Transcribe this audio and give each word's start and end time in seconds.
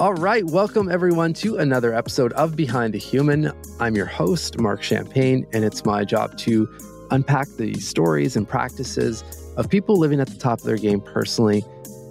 All 0.00 0.14
right, 0.14 0.46
welcome 0.46 0.90
everyone 0.90 1.34
to 1.34 1.58
another 1.58 1.94
episode 1.94 2.32
of 2.32 2.56
Behind 2.56 2.94
a 2.94 2.98
Human. 2.98 3.52
I'm 3.80 3.94
your 3.94 4.06
host, 4.06 4.58
Marc 4.58 4.82
Champagne, 4.82 5.46
and 5.52 5.62
it's 5.62 5.84
my 5.84 6.06
job 6.06 6.38
to 6.38 6.66
unpack 7.10 7.48
the 7.58 7.74
stories 7.74 8.34
and 8.34 8.48
practices 8.48 9.22
of 9.58 9.68
people 9.68 9.96
living 9.96 10.18
at 10.18 10.28
the 10.28 10.38
top 10.38 10.60
of 10.60 10.64
their 10.64 10.78
game 10.78 11.02
personally 11.02 11.62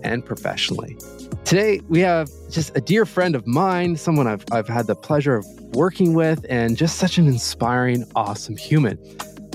and 0.03 0.23
professionally. 0.23 0.99
Today, 1.45 1.81
we 1.89 1.99
have 2.01 2.29
just 2.51 2.77
a 2.77 2.79
dear 2.79 3.07
friend 3.07 3.33
of 3.33 3.47
mine, 3.47 3.95
someone 3.95 4.27
I've, 4.27 4.45
I've 4.51 4.67
had 4.67 4.85
the 4.85 4.95
pleasure 4.95 5.33
of 5.33 5.45
working 5.73 6.13
with, 6.13 6.45
and 6.47 6.77
just 6.77 6.99
such 6.99 7.17
an 7.17 7.25
inspiring, 7.25 8.05
awesome 8.15 8.55
human. 8.55 8.99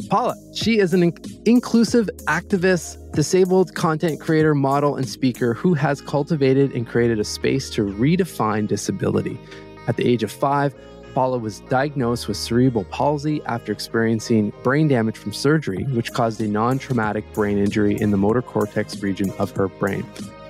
Paula, 0.09 0.37
she 0.55 0.79
is 0.79 0.93
an 0.95 1.03
in- 1.03 1.15
inclusive 1.45 2.09
activist, 2.27 2.99
disabled 3.13 3.75
content 3.75 4.21
creator, 4.21 4.55
model, 4.55 4.97
and 4.97 5.09
speaker 5.09 5.55
who 5.55 5.75
has 5.75 6.01
cultivated 6.01 6.73
and 6.73 6.87
created 6.87 7.19
a 7.19 7.25
space 7.25 7.71
to 7.71 7.83
redefine 7.83 8.67
disability. 8.69 9.39
At 9.87 9.97
the 9.97 10.07
age 10.07 10.23
of 10.23 10.31
five, 10.31 10.75
Paula 11.15 11.39
was 11.39 11.61
diagnosed 11.69 12.27
with 12.27 12.37
cerebral 12.37 12.85
palsy 12.85 13.41
after 13.47 13.71
experiencing 13.73 14.53
brain 14.63 14.89
damage 14.89 15.17
from 15.17 15.33
surgery, 15.33 15.85
which 15.85 16.13
caused 16.13 16.41
a 16.41 16.49
non 16.49 16.79
traumatic 16.79 17.25
brain 17.33 17.57
injury 17.59 18.01
in 18.01 18.11
the 18.11 18.17
motor 18.17 18.43
cortex 18.43 19.01
region 19.03 19.31
of 19.39 19.53
her 19.53 19.69
brain. 19.69 20.05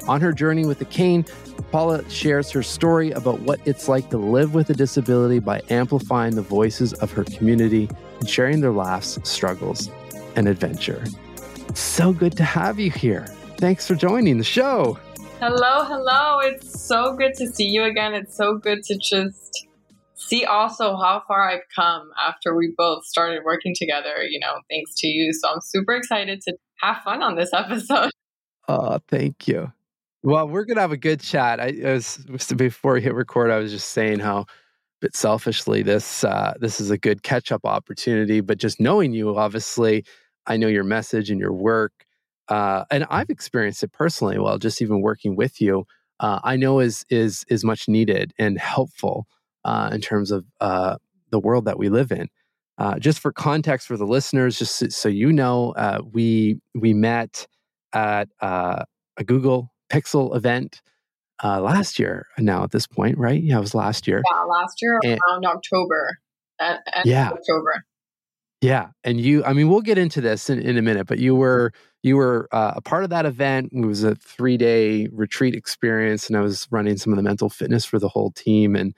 On 0.07 0.21
her 0.21 0.33
journey 0.33 0.67
with 0.67 0.79
the 0.79 0.85
cane, 0.85 1.25
Paula 1.71 2.09
shares 2.11 2.51
her 2.51 2.62
story 2.62 3.11
about 3.12 3.41
what 3.41 3.59
it's 3.65 3.89
like 3.89 4.11
to 4.11 4.19
live 4.19 4.55
with 4.55 4.71
a 4.71 4.75
disability 4.75 5.39
by 5.39 5.62
amplifying 5.71 6.37
the 6.37 6.43
voices 6.43 6.93
of 6.95 7.11
her 7.12 7.25
community 7.25 7.89
and 8.21 8.29
sharing 8.29 8.61
their 8.61 8.73
laughs, 8.73 9.19
struggles, 9.25 9.91
and 10.37 10.47
adventure. 10.47 11.05
So 11.75 12.12
good 12.12 12.37
to 12.37 12.45
have 12.45 12.78
you 12.78 12.91
here. 12.91 13.27
Thanks 13.56 13.87
for 13.87 13.95
joining 13.95 14.39
the 14.39 14.45
show. 14.45 14.98
Hello, 15.41 15.84
hello. 15.84 16.39
It's 16.41 16.87
so 16.87 17.17
good 17.17 17.34
to 17.34 17.47
see 17.47 17.67
you 17.67 17.84
again. 17.84 18.15
It's 18.15 18.37
so 18.37 18.59
good 18.59 18.83
to 18.84 18.98
just 18.98 19.67
see 20.15 20.45
also 20.45 20.97
how 20.97 21.23
far 21.27 21.50
I've 21.50 21.69
come 21.75 22.11
after 22.21 22.55
we 22.55 22.73
both 22.77 23.05
started 23.05 23.43
working 23.45 23.75
together, 23.77 24.23
you 24.28 24.39
know, 24.39 24.61
thanks 24.71 24.95
to 24.97 25.06
you. 25.06 25.33
So 25.33 25.48
I'm 25.48 25.61
super 25.61 25.95
excited 25.95 26.41
to 26.43 26.56
have 26.81 26.98
fun 27.05 27.23
on 27.23 27.37
this 27.37 27.53
episode. 27.53 28.11
Oh, 28.69 28.98
thank 29.09 29.47
you. 29.47 29.73
Well, 30.25 30.48
we're 30.48 30.64
gonna 30.64 30.80
have 30.80 30.92
a 30.92 30.97
good 30.97 31.20
chat. 31.20 31.61
I, 31.61 31.75
was 31.84 32.17
before 32.56 32.94
we 32.94 33.03
hit 33.03 33.14
record. 33.14 33.50
I 33.50 33.58
was 33.58 33.70
just 33.70 33.91
saying 33.91 34.20
how, 34.20 34.47
bit 35.03 35.14
selfishly, 35.14 35.83
this 35.83 36.25
uh, 36.25 36.55
this 36.58 36.81
is 36.81 36.91
a 36.91 36.97
good 36.97 37.22
catch 37.22 37.53
up 37.53 37.66
opportunity. 37.66 38.41
But 38.41 38.56
just 38.58 38.81
knowing 38.81 39.12
you, 39.12 39.36
obviously, 39.36 40.03
I 40.47 40.56
know 40.56 40.69
your 40.69 40.83
message 40.84 41.31
and 41.31 41.39
your 41.39 41.53
work, 41.53 41.92
uh, 42.48 42.84
and 42.91 43.05
I've 43.11 43.28
experienced 43.28 43.83
it 43.83 43.92
personally. 43.92 44.39
Well, 44.39 44.56
just 44.58 44.81
even 44.81 45.03
working 45.03 45.36
with 45.36 45.61
you, 45.61 45.84
uh, 46.20 46.41
I 46.42 46.56
know 46.56 46.81
is 46.81 47.05
is 47.11 47.44
is 47.50 47.62
much 47.62 47.86
needed 47.86 48.33
and 48.38 48.59
helpful 48.59 49.27
uh, 49.66 49.91
in 49.92 50.00
terms 50.00 50.31
of 50.31 50.47
uh, 50.62 50.97
the 51.33 51.38
world 51.38 51.66
that 51.66 51.78
we 51.78 51.91
live 51.91 52.11
in. 52.11 52.28
Uh, 52.78 52.98
just 52.98 53.20
for 53.20 53.31
context 53.31 53.86
for 53.86 53.98
the 53.98 54.06
listeners, 54.06 54.59
just 54.59 54.91
so 54.91 55.11
you 55.11 55.31
know, 55.34 55.75
we 56.14 56.61
we 56.75 56.94
met 56.94 57.47
at 57.92 58.31
a 58.41 58.86
Google 59.27 59.73
Pixel 59.95 60.34
event 60.34 60.83
uh, 61.42 61.61
last 61.61 61.98
year. 61.98 62.27
Now 62.39 62.64
at 62.64 62.70
this 62.70 62.87
point, 62.87 63.19
right? 63.19 63.42
Yeah, 63.42 63.59
it 63.59 63.61
was 63.61 63.75
last 63.75 64.06
year. 64.06 64.23
Yeah, 64.31 64.41
last 64.42 64.83
year 64.83 65.00
and, 65.03 65.19
around 65.28 65.47
October. 65.47 66.19
At, 66.61 66.81
at 66.92 67.06
yeah, 67.06 67.31
October. 67.31 67.84
Yeah, 68.61 68.89
and 69.03 69.20
you. 69.20 69.45
I 69.45 69.53
mean, 69.53 69.69
we'll 69.69 69.83
get 69.83 69.98
into 69.98 70.20
this 70.20 70.48
in, 70.48 70.59
in 70.59 70.78
a 70.78 70.83
minute, 70.83 71.06
but 71.06 71.19
you 71.19 71.34
were 71.34 71.72
you 72.03 72.17
were 72.17 72.48
uh, 72.53 72.75
a 72.77 72.81
part 72.81 73.05
of 73.05 73.11
that 73.11 73.27
event. 73.27 73.70
It 73.72 73.84
was 73.84 74.05
a 74.05 74.15
three 74.15 74.56
day 74.56 75.09
retreat 75.12 75.55
experience, 75.55 76.28
and 76.28 76.37
I 76.37 76.41
was 76.41 76.66
running 76.71 76.97
some 76.97 77.12
of 77.12 77.16
the 77.16 77.22
mental 77.22 77.50
fitness 77.50 77.84
for 77.84 77.99
the 77.99 78.09
whole 78.09 78.31
team. 78.31 78.75
And 78.75 78.94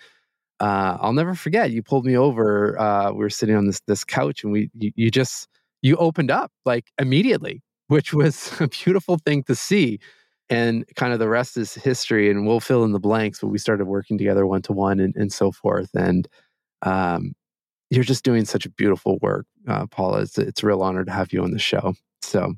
uh, 0.60 0.98
I'll 1.00 1.12
never 1.12 1.34
forget. 1.34 1.70
You 1.70 1.82
pulled 1.82 2.04
me 2.04 2.16
over. 2.16 2.78
Uh, 2.78 3.10
we 3.12 3.18
were 3.18 3.30
sitting 3.30 3.56
on 3.56 3.66
this 3.66 3.80
this 3.86 4.04
couch, 4.04 4.44
and 4.44 4.52
we 4.52 4.70
you, 4.74 4.92
you 4.94 5.10
just 5.10 5.48
you 5.82 5.96
opened 5.96 6.30
up 6.30 6.52
like 6.64 6.92
immediately, 7.00 7.62
which 7.88 8.12
was 8.12 8.52
a 8.60 8.68
beautiful 8.68 9.18
thing 9.18 9.42
to 9.44 9.54
see 9.54 9.98
and 10.48 10.84
kind 10.94 11.12
of 11.12 11.18
the 11.18 11.28
rest 11.28 11.56
is 11.56 11.74
history 11.74 12.30
and 12.30 12.46
we'll 12.46 12.60
fill 12.60 12.84
in 12.84 12.92
the 12.92 13.00
blanks 13.00 13.40
but 13.40 13.48
we 13.48 13.58
started 13.58 13.86
working 13.86 14.16
together 14.16 14.46
one 14.46 14.62
to 14.62 14.72
one 14.72 15.00
and 15.00 15.32
so 15.32 15.50
forth 15.50 15.90
and 15.94 16.28
um, 16.82 17.32
you're 17.90 18.04
just 18.04 18.24
doing 18.24 18.44
such 18.44 18.66
beautiful 18.76 19.18
work 19.22 19.46
uh, 19.68 19.86
paula. 19.86 20.22
It's, 20.22 20.38
it's 20.38 20.62
a 20.62 20.66
real 20.66 20.82
honor 20.82 21.04
to 21.04 21.12
have 21.12 21.32
you 21.32 21.42
on 21.42 21.52
the 21.52 21.58
show. 21.58 21.94
So 22.22 22.54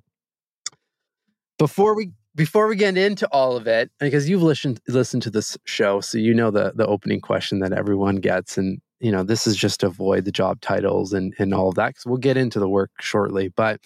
before 1.59 1.95
we 1.95 2.13
before 2.35 2.69
we 2.69 2.77
get 2.77 2.97
into 2.97 3.27
all 3.29 3.57
of 3.57 3.67
it 3.67 3.91
because 3.99 4.29
you've 4.29 4.43
listened 4.43 4.81
listened 4.87 5.23
to 5.23 5.31
this 5.31 5.59
show 5.65 6.01
so 6.01 6.17
you 6.17 6.33
know 6.33 6.53
the 6.53 6.73
the 6.77 6.87
opening 6.87 7.21
question 7.21 7.59
that 7.59 7.73
everyone 7.73 8.17
gets 8.17 8.57
and 8.57 8.81
you 9.01 9.11
know 9.11 9.25
this 9.25 9.45
is 9.45 9.57
just 9.57 9.81
to 9.81 9.87
avoid 9.87 10.25
the 10.25 10.31
job 10.31 10.61
titles 10.61 11.13
and 11.13 11.35
and 11.41 11.53
all 11.53 11.69
of 11.69 11.75
that 11.75 11.89
because 11.89 12.07
we'll 12.07 12.17
get 12.17 12.37
into 12.37 12.61
the 12.61 12.69
work 12.69 12.93
shortly 13.01 13.49
but 13.49 13.81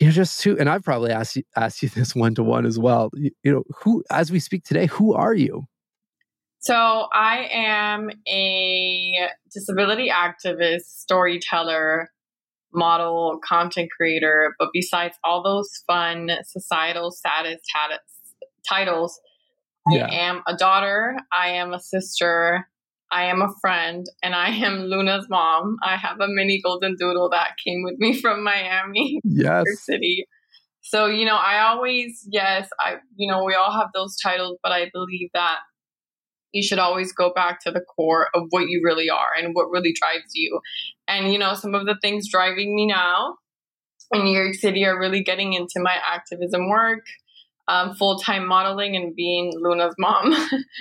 you 0.00 0.06
know, 0.06 0.12
just 0.12 0.42
who, 0.42 0.56
and 0.58 0.68
I've 0.68 0.82
probably 0.82 1.12
asked 1.12 1.36
you, 1.36 1.42
asked 1.56 1.82
you 1.82 1.88
this 1.94 2.14
one 2.14 2.34
to 2.34 2.42
one 2.42 2.66
as 2.66 2.78
well. 2.78 3.10
You, 3.14 3.30
you 3.44 3.52
know, 3.52 3.64
who, 3.82 4.02
as 4.10 4.32
we 4.32 4.40
speak 4.40 4.64
today, 4.64 4.86
who 4.86 5.14
are 5.14 5.34
you? 5.34 5.66
So 6.62 7.06
I 7.14 7.48
am 7.50 8.10
a 8.28 9.28
disability 9.52 10.10
activist, 10.10 10.82
storyteller, 10.82 12.10
model, 12.74 13.40
content 13.42 13.90
creator. 13.96 14.54
But 14.58 14.68
besides 14.74 15.16
all 15.24 15.42
those 15.42 15.70
fun 15.86 16.30
societal 16.44 17.12
status 17.12 17.60
titles, 18.68 19.18
yeah. 19.90 20.06
I 20.06 20.14
am 20.14 20.42
a 20.46 20.54
daughter. 20.54 21.16
I 21.32 21.48
am 21.52 21.72
a 21.72 21.80
sister. 21.80 22.68
I 23.10 23.24
am 23.24 23.42
a 23.42 23.52
friend 23.60 24.06
and 24.22 24.34
I 24.34 24.50
am 24.50 24.84
Luna's 24.84 25.26
mom. 25.28 25.76
I 25.82 25.96
have 25.96 26.20
a 26.20 26.28
mini 26.28 26.60
golden 26.62 26.96
doodle 26.98 27.30
that 27.30 27.56
came 27.64 27.82
with 27.82 27.94
me 27.98 28.14
from 28.20 28.44
Miami, 28.44 29.20
yes. 29.24 29.64
City. 29.84 30.26
So, 30.82 31.06
you 31.06 31.26
know, 31.26 31.36
I 31.36 31.60
always, 31.60 32.26
yes, 32.30 32.68
I, 32.80 32.96
you 33.16 33.30
know, 33.30 33.44
we 33.44 33.54
all 33.54 33.72
have 33.72 33.88
those 33.94 34.16
titles, 34.16 34.58
but 34.62 34.72
I 34.72 34.90
believe 34.92 35.28
that 35.34 35.58
you 36.52 36.62
should 36.62 36.78
always 36.78 37.12
go 37.12 37.32
back 37.34 37.60
to 37.62 37.70
the 37.70 37.80
core 37.80 38.28
of 38.34 38.44
what 38.50 38.68
you 38.68 38.80
really 38.84 39.08
are 39.08 39.28
and 39.38 39.54
what 39.54 39.70
really 39.70 39.92
drives 39.92 40.32
you. 40.34 40.60
And, 41.06 41.32
you 41.32 41.38
know, 41.38 41.54
some 41.54 41.74
of 41.74 41.86
the 41.86 41.96
things 42.00 42.30
driving 42.30 42.74
me 42.74 42.86
now 42.86 43.36
in 44.12 44.24
New 44.24 44.36
York 44.36 44.54
City 44.54 44.84
are 44.84 44.98
really 44.98 45.22
getting 45.22 45.52
into 45.52 45.80
my 45.80 45.94
activism 46.02 46.68
work, 46.68 47.04
um, 47.68 47.94
full 47.94 48.18
time 48.18 48.46
modeling, 48.46 48.96
and 48.96 49.14
being 49.14 49.52
Luna's 49.60 49.94
mom. 49.98 50.34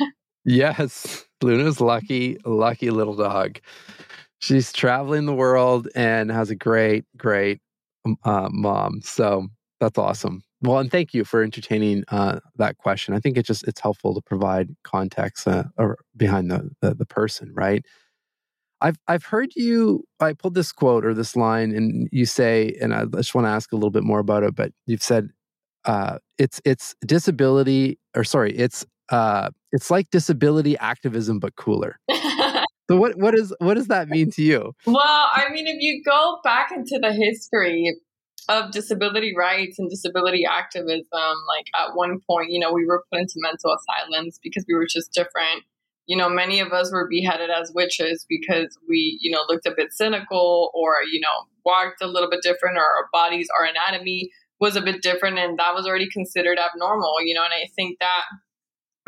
yes. 0.45 1.25
Luna's 1.41 1.79
lucky, 1.81 2.37
lucky 2.45 2.89
little 2.89 3.15
dog. 3.15 3.59
She's 4.39 4.71
traveling 4.71 5.25
the 5.25 5.35
world 5.35 5.87
and 5.95 6.31
has 6.31 6.49
a 6.49 6.55
great, 6.55 7.05
great 7.17 7.59
uh, 8.23 8.49
mom. 8.51 9.01
So 9.01 9.47
that's 9.79 9.97
awesome. 9.97 10.41
Well, 10.61 10.79
and 10.79 10.91
thank 10.91 11.13
you 11.13 11.23
for 11.23 11.41
entertaining 11.41 12.03
uh, 12.09 12.39
that 12.57 12.77
question. 12.77 13.13
I 13.13 13.19
think 13.19 13.37
it's 13.37 13.47
just 13.47 13.67
it's 13.67 13.79
helpful 13.79 14.13
to 14.13 14.21
provide 14.21 14.75
context 14.83 15.47
uh, 15.47 15.63
behind 16.17 16.51
the, 16.51 16.69
the, 16.81 16.95
the 16.95 17.05
person, 17.05 17.51
right? 17.53 17.85
I've 18.81 18.97
I've 19.07 19.25
heard 19.25 19.49
you. 19.55 20.03
I 20.19 20.33
pulled 20.33 20.55
this 20.55 20.71
quote 20.71 21.05
or 21.05 21.13
this 21.13 21.35
line, 21.35 21.71
and 21.71 22.09
you 22.11 22.25
say, 22.25 22.75
and 22.81 22.93
I 22.93 23.05
just 23.05 23.35
want 23.35 23.45
to 23.45 23.49
ask 23.49 23.71
a 23.71 23.75
little 23.75 23.89
bit 23.89 24.03
more 24.03 24.19
about 24.19 24.43
it. 24.43 24.55
But 24.55 24.71
you've 24.85 25.03
said 25.03 25.29
uh, 25.85 26.19
it's 26.37 26.61
it's 26.65 26.95
disability, 27.05 27.99
or 28.15 28.23
sorry, 28.23 28.51
it's 28.53 28.85
uh, 29.11 29.49
it's 29.71 29.89
like 29.89 30.09
disability 30.11 30.77
activism 30.77 31.39
but 31.39 31.55
cooler. 31.55 31.99
so 32.09 32.97
what 32.97 33.17
what 33.17 33.35
is 33.35 33.53
what 33.59 33.75
does 33.75 33.87
that 33.87 34.09
mean 34.09 34.31
to 34.31 34.41
you? 34.41 34.73
Well, 34.85 35.29
I 35.33 35.47
mean, 35.51 35.67
if 35.67 35.77
you 35.79 36.03
go 36.03 36.39
back 36.43 36.71
into 36.71 36.99
the 37.01 37.13
history 37.13 37.99
of 38.47 38.71
disability 38.71 39.33
rights 39.37 39.77
and 39.77 39.89
disability 39.89 40.43
activism, 40.45 41.35
like 41.47 41.67
at 41.75 41.95
one 41.95 42.19
point, 42.27 42.49
you 42.49 42.59
know, 42.59 42.73
we 42.73 42.85
were 42.85 43.03
put 43.11 43.21
into 43.21 43.35
mental 43.37 43.75
asylums 43.75 44.39
because 44.41 44.65
we 44.67 44.73
were 44.73 44.87
just 44.87 45.13
different. 45.13 45.63
You 46.07 46.17
know, 46.17 46.27
many 46.27 46.59
of 46.59 46.71
us 46.71 46.91
were 46.91 47.07
beheaded 47.07 47.51
as 47.51 47.71
witches 47.75 48.25
because 48.27 48.75
we, 48.89 49.19
you 49.21 49.29
know, 49.29 49.43
looked 49.47 49.67
a 49.67 49.73
bit 49.77 49.93
cynical 49.93 50.71
or, 50.73 51.03
you 51.11 51.19
know, 51.19 51.45
walked 51.63 52.01
a 52.01 52.07
little 52.07 52.29
bit 52.29 52.41
different 52.41 52.77
or 52.77 52.81
our 52.81 53.07
bodies, 53.13 53.47
our 53.55 53.65
anatomy 53.65 54.31
was 54.59 54.75
a 54.75 54.81
bit 54.81 55.03
different 55.03 55.37
and 55.37 55.59
that 55.59 55.75
was 55.75 55.85
already 55.85 56.09
considered 56.09 56.57
abnormal, 56.57 57.21
you 57.23 57.35
know, 57.35 57.43
and 57.43 57.53
I 57.53 57.69
think 57.75 57.99
that 57.99 58.23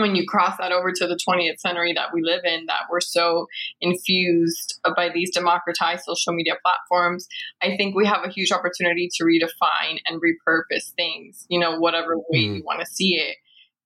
when 0.02 0.16
you 0.16 0.26
cross 0.28 0.58
that 0.58 0.72
over 0.72 0.92
to 0.92 1.08
the 1.08 1.18
20th 1.28 1.60
century 1.60 1.94
that 1.94 2.10
we 2.14 2.22
live 2.24 2.42
in, 2.44 2.66
that 2.68 2.82
we're 2.90 3.00
so 3.00 3.48
infused 3.80 4.80
by 4.96 5.10
these 5.10 5.32
democratized 5.34 6.04
social 6.06 6.34
media 6.34 6.54
platforms, 6.64 7.28
I 7.62 7.78
think 7.78 7.96
we 7.96 8.06
have 8.06 8.24
a 8.26 8.30
huge 8.30 8.52
opportunity 8.52 9.10
to 9.16 9.24
redefine 9.24 10.00
and 10.06 10.22
repurpose 10.22 10.92
things, 10.96 11.46
you 11.50 11.60
know, 11.60 11.78
whatever 11.78 12.18
way 12.18 12.40
mm. 12.40 12.56
you 12.58 12.64
want 12.66 12.80
to 12.80 12.86
see 12.86 13.16
it. 13.16 13.38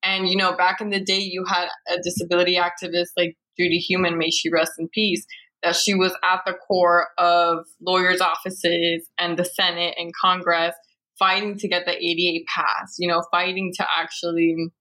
And, 0.04 0.28
you 0.28 0.38
know, 0.38 0.56
back 0.56 0.82
in 0.82 0.90
the 0.90 1.00
day, 1.00 1.20
you 1.20 1.46
had 1.48 1.68
a 1.88 2.02
disability 2.02 2.58
activist 2.58 3.10
like 3.18 3.38
Judy 3.58 3.80
Heumann, 3.80 4.18
may 4.18 4.30
she 4.30 4.50
rest 4.50 4.74
in 4.78 4.88
peace, 4.90 5.26
that 5.64 5.76
she 5.76 5.96
was 5.96 6.14
at 6.24 6.42
the 6.46 6.54
core 6.54 7.08
of 7.18 7.66
lawyers' 7.82 8.22
offices 8.22 9.10
and 9.18 9.38
the 9.38 9.46
Senate 9.46 9.96
and 9.98 10.12
Congress 10.22 10.76
fighting 11.18 11.58
to 11.58 11.68
get 11.68 11.86
the 11.86 11.94
ADA 11.94 12.44
passed, 12.54 12.96
you 13.00 13.08
know, 13.08 13.24
fighting 13.32 13.72
to 13.78 13.88
actually 13.98 14.72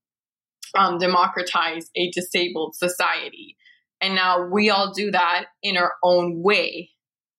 um, 0.77 0.97
democratize 0.97 1.89
a 1.95 2.11
disabled 2.11 2.75
society. 2.75 3.57
And 4.01 4.15
now 4.15 4.47
we 4.47 4.69
all 4.69 4.93
do 4.93 5.11
that 5.11 5.45
in 5.63 5.77
our 5.77 5.93
own 6.03 6.41
way 6.43 6.89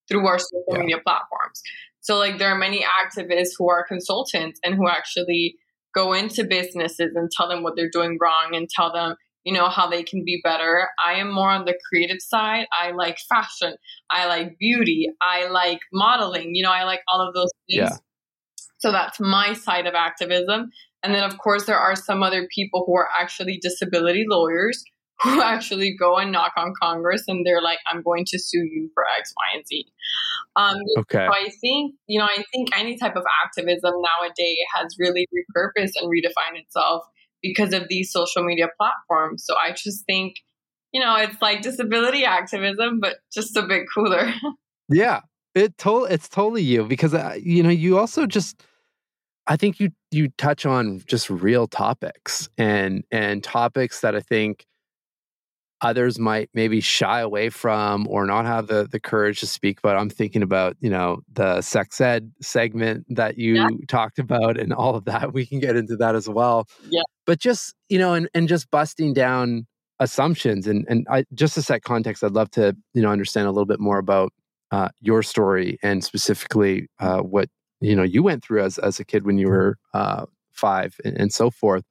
through 0.09 0.25
our 0.27 0.39
social 0.39 0.63
yeah. 0.69 0.79
media 0.79 0.97
platforms. 1.05 1.61
So, 2.01 2.17
like, 2.17 2.37
there 2.37 2.49
are 2.49 2.57
many 2.57 2.83
activists 2.83 3.51
who 3.57 3.69
are 3.69 3.85
consultants 3.85 4.59
and 4.63 4.75
who 4.75 4.87
actually 4.87 5.55
go 5.93 6.13
into 6.13 6.43
businesses 6.45 7.11
and 7.15 7.29
tell 7.29 7.49
them 7.49 7.63
what 7.63 7.75
they're 7.75 7.89
doing 7.91 8.17
wrong 8.21 8.51
and 8.53 8.69
tell 8.69 8.93
them, 8.93 9.15
you 9.43 9.53
know, 9.53 9.67
how 9.67 9.89
they 9.89 10.03
can 10.03 10.23
be 10.23 10.39
better. 10.43 10.87
I 11.03 11.15
am 11.15 11.31
more 11.33 11.49
on 11.49 11.65
the 11.65 11.77
creative 11.89 12.21
side. 12.21 12.67
I 12.71 12.91
like 12.91 13.17
fashion. 13.27 13.75
I 14.09 14.27
like 14.27 14.57
beauty. 14.59 15.07
I 15.21 15.47
like 15.47 15.79
modeling. 15.91 16.55
You 16.55 16.63
know, 16.63 16.71
I 16.71 16.83
like 16.83 17.01
all 17.07 17.27
of 17.27 17.33
those 17.33 17.51
things. 17.69 17.91
Yeah. 17.91 17.97
So 18.79 18.91
that's 18.91 19.19
my 19.19 19.53
side 19.53 19.87
of 19.87 19.95
activism. 19.95 20.71
And 21.07 21.15
then, 21.15 21.23
of 21.23 21.37
course, 21.37 21.63
there 21.63 21.77
are 21.79 21.95
some 21.95 22.21
other 22.21 22.49
people 22.53 22.83
who 22.85 22.93
are 22.97 23.07
actually 23.17 23.59
disability 23.61 24.25
lawyers 24.27 24.83
who 25.23 25.41
actually 25.41 25.95
go 25.97 26.17
and 26.17 26.33
knock 26.33 26.51
on 26.57 26.73
Congress 26.79 27.23
and 27.29 27.45
they're 27.45 27.61
like, 27.61 27.79
I'm 27.89 28.01
going 28.03 28.25
to 28.25 28.37
sue 28.37 28.67
you 28.69 28.91
for 28.93 29.05
X, 29.17 29.33
Y, 29.37 29.57
and 29.57 29.65
Z. 29.65 29.85
Um, 30.57 30.75
okay. 30.99 31.25
So 31.25 31.31
I 31.31 31.49
think, 31.61 31.95
you 32.07 32.19
know, 32.19 32.25
I 32.25 32.43
think 32.51 32.77
any 32.77 32.97
type 32.97 33.15
of 33.15 33.23
activism 33.45 33.93
nowadays 33.95 34.57
has 34.75 34.97
really 34.99 35.25
repurposed 35.33 35.93
and 35.95 36.11
redefined 36.11 36.59
itself 36.59 37.03
because 37.41 37.73
of 37.73 37.87
these 37.87 38.11
social 38.11 38.43
media 38.43 38.67
platforms. 38.77 39.45
So 39.45 39.55
I 39.55 39.71
just 39.71 40.05
think, 40.05 40.35
you 40.91 40.99
know, 40.99 41.15
it's 41.15 41.41
like 41.41 41.61
disability 41.61 42.25
activism, 42.25 42.99
but 42.99 43.15
just 43.33 43.55
a 43.55 43.61
bit 43.61 43.85
cooler. 43.95 44.33
yeah, 44.89 45.21
it 45.55 45.77
to- 45.79 46.07
it's 46.09 46.27
totally 46.27 46.63
you 46.63 46.83
because 46.83 47.13
uh, 47.13 47.37
you 47.41 47.63
know 47.63 47.69
you 47.69 47.97
also 47.97 48.27
just 48.27 48.61
I 49.47 49.55
think 49.55 49.79
you 49.79 49.91
you 50.11 50.29
touch 50.37 50.65
on 50.65 51.01
just 51.07 51.29
real 51.29 51.67
topics 51.67 52.49
and 52.57 53.03
and 53.11 53.43
topics 53.43 54.01
that 54.01 54.15
I 54.15 54.19
think 54.19 54.65
others 55.81 56.17
might 56.17 56.49
maybe 56.53 56.81
shy 56.81 57.19
away 57.19 57.49
from 57.49 58.07
or 58.09 58.25
not 58.25 58.45
have 58.45 58.67
the 58.67 58.87
the 58.91 58.99
courage 58.99 59.39
to 59.39 59.47
speak 59.47 59.81
But 59.81 59.95
I'm 59.97 60.09
thinking 60.09 60.41
about, 60.41 60.75
you 60.79 60.89
know, 60.89 61.21
the 61.31 61.61
sex 61.61 62.01
ed 62.01 62.31
segment 62.41 63.05
that 63.09 63.37
you 63.37 63.55
yeah. 63.55 63.67
talked 63.87 64.19
about 64.19 64.59
and 64.59 64.73
all 64.73 64.95
of 64.95 65.05
that. 65.05 65.33
We 65.33 65.45
can 65.45 65.59
get 65.59 65.75
into 65.75 65.95
that 65.97 66.15
as 66.15 66.27
well. 66.27 66.67
Yeah. 66.89 67.03
But 67.25 67.39
just, 67.39 67.73
you 67.89 67.99
know, 67.99 68.13
and 68.13 68.29
and 68.33 68.47
just 68.47 68.69
busting 68.71 69.13
down 69.13 69.67
assumptions 69.99 70.67
and 70.67 70.85
and 70.89 71.07
I 71.09 71.25
just 71.33 71.53
to 71.55 71.61
set 71.61 71.83
context, 71.83 72.23
I'd 72.23 72.33
love 72.33 72.51
to, 72.51 72.75
you 72.93 73.01
know, 73.01 73.11
understand 73.11 73.47
a 73.47 73.51
little 73.51 73.65
bit 73.65 73.79
more 73.79 73.97
about 73.97 74.33
uh, 74.71 74.89
your 74.99 75.23
story 75.23 75.77
and 75.81 76.03
specifically 76.03 76.87
uh, 76.99 77.19
what 77.19 77.49
you 77.81 77.95
know 77.95 78.03
you 78.03 78.23
went 78.23 78.43
through 78.43 78.63
as 78.63 78.77
as 78.77 78.99
a 78.99 79.05
kid 79.05 79.25
when 79.25 79.37
you 79.37 79.47
were 79.47 79.77
uh, 79.93 80.25
five 80.51 80.95
and, 81.05 81.17
and, 81.17 81.33
so 81.33 81.49
forth. 81.49 81.83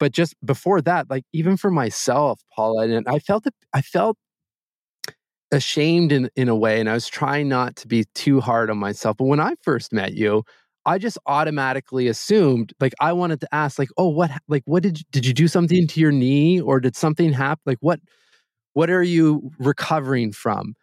But 0.00 0.12
just 0.12 0.34
before 0.44 0.80
that, 0.82 1.10
like 1.10 1.24
even 1.32 1.56
for 1.56 1.70
myself, 1.70 2.40
Paula, 2.54 2.88
and 2.88 3.06
I 3.08 3.18
felt 3.18 3.44
that 3.44 3.54
I 3.72 3.82
felt 3.82 4.16
ashamed 5.52 6.12
in 6.12 6.30
in 6.36 6.48
a 6.48 6.56
way, 6.56 6.80
and 6.80 6.88
I 6.88 6.94
was 6.94 7.08
trying 7.08 7.48
not 7.48 7.76
to 7.76 7.88
be 7.88 8.04
too 8.14 8.40
hard 8.40 8.70
on 8.70 8.78
myself. 8.78 9.16
But 9.18 9.26
when 9.26 9.40
I 9.40 9.54
first 9.62 9.92
met 9.92 10.14
you, 10.14 10.44
I 10.86 10.98
just 10.98 11.18
automatically 11.26 12.08
assumed 12.08 12.72
like 12.80 12.94
I 13.00 13.12
wanted 13.12 13.40
to 13.42 13.54
ask 13.54 13.78
like, 13.78 13.90
oh, 13.96 14.08
what 14.08 14.30
like 14.48 14.62
what 14.66 14.82
did 14.82 14.98
you, 14.98 15.04
did 15.12 15.26
you 15.26 15.32
do 15.32 15.48
something 15.48 15.86
to 15.88 16.00
your 16.00 16.12
knee 16.12 16.60
or 16.60 16.80
did 16.80 16.96
something 16.96 17.32
happen? 17.32 17.62
Like 17.66 17.78
what 17.80 18.00
what 18.74 18.90
are 18.90 19.02
you 19.02 19.50
recovering 19.58 20.32
from? 20.32 20.74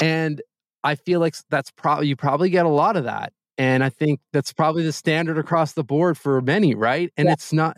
And 0.00 0.42
I 0.84 0.94
feel 0.96 1.20
like 1.20 1.36
that's 1.50 1.70
probably 1.70 2.08
you 2.08 2.16
probably 2.16 2.50
get 2.50 2.66
a 2.66 2.70
lot 2.70 2.96
of 2.96 3.04
that. 3.04 3.32
And 3.58 3.84
I 3.84 3.90
think 3.90 4.20
that's 4.32 4.52
probably 4.52 4.84
the 4.84 4.92
standard 4.92 5.36
across 5.36 5.72
the 5.72 5.84
board 5.84 6.16
for 6.16 6.40
many, 6.40 6.74
right? 6.74 7.12
And 7.16 7.26
yeah. 7.26 7.32
it's 7.32 7.52
not. 7.52 7.76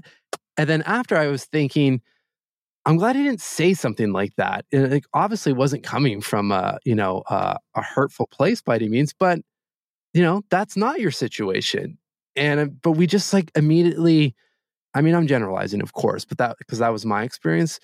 And 0.56 0.68
then 0.68 0.82
after 0.82 1.16
I 1.16 1.26
was 1.28 1.46
thinking, 1.46 2.02
I'm 2.86 2.96
glad 2.96 3.16
he 3.16 3.22
didn't 3.22 3.40
say 3.40 3.74
something 3.74 4.12
like 4.12 4.36
that. 4.36 4.66
And 4.72 4.92
it 4.92 5.04
obviously 5.14 5.52
wasn't 5.52 5.82
coming 5.82 6.20
from 6.20 6.52
a, 6.52 6.78
you 6.84 6.94
know, 6.94 7.22
a 7.28 7.58
hurtful 7.74 8.26
place 8.26 8.62
by 8.62 8.76
any 8.76 8.88
means, 8.88 9.14
but 9.18 9.40
you 10.12 10.22
know, 10.22 10.42
that's 10.50 10.76
not 10.76 11.00
your 11.00 11.10
situation. 11.10 11.98
And 12.36 12.80
but 12.82 12.92
we 12.92 13.06
just 13.06 13.32
like 13.32 13.50
immediately, 13.54 14.34
I 14.94 15.02
mean, 15.02 15.14
I'm 15.14 15.26
generalizing, 15.26 15.82
of 15.82 15.92
course, 15.92 16.24
but 16.24 16.38
that 16.38 16.56
because 16.58 16.78
that 16.78 16.92
was 16.92 17.06
my 17.06 17.22
experience. 17.22 17.80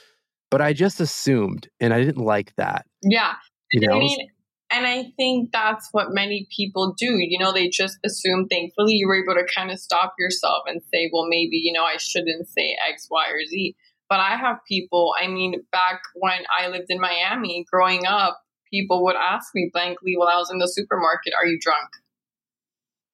But 0.50 0.60
I 0.60 0.72
just 0.72 1.00
assumed, 1.00 1.68
and 1.80 1.92
I 1.92 2.02
didn't 2.02 2.24
like 2.24 2.54
that. 2.56 2.86
Yeah, 3.02 3.34
you 3.72 3.80
know, 3.80 3.96
I 3.96 3.98
mean, 3.98 4.28
and 4.70 4.86
I 4.86 5.12
think 5.16 5.52
that's 5.52 5.88
what 5.92 6.08
many 6.10 6.48
people 6.54 6.94
do. 6.98 7.16
You 7.18 7.38
know, 7.38 7.52
they 7.52 7.68
just 7.68 7.98
assume, 8.04 8.48
thankfully, 8.48 8.94
you 8.94 9.06
were 9.06 9.22
able 9.22 9.34
to 9.34 9.46
kind 9.54 9.70
of 9.70 9.78
stop 9.78 10.14
yourself 10.18 10.64
and 10.66 10.80
say, 10.92 11.08
well, 11.12 11.26
maybe, 11.28 11.56
you 11.56 11.72
know, 11.72 11.84
I 11.84 11.98
shouldn't 11.98 12.48
say 12.48 12.76
X, 12.88 13.06
Y, 13.10 13.26
or 13.28 13.44
Z. 13.46 13.76
But 14.08 14.20
I 14.20 14.36
have 14.36 14.58
people, 14.68 15.12
I 15.20 15.28
mean, 15.28 15.62
back 15.70 16.00
when 16.14 16.40
I 16.58 16.68
lived 16.68 16.86
in 16.88 17.00
Miami 17.00 17.64
growing 17.70 18.06
up, 18.06 18.40
people 18.72 19.04
would 19.04 19.16
ask 19.16 19.54
me 19.54 19.70
blankly 19.72 20.14
while 20.16 20.28
I 20.28 20.36
was 20.36 20.50
in 20.50 20.58
the 20.58 20.68
supermarket, 20.68 21.32
are 21.40 21.46
you 21.46 21.58
drunk? 21.60 21.88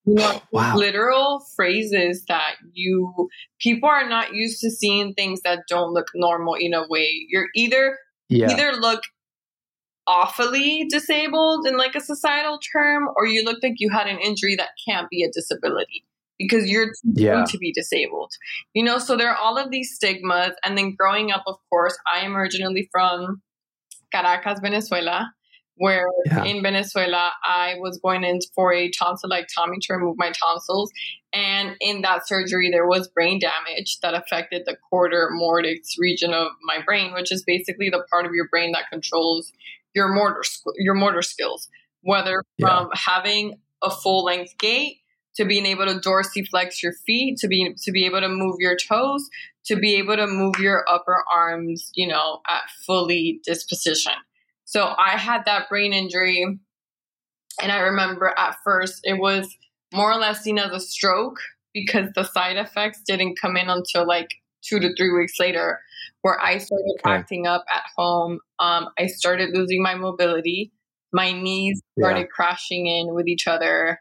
You 0.04 0.14
know, 0.14 0.42
wow. 0.52 0.76
literal 0.76 1.44
phrases 1.54 2.24
that 2.28 2.56
you, 2.72 3.28
people 3.60 3.90
are 3.90 4.08
not 4.08 4.34
used 4.34 4.60
to 4.60 4.70
seeing 4.70 5.12
things 5.12 5.42
that 5.42 5.64
don't 5.68 5.92
look 5.92 6.08
normal 6.14 6.54
in 6.54 6.72
a 6.72 6.86
way. 6.88 7.26
You're 7.28 7.48
either, 7.54 7.98
yeah. 8.28 8.50
either 8.50 8.72
look 8.72 9.02
awfully 10.06 10.86
disabled 10.88 11.66
in 11.66 11.76
like 11.76 11.94
a 11.94 12.00
societal 12.00 12.58
term, 12.72 13.08
or 13.16 13.26
you 13.26 13.44
look 13.44 13.58
like 13.62 13.74
you 13.78 13.90
had 13.90 14.06
an 14.06 14.18
injury 14.18 14.56
that 14.56 14.70
can't 14.88 15.08
be 15.10 15.22
a 15.22 15.30
disability 15.30 16.04
because 16.38 16.68
you're 16.68 16.92
yeah. 17.04 17.34
going 17.34 17.46
to 17.46 17.58
be 17.58 17.72
disabled. 17.72 18.32
You 18.74 18.84
know, 18.84 18.98
so 18.98 19.16
there 19.16 19.30
are 19.30 19.36
all 19.36 19.58
of 19.58 19.70
these 19.70 19.94
stigmas. 19.94 20.52
And 20.64 20.76
then 20.76 20.94
growing 20.98 21.30
up, 21.30 21.44
of 21.46 21.56
course, 21.70 21.96
I 22.12 22.24
am 22.24 22.36
originally 22.36 22.88
from 22.90 23.42
Caracas, 24.12 24.58
Venezuela, 24.60 25.32
where 25.76 26.06
yeah. 26.26 26.44
in 26.44 26.62
Venezuela 26.62 27.32
I 27.44 27.76
was 27.78 27.98
going 28.02 28.24
in 28.24 28.40
for 28.54 28.72
a 28.72 28.90
tonsillectomy 28.90 29.80
to 29.82 29.94
remove 29.94 30.16
my 30.18 30.32
tonsils. 30.32 30.90
And 31.32 31.76
in 31.80 32.02
that 32.02 32.28
surgery, 32.28 32.70
there 32.70 32.86
was 32.86 33.08
brain 33.08 33.38
damage 33.38 33.98
that 34.02 34.14
affected 34.14 34.62
the 34.66 34.76
corda 34.90 35.28
mortis 35.30 35.96
region 35.98 36.34
of 36.34 36.48
my 36.62 36.82
brain, 36.84 37.14
which 37.14 37.32
is 37.32 37.42
basically 37.46 37.88
the 37.88 38.04
part 38.10 38.26
of 38.26 38.32
your 38.34 38.48
brain 38.48 38.72
that 38.72 38.90
controls 38.90 39.52
your 39.94 40.08
motor 40.08 40.42
your 40.76 40.94
motor 40.94 41.22
skills, 41.22 41.68
whether 42.02 42.42
from 42.60 42.88
yeah. 42.92 42.98
having 42.98 43.58
a 43.82 43.90
full 43.90 44.24
length 44.24 44.54
gait 44.58 44.98
to 45.36 45.44
being 45.44 45.66
able 45.66 45.86
to 45.86 45.94
dorsiflex 45.94 46.82
your 46.82 46.92
feet, 47.06 47.38
to 47.38 47.48
be 47.48 47.74
to 47.82 47.92
be 47.92 48.06
able 48.06 48.20
to 48.20 48.28
move 48.28 48.56
your 48.58 48.76
toes, 48.76 49.28
to 49.66 49.76
be 49.76 49.96
able 49.96 50.16
to 50.16 50.26
move 50.26 50.58
your 50.58 50.84
upper 50.90 51.24
arms, 51.32 51.90
you 51.94 52.06
know, 52.06 52.40
at 52.48 52.62
fully 52.86 53.40
disposition. 53.44 54.12
So 54.64 54.94
I 54.98 55.16
had 55.16 55.44
that 55.46 55.68
brain 55.68 55.92
injury, 55.92 56.42
and 57.60 57.72
I 57.72 57.78
remember 57.80 58.32
at 58.36 58.56
first 58.64 59.00
it 59.04 59.18
was 59.18 59.54
more 59.92 60.10
or 60.10 60.16
less 60.16 60.42
seen 60.42 60.58
as 60.58 60.72
a 60.72 60.80
stroke 60.80 61.38
because 61.74 62.08
the 62.14 62.24
side 62.24 62.56
effects 62.56 63.02
didn't 63.06 63.38
come 63.40 63.56
in 63.56 63.68
until 63.68 64.06
like 64.06 64.28
two 64.62 64.78
to 64.78 64.94
three 64.96 65.12
weeks 65.12 65.38
later 65.38 65.80
where 66.22 66.40
I 66.40 66.58
started 66.58 66.96
okay. 67.04 67.14
acting 67.14 67.46
up 67.46 67.64
at 67.72 67.82
home. 67.96 68.38
Um, 68.58 68.88
I 68.98 69.06
started 69.06 69.50
losing 69.52 69.82
my 69.82 69.94
mobility. 69.94 70.72
My 71.12 71.32
knees 71.32 71.80
started 71.98 72.20
yeah. 72.20 72.26
crashing 72.34 72.86
in 72.86 73.14
with 73.14 73.26
each 73.26 73.46
other. 73.46 73.98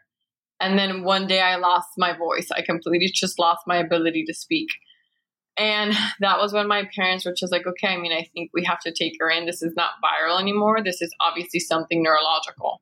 And 0.60 0.78
then 0.78 1.02
one 1.02 1.26
day 1.26 1.40
I 1.40 1.56
lost 1.56 1.88
my 1.98 2.16
voice. 2.16 2.48
I 2.50 2.62
completely 2.62 3.10
just 3.12 3.38
lost 3.38 3.62
my 3.66 3.76
ability 3.76 4.24
to 4.26 4.34
speak. 4.34 4.68
And 5.58 5.92
that 6.20 6.38
was 6.38 6.52
when 6.52 6.68
my 6.68 6.88
parents 6.94 7.26
were 7.26 7.34
just 7.36 7.52
like, 7.52 7.66
okay, 7.66 7.88
I 7.88 7.98
mean, 7.98 8.12
I 8.12 8.28
think 8.32 8.50
we 8.54 8.64
have 8.64 8.80
to 8.80 8.92
take 8.92 9.14
her 9.20 9.28
in. 9.28 9.44
This 9.44 9.62
is 9.62 9.74
not 9.76 9.90
viral 10.02 10.40
anymore. 10.40 10.82
This 10.82 11.02
is 11.02 11.12
obviously 11.20 11.60
something 11.60 12.02
neurological. 12.02 12.80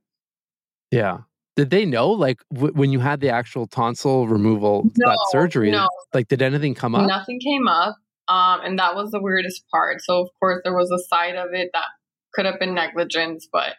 Yeah. 0.90 1.18
Did 1.56 1.70
they 1.70 1.84
know, 1.84 2.10
like, 2.10 2.40
w- 2.54 2.72
when 2.72 2.92
you 2.92 3.00
had 3.00 3.20
the 3.20 3.30
actual 3.30 3.66
tonsil 3.66 4.28
removal, 4.28 4.84
no, 4.96 5.10
that 5.10 5.18
surgery, 5.30 5.70
no. 5.70 5.88
like, 6.14 6.28
did 6.28 6.42
anything 6.42 6.74
come 6.74 6.94
up? 6.94 7.06
Nothing 7.06 7.40
came 7.40 7.66
up. 7.68 7.96
Um, 8.30 8.60
and 8.64 8.78
that 8.78 8.94
was 8.94 9.10
the 9.10 9.20
weirdest 9.20 9.64
part. 9.72 10.00
So, 10.02 10.20
of 10.20 10.28
course, 10.38 10.60
there 10.62 10.76
was 10.76 10.92
a 10.92 11.02
side 11.08 11.34
of 11.34 11.52
it 11.52 11.70
that 11.72 11.86
could 12.32 12.46
have 12.46 12.60
been 12.60 12.74
negligence, 12.74 13.48
but, 13.52 13.74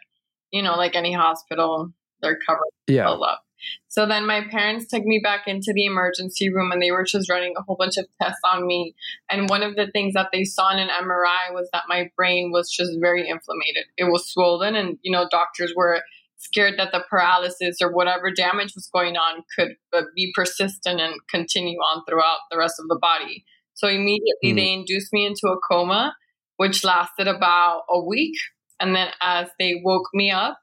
you 0.50 0.62
know, 0.62 0.76
like 0.76 0.94
any 0.94 1.14
hospital, 1.14 1.90
they're 2.20 2.38
covered 2.46 2.60
yeah. 2.86 3.08
up. 3.08 3.42
So 3.88 4.06
then 4.06 4.26
my 4.26 4.42
parents 4.50 4.86
took 4.86 5.04
me 5.04 5.20
back 5.22 5.46
into 5.46 5.72
the 5.72 5.86
emergency 5.86 6.52
room 6.52 6.70
and 6.70 6.82
they 6.82 6.90
were 6.90 7.04
just 7.04 7.30
running 7.30 7.54
a 7.56 7.62
whole 7.62 7.76
bunch 7.76 7.96
of 7.96 8.06
tests 8.20 8.40
on 8.44 8.66
me. 8.66 8.94
And 9.30 9.48
one 9.48 9.62
of 9.62 9.76
the 9.76 9.86
things 9.90 10.14
that 10.14 10.28
they 10.32 10.44
saw 10.44 10.70
in 10.72 10.80
an 10.80 10.88
MRI 10.88 11.54
was 11.54 11.70
that 11.72 11.84
my 11.88 12.10
brain 12.16 12.50
was 12.52 12.70
just 12.70 12.92
very 13.00 13.28
inflamed. 13.28 13.78
It 13.96 14.04
was 14.10 14.30
swollen, 14.30 14.74
and, 14.74 14.98
you 15.02 15.12
know, 15.12 15.28
doctors 15.30 15.72
were 15.74 16.02
scared 16.36 16.74
that 16.78 16.90
the 16.92 17.04
paralysis 17.08 17.76
or 17.80 17.92
whatever 17.92 18.30
damage 18.30 18.74
was 18.74 18.90
going 18.92 19.16
on 19.16 19.44
could 19.56 19.76
uh, 19.92 20.02
be 20.16 20.32
persistent 20.34 21.00
and 21.00 21.14
continue 21.30 21.78
on 21.78 22.04
throughout 22.04 22.38
the 22.50 22.58
rest 22.58 22.80
of 22.80 22.88
the 22.88 22.98
body. 23.00 23.44
So 23.74 23.88
immediately 23.88 24.52
mm. 24.52 24.56
they 24.56 24.72
induced 24.72 25.12
me 25.12 25.26
into 25.26 25.48
a 25.48 25.58
coma, 25.70 26.14
which 26.56 26.84
lasted 26.84 27.28
about 27.28 27.82
a 27.90 28.02
week. 28.02 28.34
And 28.80 28.94
then 28.94 29.08
as 29.20 29.48
they 29.58 29.80
woke 29.84 30.08
me 30.12 30.30
up, 30.30 30.58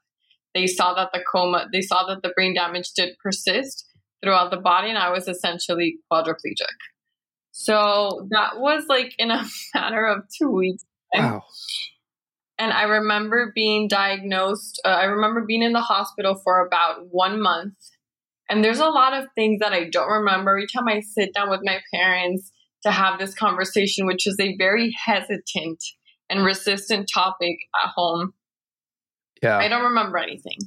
they 0.54 0.66
saw 0.66 0.94
that 0.94 1.10
the 1.12 1.22
coma, 1.30 1.68
they 1.72 1.80
saw 1.80 2.06
that 2.08 2.22
the 2.22 2.32
brain 2.34 2.54
damage 2.54 2.90
did 2.96 3.16
persist 3.22 3.86
throughout 4.22 4.50
the 4.50 4.56
body, 4.56 4.88
and 4.88 4.98
I 4.98 5.10
was 5.10 5.28
essentially 5.28 5.98
quadriplegic. 6.10 6.76
So 7.52 8.26
that 8.30 8.58
was 8.58 8.84
like 8.88 9.14
in 9.18 9.30
a 9.30 9.44
matter 9.74 10.06
of 10.06 10.24
two 10.36 10.50
weeks. 10.50 10.84
Wow. 11.14 11.42
And 12.58 12.72
I 12.72 12.82
remember 12.82 13.52
being 13.54 13.88
diagnosed, 13.88 14.82
uh, 14.84 14.88
I 14.88 15.04
remember 15.04 15.44
being 15.46 15.62
in 15.62 15.72
the 15.72 15.80
hospital 15.80 16.34
for 16.44 16.64
about 16.64 17.06
one 17.10 17.40
month. 17.40 17.74
And 18.50 18.62
there's 18.62 18.80
a 18.80 18.88
lot 18.88 19.14
of 19.14 19.28
things 19.34 19.60
that 19.60 19.72
I 19.72 19.88
don't 19.88 20.10
remember. 20.10 20.50
Every 20.50 20.66
time 20.66 20.86
I 20.86 21.00
sit 21.00 21.32
down 21.32 21.48
with 21.48 21.60
my 21.62 21.80
parents 21.94 22.50
to 22.82 22.90
have 22.90 23.18
this 23.18 23.34
conversation, 23.34 24.06
which 24.06 24.26
is 24.26 24.36
a 24.40 24.56
very 24.56 24.94
hesitant 25.04 25.82
and 26.28 26.44
resistant 26.44 27.08
topic 27.12 27.56
at 27.82 27.90
home, 27.94 28.32
Yeah. 29.42 29.58
I 29.58 29.68
don't 29.68 29.84
remember 29.84 30.18
anything. 30.18 30.58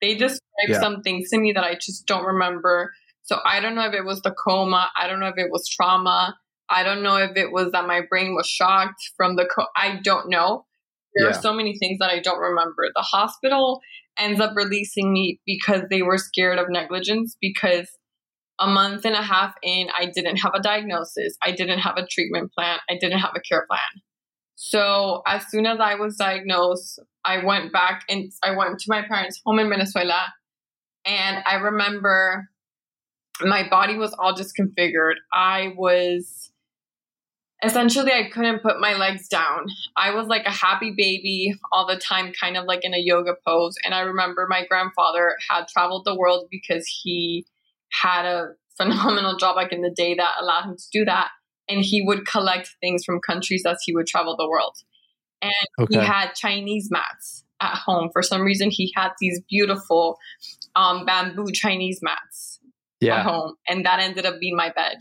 They 0.00 0.14
described 0.14 0.40
Yeah. 0.68 0.80
some 0.80 1.02
things 1.02 1.30
to 1.30 1.38
me 1.38 1.52
that 1.52 1.64
I 1.64 1.74
just 1.74 2.06
don't 2.06 2.24
remember. 2.24 2.92
So 3.22 3.40
I 3.44 3.60
don't 3.60 3.74
know 3.74 3.86
if 3.86 3.94
it 3.94 4.04
was 4.04 4.22
the 4.22 4.32
coma. 4.32 4.90
I 4.96 5.06
don't 5.06 5.20
know 5.20 5.28
if 5.28 5.38
it 5.38 5.50
was 5.50 5.68
trauma. 5.68 6.36
I 6.70 6.82
don't 6.82 7.02
know 7.02 7.16
if 7.16 7.36
it 7.36 7.52
was 7.52 7.72
that 7.72 7.86
my 7.86 8.02
brain 8.08 8.34
was 8.34 8.46
shocked 8.48 9.12
from 9.16 9.36
the 9.36 9.46
co- 9.46 9.68
I 9.76 10.00
don't 10.02 10.28
know. 10.28 10.66
There 11.14 11.24
Yeah. 11.26 11.30
are 11.30 11.40
so 11.40 11.52
many 11.52 11.78
things 11.78 11.98
that 12.00 12.10
I 12.10 12.18
don't 12.20 12.38
remember. 12.38 12.88
The 12.94 13.02
hospital 13.02 13.80
ends 14.18 14.40
up 14.40 14.54
releasing 14.56 15.12
me 15.12 15.40
because 15.46 15.82
they 15.90 16.02
were 16.02 16.18
scared 16.18 16.58
of 16.58 16.68
negligence 16.68 17.36
because 17.40 17.88
a 18.58 18.66
month 18.66 19.04
and 19.04 19.14
a 19.14 19.22
half 19.22 19.54
in 19.62 19.88
I 19.96 20.06
didn't 20.06 20.36
have 20.38 20.52
a 20.54 20.60
diagnosis. 20.60 21.36
I 21.42 21.52
didn't 21.52 21.78
have 21.80 21.96
a 21.96 22.06
treatment 22.06 22.52
plan. 22.52 22.78
I 22.90 22.96
didn't 22.98 23.20
have 23.20 23.32
a 23.36 23.40
care 23.40 23.66
plan. 23.68 24.02
So 24.56 25.22
as 25.26 25.46
soon 25.48 25.66
as 25.66 25.78
I 25.78 25.94
was 25.94 26.16
diagnosed, 26.16 26.98
I 27.24 27.44
went 27.44 27.72
back 27.72 28.02
and 28.08 28.32
I 28.42 28.56
went 28.56 28.80
to 28.80 28.86
my 28.88 29.02
parents' 29.02 29.40
home 29.44 29.60
in 29.60 29.68
Venezuela. 29.68 30.32
And 31.04 31.42
I 31.46 31.54
remember 31.54 32.48
my 33.40 33.68
body 33.68 33.96
was 33.96 34.12
all 34.18 34.34
disconfigured. 34.34 35.18
I 35.32 35.74
was 35.76 36.50
essentially, 37.62 38.12
I 38.12 38.30
couldn't 38.30 38.62
put 38.62 38.80
my 38.80 38.94
legs 38.94 39.28
down. 39.28 39.66
I 39.96 40.12
was 40.12 40.26
like 40.26 40.46
a 40.46 40.52
happy 40.52 40.90
baby 40.96 41.54
all 41.72 41.86
the 41.86 41.96
time, 41.96 42.32
kind 42.38 42.56
of 42.56 42.64
like 42.64 42.80
in 42.82 42.94
a 42.94 42.98
yoga 42.98 43.34
pose. 43.46 43.76
And 43.84 43.94
I 43.94 44.00
remember 44.00 44.46
my 44.48 44.66
grandfather 44.66 45.36
had 45.48 45.68
traveled 45.68 46.04
the 46.04 46.16
world 46.16 46.48
because 46.50 46.86
he 46.86 47.46
had 47.92 48.24
a 48.26 48.48
phenomenal 48.76 49.36
job 49.36 49.56
back 49.56 49.72
in 49.72 49.82
the 49.82 49.90
day 49.90 50.14
that 50.14 50.34
allowed 50.40 50.64
him 50.64 50.76
to 50.76 50.84
do 50.92 51.04
that. 51.04 51.28
And 51.68 51.84
he 51.84 52.00
would 52.02 52.26
collect 52.26 52.70
things 52.80 53.04
from 53.04 53.20
countries 53.20 53.64
as 53.66 53.78
he 53.84 53.94
would 53.94 54.06
travel 54.06 54.36
the 54.36 54.48
world. 54.48 54.76
And 55.42 55.52
Okay. 55.80 56.00
he 56.00 56.04
had 56.06 56.34
Chinese 56.34 56.88
mats 56.90 57.44
at 57.60 57.74
home. 57.74 58.10
For 58.12 58.22
some 58.22 58.42
reason, 58.42 58.70
he 58.70 58.92
had 58.96 59.10
these 59.20 59.40
beautiful 59.48 60.18
um, 60.74 61.04
bamboo 61.04 61.52
Chinese 61.52 62.00
mats 62.02 62.58
at 63.18 63.22
home, 63.24 63.54
and 63.68 63.84
that 63.86 64.00
ended 64.00 64.26
up 64.26 64.40
being 64.40 64.56
my 64.56 64.70
bed 64.70 64.96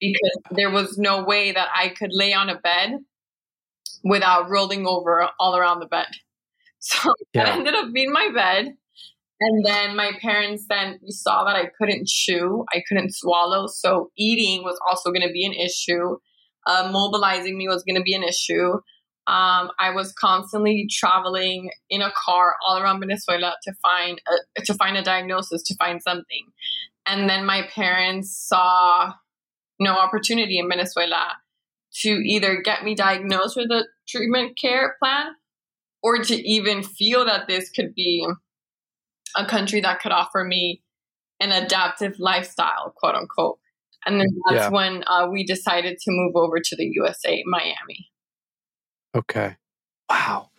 because 0.00 0.38
there 0.50 0.70
was 0.70 0.98
no 0.98 1.22
way 1.24 1.52
that 1.52 1.68
I 1.74 1.88
could 1.90 2.10
lay 2.12 2.32
on 2.34 2.48
a 2.48 2.58
bed 2.58 2.98
without 4.04 4.48
rolling 4.50 4.86
over 4.86 5.28
all 5.38 5.56
around 5.56 5.80
the 5.80 5.86
bed. 5.86 6.06
So 6.78 7.12
that 7.34 7.48
ended 7.48 7.74
up 7.74 7.92
being 7.92 8.12
my 8.12 8.28
bed. 8.32 8.76
And 9.38 9.64
then 9.64 9.96
my 9.96 10.12
parents 10.20 10.64
then 10.68 10.98
saw 11.08 11.44
that 11.44 11.56
I 11.56 11.70
couldn't 11.78 12.08
chew, 12.08 12.64
I 12.72 12.82
couldn't 12.88 13.14
swallow, 13.14 13.66
so 13.66 14.10
eating 14.16 14.62
was 14.62 14.78
also 14.88 15.10
going 15.10 15.26
to 15.26 15.32
be 15.32 15.44
an 15.44 15.52
issue. 15.52 16.16
Uh, 16.66 16.90
mobilizing 16.90 17.56
me 17.56 17.68
was 17.68 17.84
going 17.84 17.96
to 17.96 18.02
be 18.02 18.14
an 18.14 18.24
issue. 18.24 18.72
Um, 19.28 19.70
I 19.78 19.90
was 19.94 20.12
constantly 20.12 20.88
traveling 20.90 21.70
in 21.90 22.00
a 22.00 22.12
car 22.24 22.54
all 22.66 22.78
around 22.78 23.00
Venezuela 23.00 23.54
to 23.64 23.72
find 23.82 24.20
a, 24.28 24.62
to 24.62 24.74
find 24.74 24.96
a 24.96 25.02
diagnosis, 25.02 25.62
to 25.64 25.76
find 25.76 26.00
something. 26.02 26.46
And 27.06 27.28
then 27.28 27.44
my 27.44 27.68
parents 27.74 28.36
saw 28.48 29.12
no 29.78 29.96
opportunity 29.96 30.58
in 30.58 30.68
Venezuela 30.68 31.36
to 32.02 32.10
either 32.10 32.60
get 32.62 32.84
me 32.84 32.94
diagnosed 32.94 33.56
with 33.56 33.70
a 33.70 33.86
treatment 34.08 34.58
care 34.60 34.96
plan 35.02 35.28
or 36.02 36.18
to 36.18 36.34
even 36.34 36.82
feel 36.82 37.24
that 37.24 37.48
this 37.48 37.70
could 37.70 37.94
be 37.94 38.26
a 39.34 39.44
country 39.46 39.80
that 39.80 40.00
could 40.00 40.12
offer 40.12 40.44
me 40.44 40.82
an 41.40 41.52
adaptive 41.52 42.14
lifestyle, 42.18 42.92
quote 42.96 43.14
unquote. 43.14 43.58
And 44.06 44.20
then 44.20 44.28
that's 44.48 44.64
Yeah. 44.64 44.68
when 44.70 45.04
uh, 45.06 45.28
we 45.30 45.44
decided 45.44 45.98
to 45.98 46.10
move 46.10 46.36
over 46.36 46.60
to 46.60 46.76
the 46.76 46.84
USA, 46.94 47.42
Miami. 47.46 48.10
Okay. 49.14 49.56
Wow. 50.08 50.50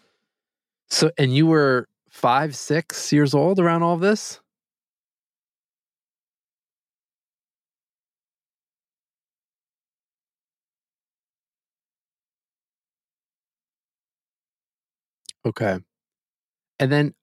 So, 0.90 1.12
and 1.18 1.34
you 1.34 1.48
were 1.48 1.88
five, 2.10 2.56
six 2.56 3.12
years 3.14 3.34
old 3.34 3.60
around 3.60 3.84
all 3.84 3.94
of 3.96 4.02
this? 4.02 4.40
Okay. 15.46 15.80
And 16.80 16.92
then, 16.92 17.14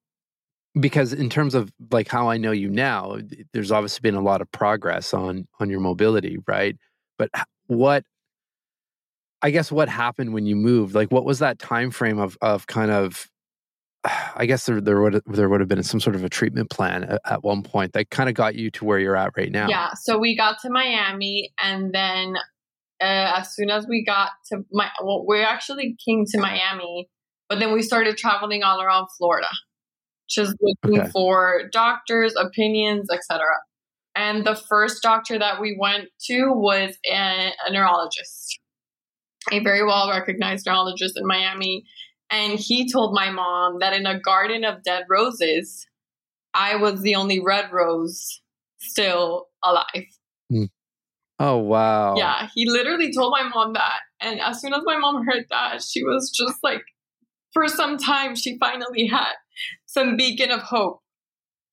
because 0.78 1.12
in 1.12 1.30
terms 1.30 1.54
of 1.54 1.72
like 1.90 2.08
how 2.08 2.28
I 2.28 2.36
know 2.36 2.50
you 2.50 2.68
now, 2.68 3.18
there's 3.52 3.70
obviously 3.70 4.00
been 4.02 4.14
a 4.14 4.22
lot 4.22 4.40
of 4.40 4.50
progress 4.50 5.14
on 5.14 5.46
on 5.60 5.70
your 5.70 5.80
mobility, 5.80 6.38
right? 6.46 6.76
But 7.18 7.30
what 7.66 8.04
I 9.42 9.50
guess 9.50 9.70
what 9.70 9.88
happened 9.88 10.32
when 10.32 10.46
you 10.46 10.56
moved? 10.56 10.94
Like, 10.94 11.12
what 11.12 11.24
was 11.24 11.38
that 11.40 11.58
time 11.58 11.90
frame 11.90 12.18
of 12.18 12.36
of 12.40 12.66
kind 12.66 12.90
of? 12.90 13.28
I 14.36 14.46
guess 14.46 14.66
there 14.66 14.80
there 14.80 15.00
would 15.00 15.22
there 15.26 15.48
would 15.48 15.60
have 15.60 15.68
been 15.68 15.82
some 15.82 16.00
sort 16.00 16.16
of 16.16 16.24
a 16.24 16.28
treatment 16.28 16.70
plan 16.70 17.04
at, 17.04 17.20
at 17.24 17.44
one 17.44 17.62
point 17.62 17.92
that 17.92 18.10
kind 18.10 18.28
of 18.28 18.34
got 18.34 18.54
you 18.54 18.70
to 18.72 18.84
where 18.84 18.98
you're 18.98 19.16
at 19.16 19.32
right 19.36 19.52
now. 19.52 19.68
Yeah. 19.68 19.90
So 19.94 20.18
we 20.18 20.36
got 20.36 20.60
to 20.62 20.70
Miami, 20.70 21.52
and 21.62 21.92
then 21.94 22.34
uh, 23.00 23.34
as 23.36 23.54
soon 23.54 23.70
as 23.70 23.86
we 23.86 24.04
got 24.04 24.30
to 24.46 24.64
my, 24.72 24.90
well, 25.02 25.24
we 25.26 25.42
actually 25.42 25.96
came 26.04 26.24
to 26.26 26.38
Miami, 26.38 27.08
but 27.48 27.58
then 27.58 27.72
we 27.72 27.82
started 27.82 28.16
traveling 28.16 28.62
all 28.62 28.80
around 28.80 29.08
Florida, 29.18 29.48
just 30.34 30.56
looking 30.60 31.00
Okay. 31.00 31.10
for 31.10 31.68
doctors, 31.72 32.34
opinions, 32.36 33.08
etc. 33.12 33.44
And 34.14 34.44
the 34.44 34.54
first 34.54 35.02
doctor 35.02 35.38
that 35.38 35.60
we 35.60 35.76
went 35.78 36.08
to 36.26 36.52
was 36.52 36.96
a, 37.10 37.52
a 37.66 37.72
neurologist, 37.72 38.58
a 39.50 39.60
very 39.60 39.84
well 39.84 40.10
recognized 40.10 40.66
neurologist 40.66 41.16
in 41.16 41.26
Miami. 41.26 41.84
And 42.30 42.58
he 42.58 42.90
told 42.90 43.14
my 43.14 43.30
mom 43.30 43.78
that 43.80 43.92
in 43.92 44.06
a 44.06 44.18
garden 44.20 44.64
of 44.64 44.82
dead 44.82 45.04
roses, 45.08 45.86
I 46.54 46.76
was 46.76 47.02
the 47.02 47.16
only 47.16 47.40
red 47.40 47.72
rose 47.72 48.40
still 48.78 49.46
alive. 49.62 50.06
Hmm. 50.50 50.64
Oh 51.38 51.58
wow. 51.58 52.14
Yeah, 52.16 52.48
he 52.54 52.68
literally 52.68 53.12
told 53.12 53.32
my 53.32 53.48
mom 53.48 53.72
that. 53.72 54.00
And 54.20 54.40
as 54.40 54.60
soon 54.60 54.72
as 54.72 54.82
my 54.84 54.96
mom 54.96 55.26
heard 55.26 55.46
that, 55.50 55.82
she 55.82 56.04
was 56.04 56.30
just 56.30 56.58
like, 56.62 56.82
for 57.52 57.66
some 57.68 57.98
time, 57.98 58.36
she 58.36 58.56
finally 58.58 59.06
had 59.06 59.32
some 59.94 60.16
beacon 60.16 60.50
of 60.50 60.60
hope. 60.60 61.00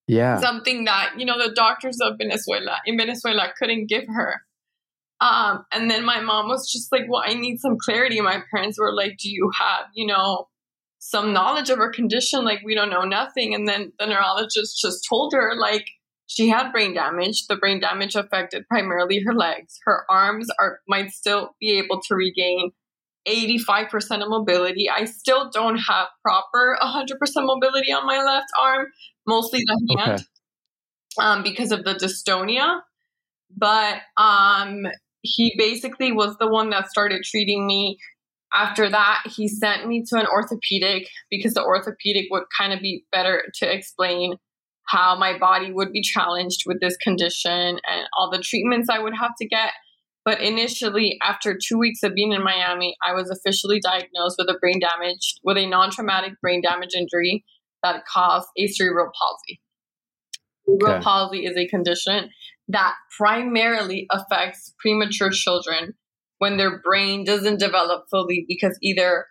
Yeah. 0.08 0.40
Something 0.40 0.86
that, 0.86 1.14
you 1.18 1.26
know, 1.26 1.38
the 1.38 1.54
doctors 1.54 1.98
of 2.02 2.14
Venezuela, 2.18 2.78
in 2.86 2.98
Venezuela, 2.98 3.52
couldn't 3.58 3.88
give 3.88 4.06
her. 4.08 4.42
Um, 5.20 5.66
and 5.72 5.90
then 5.90 6.04
my 6.06 6.20
mom 6.22 6.48
was 6.48 6.72
just 6.72 6.92
like, 6.92 7.04
well, 7.08 7.24
I 7.26 7.34
need 7.34 7.60
some 7.60 7.78
clarity. 7.84 8.20
My 8.22 8.42
parents 8.54 8.80
were 8.80 8.94
like, 8.94 9.18
do 9.20 9.30
you 9.30 9.52
have, 9.60 9.86
you 9.94 10.08
know, 10.08 10.48
some 11.00 11.32
knowledge 11.34 11.70
of 11.70 11.78
her 11.78 11.92
condition? 11.92 12.44
Like, 12.44 12.60
we 12.66 12.76
don't 12.76 12.90
know 12.90 13.04
nothing. 13.04 13.54
And 13.54 13.68
then 13.68 13.94
the 14.00 14.08
neurologist 14.08 14.80
just 14.82 15.06
told 15.08 15.34
her, 15.34 15.54
like, 15.58 15.86
she 16.28 16.50
had 16.50 16.72
brain 16.72 16.94
damage. 16.94 17.48
The 17.48 17.56
brain 17.58 17.80
damage 17.80 18.16
affected 18.16 18.68
primarily 18.68 19.22
her 19.26 19.34
legs. 19.34 19.78
Her 19.86 20.06
arms 20.10 20.48
are 20.60 20.80
might 20.88 21.12
still 21.12 21.56
be 21.60 21.78
able 21.78 22.02
to 22.08 22.16
regain 22.16 22.72
85% 23.28 24.22
of 24.24 24.30
mobility. 24.30 24.90
I 24.90 25.06
still 25.06 25.50
don't 25.52 25.78
have 25.78 26.08
proper 26.24 26.78
100% 26.82 27.08
mobility 27.38 27.92
on 27.92 28.06
my 28.06 28.24
left 28.24 28.48
arm, 28.60 28.88
mostly 29.28 29.60
the 29.66 29.96
hand, 29.98 30.12
Okay. 30.14 30.24
um, 31.20 31.44
because 31.44 31.72
of 31.72 31.84
the 31.84 31.94
dystonia. 31.94 32.82
But 33.56 34.02
um, 34.18 34.84
he 35.22 35.54
basically 35.58 36.12
was 36.12 36.38
the 36.38 36.48
one 36.48 36.70
that 36.72 36.90
started 36.90 37.24
treating 37.24 37.68
me. 37.68 37.98
After 38.54 38.90
that, 38.90 39.24
he 39.36 39.48
sent 39.48 39.88
me 39.88 40.04
to 40.10 40.20
an 40.20 40.28
orthopedic 40.28 41.08
because 41.30 41.54
the 41.54 41.64
orthopedic 41.64 42.26
would 42.32 42.44
kind 42.58 42.74
of 42.74 42.82
be 42.82 43.06
better 43.12 43.44
to 43.60 43.74
explain 43.74 44.36
how 44.88 45.18
my 45.18 45.38
body 45.38 45.72
would 45.72 45.92
be 45.94 46.02
challenged 46.02 46.64
with 46.66 46.82
this 46.82 46.98
condition 46.98 47.52
and 47.52 48.08
all 48.18 48.30
the 48.30 48.40
treatments 48.40 48.90
I 48.90 49.00
would 49.00 49.14
have 49.16 49.32
to 49.40 49.48
get. 49.48 49.72
But 50.24 50.40
initially, 50.40 51.18
after 51.24 51.58
two 51.58 51.80
weeks 51.80 52.04
of 52.04 52.14
being 52.14 52.32
in 52.32 52.44
Miami, 52.44 52.96
I 53.06 53.14
was 53.14 53.30
officially 53.30 53.80
diagnosed 53.80 54.36
with 54.38 54.50
a 54.50 54.60
brain 54.60 54.80
damage, 54.80 55.36
with 55.44 55.58
a 55.58 55.66
non 55.66 55.90
traumatic 55.90 56.34
brain 56.42 56.62
damage 56.62 56.94
injury 56.96 57.44
that 57.82 58.06
caused 58.06 58.48
a 58.58 58.68
cerebral 58.68 59.12
palsy. 59.20 59.62
Cerebral 60.66 60.96
Okay. 60.96 61.04
palsy 61.04 61.46
is 61.46 61.58
a 61.58 61.68
condition 61.68 62.30
that 62.68 62.94
primarily 63.18 64.06
affects 64.12 64.74
premature 64.80 65.32
children 65.32 65.96
when 66.38 66.58
their 66.58 66.80
brain 66.80 67.24
doesn't 67.24 67.60
develop 67.60 68.06
fully 68.10 68.46
because 68.48 68.78
either 68.82 69.26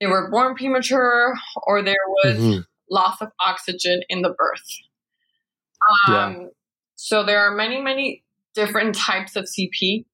they 0.00 0.06
were 0.08 0.28
born 0.30 0.56
premature 0.56 1.34
or 1.56 1.82
there 1.82 1.94
was 2.24 2.38
Mhm. 2.38 2.66
loss 2.90 3.20
of 3.20 3.30
oxygen 3.40 4.02
in 4.08 4.22
the 4.22 4.30
birth. 4.30 4.78
Um, 6.08 6.12
Yeah. 6.12 6.46
So 6.96 7.24
there 7.24 7.40
are 7.40 7.50
many, 7.52 7.80
many 7.80 8.24
different 8.54 8.94
types 8.94 9.34
of 9.34 9.48
CP. 9.48 10.06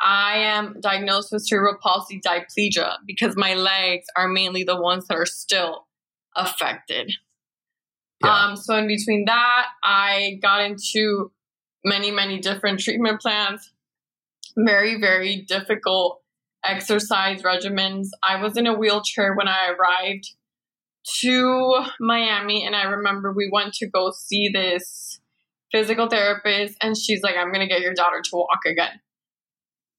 I 0.00 0.38
am 0.38 0.80
diagnosed 0.80 1.32
with 1.32 1.46
cerebral 1.46 1.78
palsy 1.82 2.20
diplegia 2.20 2.96
because 3.06 3.36
my 3.36 3.54
legs 3.54 4.06
are 4.16 4.28
mainly 4.28 4.64
the 4.64 4.80
ones 4.80 5.06
that 5.08 5.16
are 5.16 5.26
still 5.26 5.86
affected. 6.34 7.12
Yeah. 8.24 8.34
Um, 8.34 8.56
so 8.56 8.76
in 8.76 8.86
between 8.86 9.24
that, 9.26 9.66
I 9.82 10.38
got 10.42 10.62
into 10.62 11.32
many, 11.84 12.10
many 12.10 12.38
different 12.38 12.80
treatment 12.80 13.20
plans, 13.20 13.70
very, 14.56 15.00
very 15.00 15.42
difficult 15.42 16.22
exercise 16.64 17.42
regimens. 17.42 18.08
I 18.26 18.40
was 18.42 18.56
in 18.56 18.66
a 18.66 18.74
wheelchair 18.74 19.34
when 19.34 19.48
I 19.48 19.70
arrived 19.70 20.30
to 21.20 21.84
Miami, 21.98 22.64
and 22.64 22.76
I 22.76 22.84
remember 22.84 23.32
we 23.32 23.50
went 23.52 23.74
to 23.74 23.88
go 23.88 24.12
see 24.16 24.48
this 24.48 25.20
physical 25.72 26.08
therapist, 26.08 26.76
and 26.80 26.96
she's 26.96 27.22
like, 27.22 27.36
I'm 27.36 27.52
going 27.52 27.66
to 27.66 27.72
get 27.72 27.80
your 27.80 27.94
daughter 27.94 28.20
to 28.22 28.36
walk 28.36 28.60
again. 28.66 29.00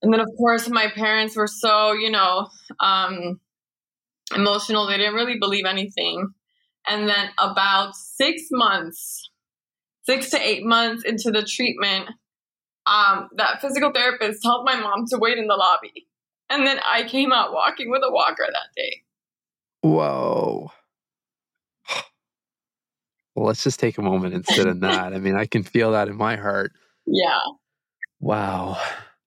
And 0.04 0.14
then, 0.14 0.20
of 0.20 0.28
course, 0.38 0.70
my 0.70 0.90
parents 0.94 1.36
were 1.36 1.48
so, 1.48 1.94
you 1.94 2.12
know, 2.12 2.50
um, 2.82 3.40
emotional. 4.36 4.86
They 4.86 4.98
didn't 4.98 5.16
really 5.16 5.40
believe 5.40 5.66
anything. 5.66 6.28
And 6.88 7.08
then, 7.08 7.30
about 7.40 7.96
six 7.96 8.44
months, 8.52 9.32
six 10.06 10.30
to 10.32 10.40
eight 10.40 10.66
months 10.66 11.06
into 11.06 11.32
the 11.32 11.42
treatment, 11.42 12.10
um, 12.86 13.30
that 13.38 13.62
physical 13.62 13.92
therapist 13.94 14.44
told 14.44 14.66
my 14.66 14.76
mom 14.76 15.06
to 15.08 15.18
wait 15.18 15.38
in 15.38 15.48
the 15.48 15.56
lobby. 15.56 16.08
And 16.50 16.68
then 16.68 16.80
I 16.86 17.04
came 17.04 17.32
out 17.32 17.54
walking 17.54 17.90
with 17.90 18.02
a 18.06 18.12
walker 18.12 18.46
that 18.46 18.76
day. 18.76 19.04
Whoa. 19.82 20.70
Well, 23.36 23.48
let's 23.48 23.64
just 23.64 23.80
take 23.80 23.98
a 23.98 24.02
moment 24.02 24.36
and 24.36 24.46
sit 24.46 24.68
in 24.68 24.82
that. 24.82 25.14
I 25.14 25.20
mean, 25.20 25.36
I 25.36 25.46
can 25.46 25.64
feel 25.64 25.94
that 25.94 26.08
in 26.10 26.18
my 26.18 26.36
heart. 26.36 26.72
Yeah. 27.06 27.40
Wow. 28.22 28.82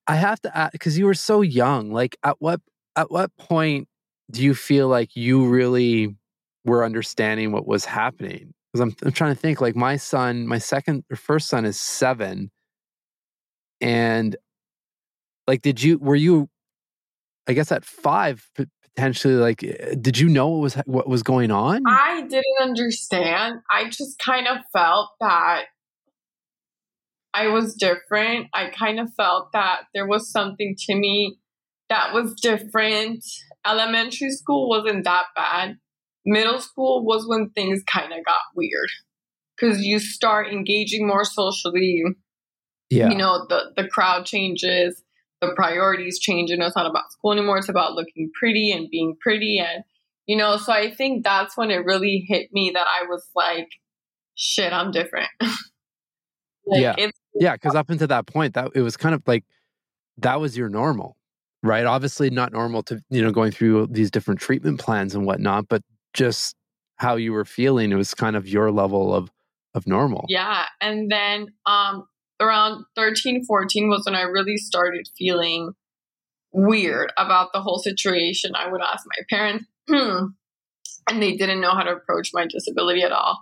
I 0.09 0.17
have 0.17 0.41
to 0.43 0.57
ask 0.57 0.73
because 0.73 0.99
you 0.99 1.07
were 1.07 1.15
so 1.15 1.41
young. 1.41 1.93
Like, 1.93 2.17
at 2.23 2.37
what 2.41 2.61
at 2.97 3.11
what 3.11 3.37
point 3.37 3.89
do 4.31 4.43
you 4.43 4.55
feel 4.55 4.89
like 4.89 5.17
you 5.17 5.47
really 5.47 6.17
were 6.65 6.85
understanding 6.85 7.53
what 7.53 7.67
was 7.67 7.85
happening? 7.85 8.53
Because 8.73 8.81
I'm 8.81 8.97
I'm 9.05 9.13
trying 9.13 9.35
to 9.35 9.41
think. 9.41 9.61
Like, 9.61 9.77
my 9.77 9.97
son, 9.97 10.47
my 10.47 10.59
second 10.59 11.05
or 11.11 11.17
first 11.17 11.49
son 11.49 11.65
is 11.65 11.79
seven, 11.81 12.51
and 13.81 14.37
like, 15.47 15.63
did 15.63 15.83
you 15.83 15.99
were 15.99 16.17
you? 16.17 16.49
I 17.49 17.53
guess 17.53 17.71
at 17.71 17.85
five, 17.85 18.49
potentially 18.97 19.35
like 19.35 19.63
eh, 19.63 19.95
did 20.01 20.19
you 20.19 20.29
know 20.29 20.49
what 20.49 20.61
was 20.61 20.75
what 20.87 21.09
was 21.09 21.23
going 21.23 21.51
on 21.51 21.83
i 21.87 22.23
didn't 22.23 22.45
understand 22.63 23.61
i 23.71 23.85
just 23.85 24.19
kind 24.19 24.49
of 24.49 24.57
felt 24.73 25.11
that 25.21 25.65
i 27.37 27.49
was 27.49 27.75
different. 27.75 28.49
I 28.55 28.71
kind 28.71 28.99
of 28.99 29.13
felt 29.15 29.53
that 29.53 29.83
there 29.95 30.07
was 30.07 30.31
something 30.31 30.75
to 30.87 30.95
me 30.95 31.39
that 31.89 32.13
was 32.13 32.35
different. 32.35 33.25
Elementary 33.67 34.31
school 34.31 34.69
wasn't 34.69 35.05
that 35.05 35.27
bad. 35.37 35.77
Middle 36.25 36.61
school 36.61 37.05
was 37.05 37.27
when 37.29 37.51
things 37.51 37.83
kind 37.87 38.13
of 38.13 38.25
got 38.25 38.41
weird. 38.55 38.91
Because 39.57 39.81
you 39.83 39.99
start 39.99 40.49
engaging 40.49 41.07
more 41.07 41.25
socially. 41.25 42.03
Yeah. 42.91 43.11
You 43.11 43.17
know 43.17 43.47
the 43.49 43.73
the 43.77 43.89
crowd 43.89 44.27
changes. 44.27 45.03
The 45.41 45.53
priorities 45.55 46.19
change. 46.19 46.51
And 46.51 46.63
it's 46.63 46.77
not 46.77 46.91
about 46.91 47.13
school 47.13 47.33
anymore. 47.33 47.59
It's 47.59 47.69
about 47.69 47.93
looking 47.93 48.31
pretty 48.39 48.73
and 48.73 48.89
being 48.91 49.17
pretty 49.21 49.59
and 49.59 49.85
you 50.27 50.37
know 50.37 50.57
so 50.57 50.73
i 50.73 50.93
think 50.93 51.25
that's 51.25 51.57
when 51.57 51.71
it 51.71 51.85
really 51.85 52.25
hit 52.29 52.53
me 52.53 52.71
that 52.75 52.87
i 52.87 53.07
was 53.07 53.27
like 53.35 53.69
shit 54.35 54.73
i'm 54.73 54.91
different 54.91 55.31
like, 56.67 56.81
yeah 56.81 57.11
yeah 57.35 57.55
because 57.55 57.75
up 57.75 57.91
until 57.91 58.07
that 58.07 58.27
point 58.27 58.55
that 58.55 58.71
it 58.75 58.83
was 58.83 58.97
kind 58.97 59.15
of 59.15 59.23
like 59.27 59.45
that 60.19 60.41
was 60.41 60.57
your 60.57 60.69
normal 60.69 61.17
right 61.63 61.87
obviously 61.87 62.31
not 62.31 62.53
normal 62.53 62.83
to 62.83 63.01
you 63.11 63.23
know 63.23 63.31
going 63.31 63.51
through 63.51 63.87
these 63.91 64.11
different 64.11 64.41
treatment 64.41 64.79
plans 64.79 65.15
and 65.15 65.27
whatnot 65.27 65.69
but 65.69 65.83
just 66.13 66.55
how 66.97 67.17
you 67.17 67.33
were 67.33 67.45
feeling 67.45 67.93
it 67.93 67.97
was 67.97 68.15
kind 68.15 68.37
of 68.37 68.49
your 68.49 68.71
level 68.71 69.15
of 69.15 69.31
of 69.75 69.87
normal 69.87 70.25
yeah 70.29 70.65
and 70.81 71.11
then 71.11 71.49
um 71.67 72.07
around 72.41 72.85
13, 72.97 73.45
14 73.45 73.89
was 73.89 74.05
when 74.05 74.15
I 74.15 74.23
really 74.23 74.57
started 74.57 75.09
feeling 75.17 75.73
weird 76.53 77.13
about 77.17 77.53
the 77.53 77.61
whole 77.61 77.79
situation. 77.79 78.53
I 78.55 78.71
would 78.71 78.81
ask 78.81 79.05
my 79.07 79.25
parents, 79.31 79.65
hmm, 79.89 80.27
and 81.11 81.23
they 81.23 81.37
didn't 81.37 81.61
know 81.61 81.73
how 81.73 81.83
to 81.83 81.93
approach 81.93 82.31
my 82.33 82.47
disability 82.47 83.03
at 83.03 83.13
all. 83.13 83.39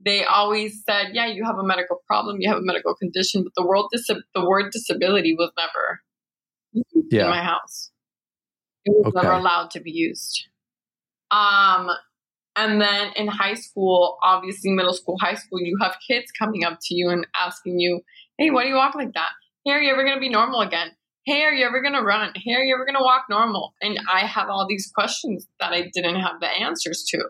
They 0.00 0.24
always 0.24 0.82
said, 0.84 1.10
"Yeah, 1.14 1.26
you 1.26 1.44
have 1.44 1.58
a 1.58 1.64
medical 1.64 2.02
problem, 2.06 2.36
you 2.40 2.48
have 2.48 2.58
a 2.58 2.64
medical 2.64 2.94
condition," 2.94 3.42
but 3.42 3.52
the 3.56 3.66
word 3.66 3.86
dis- 3.92 4.06
the 4.06 4.46
word 4.46 4.72
disability 4.72 5.34
was 5.34 5.50
never 5.56 6.02
yeah. 7.10 7.24
in 7.24 7.30
my 7.30 7.42
house. 7.42 7.90
It 8.84 8.90
was 8.90 9.14
okay. 9.14 9.22
never 9.22 9.38
allowed 9.38 9.70
to 9.72 9.80
be 9.80 9.90
used. 9.90 10.46
Um, 11.30 11.90
and 12.56 12.80
then 12.80 13.12
in 13.16 13.26
high 13.26 13.54
school, 13.54 14.18
obviously 14.22 14.70
middle 14.70 14.92
school, 14.92 15.16
high 15.20 15.34
school, 15.34 15.60
you 15.60 15.76
have 15.80 15.96
kids 16.06 16.30
coming 16.38 16.64
up 16.64 16.78
to 16.82 16.94
you 16.94 17.10
and 17.10 17.26
asking 17.34 17.80
you, 17.80 18.00
Hey, 18.38 18.50
why 18.50 18.62
do 18.62 18.68
you 18.68 18.76
walk 18.76 18.94
like 18.94 19.12
that? 19.14 19.30
Hey, 19.64 19.72
are 19.72 19.82
you 19.82 19.92
ever 19.92 20.04
going 20.04 20.16
to 20.16 20.20
be 20.20 20.28
normal 20.28 20.60
again? 20.60 20.90
Hey, 21.24 21.42
are 21.42 21.52
you 21.52 21.66
ever 21.66 21.80
going 21.80 21.94
to 21.94 22.02
run? 22.02 22.32
Hey, 22.36 22.52
are 22.52 22.62
you 22.62 22.74
ever 22.74 22.84
going 22.84 22.96
to 22.96 23.02
walk 23.02 23.24
normal? 23.30 23.74
And 23.80 23.98
I 24.12 24.26
have 24.26 24.48
all 24.50 24.66
these 24.68 24.90
questions 24.94 25.48
that 25.58 25.72
I 25.72 25.90
didn't 25.92 26.20
have 26.20 26.40
the 26.40 26.46
answers 26.46 27.04
to. 27.08 27.24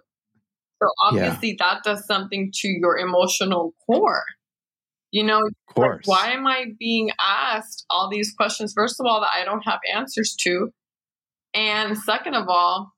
So 0.83 0.89
obviously, 1.03 1.51
yeah. 1.51 1.55
that 1.73 1.85
does 1.85 2.07
something 2.07 2.51
to 2.53 2.69
your 2.69 2.99
emotional 2.99 3.75
core. 3.87 4.25
You 5.11 5.23
know, 5.23 5.49
like, 5.77 6.07
why 6.07 6.33
am 6.33 6.47
I 6.47 6.67
being 6.79 7.11
asked 7.21 7.87
all 7.89 8.11
these 8.11 8.35
questions? 8.37 8.73
First 8.75 8.99
of 8.99 9.07
all, 9.07 9.21
that 9.21 9.31
I 9.33 9.45
don't 9.45 9.63
have 9.63 9.79
answers 9.95 10.35
to. 10.41 10.71
And 11.55 11.97
second 11.97 12.35
of 12.35 12.49
all, 12.49 12.93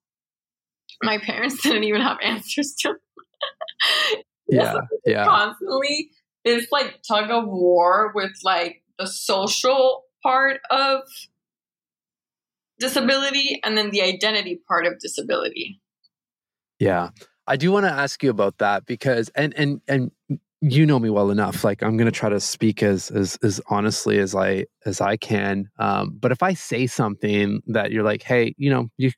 my 1.03 1.19
parents 1.23 1.63
didn't 1.63 1.85
even 1.85 2.01
have 2.01 2.17
answers 2.23 2.75
to. 2.81 2.95
yeah. 4.49 4.77
yeah. 5.05 5.25
Constantly 5.27 6.11
it's 6.47 6.71
like 6.71 7.01
tug 7.07 7.31
of 7.31 7.45
war 7.47 8.13
with 8.15 8.31
like 8.45 8.83
the 8.99 9.07
social 9.07 10.05
part 10.23 10.61
of 10.71 11.01
disability 12.79 13.61
and 13.65 13.77
then 13.77 13.91
the 13.91 14.03
identity 14.03 14.61
part 14.69 14.87
of 14.87 14.99
disability. 15.01 15.81
Yeah. 16.79 17.11
I 17.47 17.57
do 17.57 17.71
want 17.71 17.87
to 17.87 17.93
ask 17.93 18.23
you 18.23 18.31
about 18.31 18.59
that 18.59 18.87
because 18.87 19.29
and 19.31 19.55
and 19.57 19.81
and 19.87 20.11
you 20.61 20.87
know 20.87 20.99
me 20.99 21.11
well 21.11 21.31
enough 21.31 21.65
like 21.65 21.83
i'm 21.83 21.99
going 21.99 22.07
to 22.07 22.11
try 22.11 22.31
to 22.31 22.41
speak 22.41 22.83
as 22.83 23.11
as 23.11 23.39
as 23.43 23.61
honestly 23.69 24.19
as 24.19 24.35
i 24.35 24.65
as 24.87 25.03
i 25.03 25.15
can 25.15 25.69
um, 25.79 26.17
but 26.19 26.33
if 26.33 26.43
i 26.43 26.55
say 26.55 26.87
something 26.87 27.61
that 27.67 27.93
you're 27.93 28.03
like 28.03 28.23
hey 28.23 28.55
you 28.57 28.71
know 28.71 28.89
you 28.97 29.13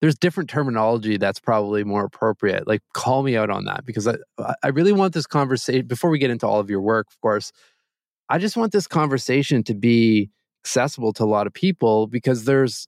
there's 0.00 0.14
different 0.14 0.48
terminology 0.48 1.16
that's 1.16 1.40
probably 1.40 1.82
more 1.84 2.04
appropriate. 2.04 2.66
Like, 2.68 2.82
call 2.94 3.22
me 3.22 3.36
out 3.36 3.50
on 3.50 3.64
that 3.64 3.84
because 3.84 4.06
I, 4.06 4.14
I 4.62 4.68
really 4.68 4.92
want 4.92 5.12
this 5.14 5.26
conversation 5.26 5.86
before 5.86 6.10
we 6.10 6.18
get 6.18 6.30
into 6.30 6.46
all 6.46 6.60
of 6.60 6.70
your 6.70 6.80
work, 6.80 7.08
of 7.10 7.20
course. 7.20 7.52
I 8.28 8.38
just 8.38 8.56
want 8.56 8.72
this 8.72 8.86
conversation 8.86 9.64
to 9.64 9.74
be 9.74 10.30
accessible 10.64 11.12
to 11.14 11.24
a 11.24 11.26
lot 11.26 11.46
of 11.46 11.54
people 11.54 12.06
because 12.06 12.44
there's 12.44 12.86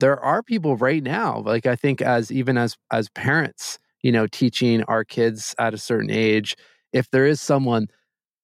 there 0.00 0.20
are 0.20 0.42
people 0.42 0.76
right 0.76 1.02
now 1.02 1.40
like 1.46 1.64
i 1.64 1.74
think 1.74 2.02
as 2.02 2.30
even 2.30 2.58
as 2.58 2.76
as 2.90 3.08
parents 3.10 3.78
you 4.06 4.12
know 4.12 4.28
teaching 4.28 4.84
our 4.84 5.04
kids 5.04 5.52
at 5.58 5.74
a 5.74 5.78
certain 5.78 6.10
age 6.12 6.56
if 6.92 7.10
there 7.10 7.26
is 7.26 7.40
someone 7.40 7.88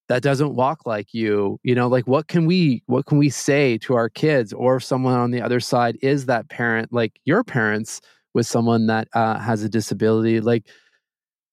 that 0.09 0.21
doesn't 0.21 0.55
walk 0.55 0.85
like 0.85 1.13
you 1.13 1.57
you 1.63 1.73
know 1.73 1.87
like 1.87 2.05
what 2.05 2.27
can 2.27 2.45
we 2.45 2.83
what 2.87 3.05
can 3.05 3.17
we 3.17 3.29
say 3.29 3.77
to 3.77 3.95
our 3.95 4.09
kids? 4.09 4.51
Or 4.51 4.75
if 4.75 4.83
someone 4.83 5.17
on 5.17 5.31
the 5.31 5.41
other 5.41 5.61
side 5.61 5.97
is 6.01 6.25
that 6.25 6.49
parent 6.49 6.91
like 6.91 7.13
your 7.23 7.45
parents 7.45 8.01
with 8.33 8.45
someone 8.45 8.87
that 8.87 9.07
uh, 9.13 9.39
has 9.39 9.63
a 9.63 9.69
disability 9.69 10.41
like 10.41 10.67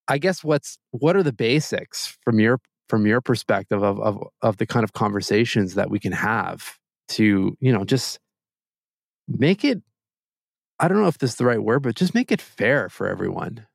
i 0.09 0.19
guess 0.19 0.43
what's 0.43 0.79
what 0.91 1.15
are 1.15 1.23
the 1.23 1.33
basics 1.33 2.19
from 2.25 2.41
your 2.41 2.59
from 2.89 3.07
your 3.07 3.21
perspective 3.21 3.83
of 3.83 4.01
of 4.01 4.19
of 4.43 4.57
the 4.57 4.67
kind 4.67 4.83
of 4.83 4.93
conversations 4.93 5.75
that 5.75 5.91
we 5.91 6.01
can 6.01 6.13
have 6.13 6.79
to 7.07 7.57
you 7.61 7.73
know 7.73 7.85
just 7.85 8.19
make 9.29 9.65
it 9.65 9.83
i 10.81 10.89
don't 10.89 11.01
know 11.01 11.07
if 11.07 11.19
this 11.19 11.31
is 11.31 11.37
the 11.37 11.45
right 11.45 11.63
word 11.63 11.83
but 11.83 11.95
just 11.95 12.15
make 12.15 12.33
it 12.33 12.41
fair 12.41 12.89
for 12.89 13.07
everyone 13.07 13.67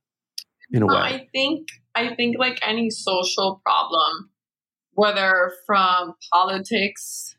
in 0.72 0.82
a 0.84 0.88
way 0.88 0.96
i 0.96 1.28
think 1.32 1.68
i 1.94 2.14
think 2.16 2.38
like 2.40 2.60
any 2.62 2.90
social 2.90 3.62
problem 3.64 4.30
whether 4.94 5.52
from 5.66 6.14
politics 6.32 7.36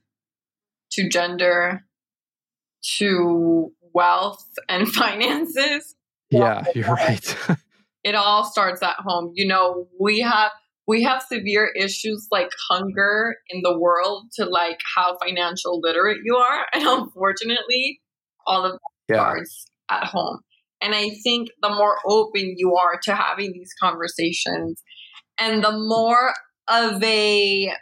to 0.93 1.09
gender 1.09 1.85
to 2.99 3.73
wealth 3.93 4.45
and 4.69 4.89
finances. 4.93 5.97
Yeah, 6.31 6.65
you're 6.75 6.87
right. 6.87 7.37
it 8.05 8.15
all 8.15 8.45
starts 8.45 8.83
at 8.83 8.97
home. 8.99 9.33
You 9.35 9.47
know, 9.47 9.89
we 10.01 10.21
have 10.21 10.51
we 10.87 11.03
have 11.03 11.23
severe 11.23 11.69
issues 11.77 12.29
like 12.31 12.51
hunger 12.71 13.37
in 13.51 13.63
the 13.63 13.77
world 13.77 14.27
to 14.35 14.45
like 14.45 14.79
how 14.95 15.17
financial 15.19 15.81
literate 15.81 16.19
you 16.25 16.37
are. 16.37 16.61
And 16.75 16.87
unfortunately, 16.87 18.01
all 18.47 18.65
of 18.65 18.73
that 18.73 19.15
yeah. 19.15 19.17
starts 19.17 19.67
at 19.91 20.05
home. 20.05 20.41
And 20.87 20.95
I 20.95 21.11
think 21.25 21.49
the 21.63 21.69
more 21.69 21.99
open 22.07 22.55
you 22.57 22.77
are 22.77 23.01
to 23.03 23.15
having 23.17 23.53
these 23.53 23.73
conversations 23.83 24.81
and 25.37 25.65
the 25.65 25.73
more 25.73 26.33
of 26.69 27.03
a 27.03 27.73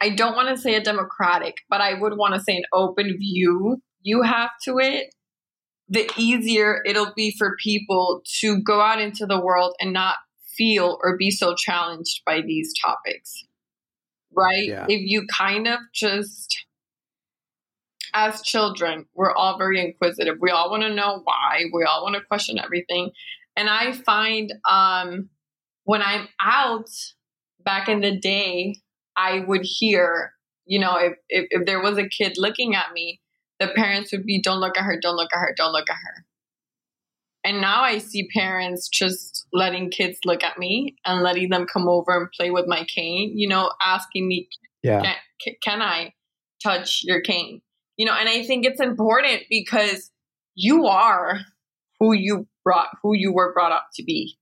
I 0.00 0.10
don't 0.10 0.34
want 0.34 0.48
to 0.48 0.60
say 0.60 0.74
a 0.74 0.82
democratic, 0.82 1.54
but 1.70 1.80
I 1.80 1.94
would 1.94 2.16
want 2.16 2.34
to 2.34 2.40
say 2.40 2.56
an 2.56 2.64
open 2.72 3.16
view 3.16 3.76
you 4.02 4.22
have 4.22 4.50
to 4.64 4.78
it, 4.78 5.14
the 5.88 6.10
easier 6.16 6.82
it'll 6.84 7.12
be 7.14 7.32
for 7.38 7.54
people 7.62 8.22
to 8.40 8.60
go 8.60 8.80
out 8.80 9.00
into 9.00 9.24
the 9.24 9.40
world 9.40 9.76
and 9.80 9.92
not 9.92 10.16
feel 10.56 10.98
or 11.00 11.16
be 11.16 11.30
so 11.30 11.54
challenged 11.54 12.22
by 12.26 12.40
these 12.44 12.72
topics. 12.84 13.44
Right? 14.36 14.66
Yeah. 14.66 14.86
If 14.88 15.00
you 15.08 15.28
kind 15.32 15.68
of 15.68 15.78
just 15.94 16.66
as 18.14 18.42
children, 18.42 19.06
we're 19.14 19.32
all 19.32 19.58
very 19.58 19.80
inquisitive. 19.84 20.36
We 20.40 20.50
all 20.50 20.70
want 20.70 20.82
to 20.82 20.94
know 20.94 21.20
why. 21.24 21.64
We 21.72 21.84
all 21.84 22.02
want 22.02 22.14
to 22.16 22.22
question 22.22 22.58
everything. 22.58 23.10
And 23.56 23.68
I 23.68 23.92
find 23.92 24.52
um, 24.68 25.28
when 25.84 26.02
I'm 26.02 26.28
out 26.40 26.88
back 27.64 27.88
in 27.88 28.00
the 28.00 28.16
day, 28.16 28.76
I 29.16 29.40
would 29.40 29.62
hear, 29.64 30.32
you 30.66 30.78
know, 30.78 30.96
if, 30.96 31.14
if, 31.28 31.46
if 31.50 31.66
there 31.66 31.82
was 31.82 31.98
a 31.98 32.08
kid 32.08 32.34
looking 32.36 32.74
at 32.74 32.92
me, 32.92 33.20
the 33.58 33.68
parents 33.68 34.12
would 34.12 34.24
be, 34.24 34.40
don't 34.40 34.60
look 34.60 34.78
at 34.78 34.84
her, 34.84 34.98
don't 35.00 35.16
look 35.16 35.30
at 35.32 35.38
her, 35.38 35.54
don't 35.56 35.72
look 35.72 35.90
at 35.90 35.96
her. 35.96 36.24
And 37.44 37.60
now 37.60 37.82
I 37.82 37.98
see 37.98 38.28
parents 38.28 38.88
just 38.88 39.46
letting 39.52 39.90
kids 39.90 40.18
look 40.24 40.44
at 40.44 40.58
me 40.58 40.96
and 41.04 41.22
letting 41.22 41.50
them 41.50 41.66
come 41.66 41.88
over 41.88 42.16
and 42.16 42.28
play 42.30 42.50
with 42.50 42.66
my 42.66 42.84
cane, 42.84 43.32
you 43.36 43.48
know, 43.48 43.72
asking 43.82 44.28
me, 44.28 44.48
Yeah. 44.82 45.14
can, 45.40 45.54
can 45.62 45.82
I 45.82 46.12
touch 46.62 47.02
your 47.04 47.20
cane? 47.20 47.62
You 47.98 48.06
know, 48.06 48.14
and 48.14 48.28
I 48.28 48.44
think 48.44 48.64
it's 48.64 48.80
important 48.80 49.42
because 49.50 50.10
you 50.54 50.86
are 50.86 51.40
who 52.00 52.12
you 52.14 52.46
brought, 52.64 52.88
who 53.02 53.14
you 53.14 53.32
were 53.32 53.52
brought 53.52 53.72
up 53.72 53.88
to 53.94 54.04
be. 54.04 54.38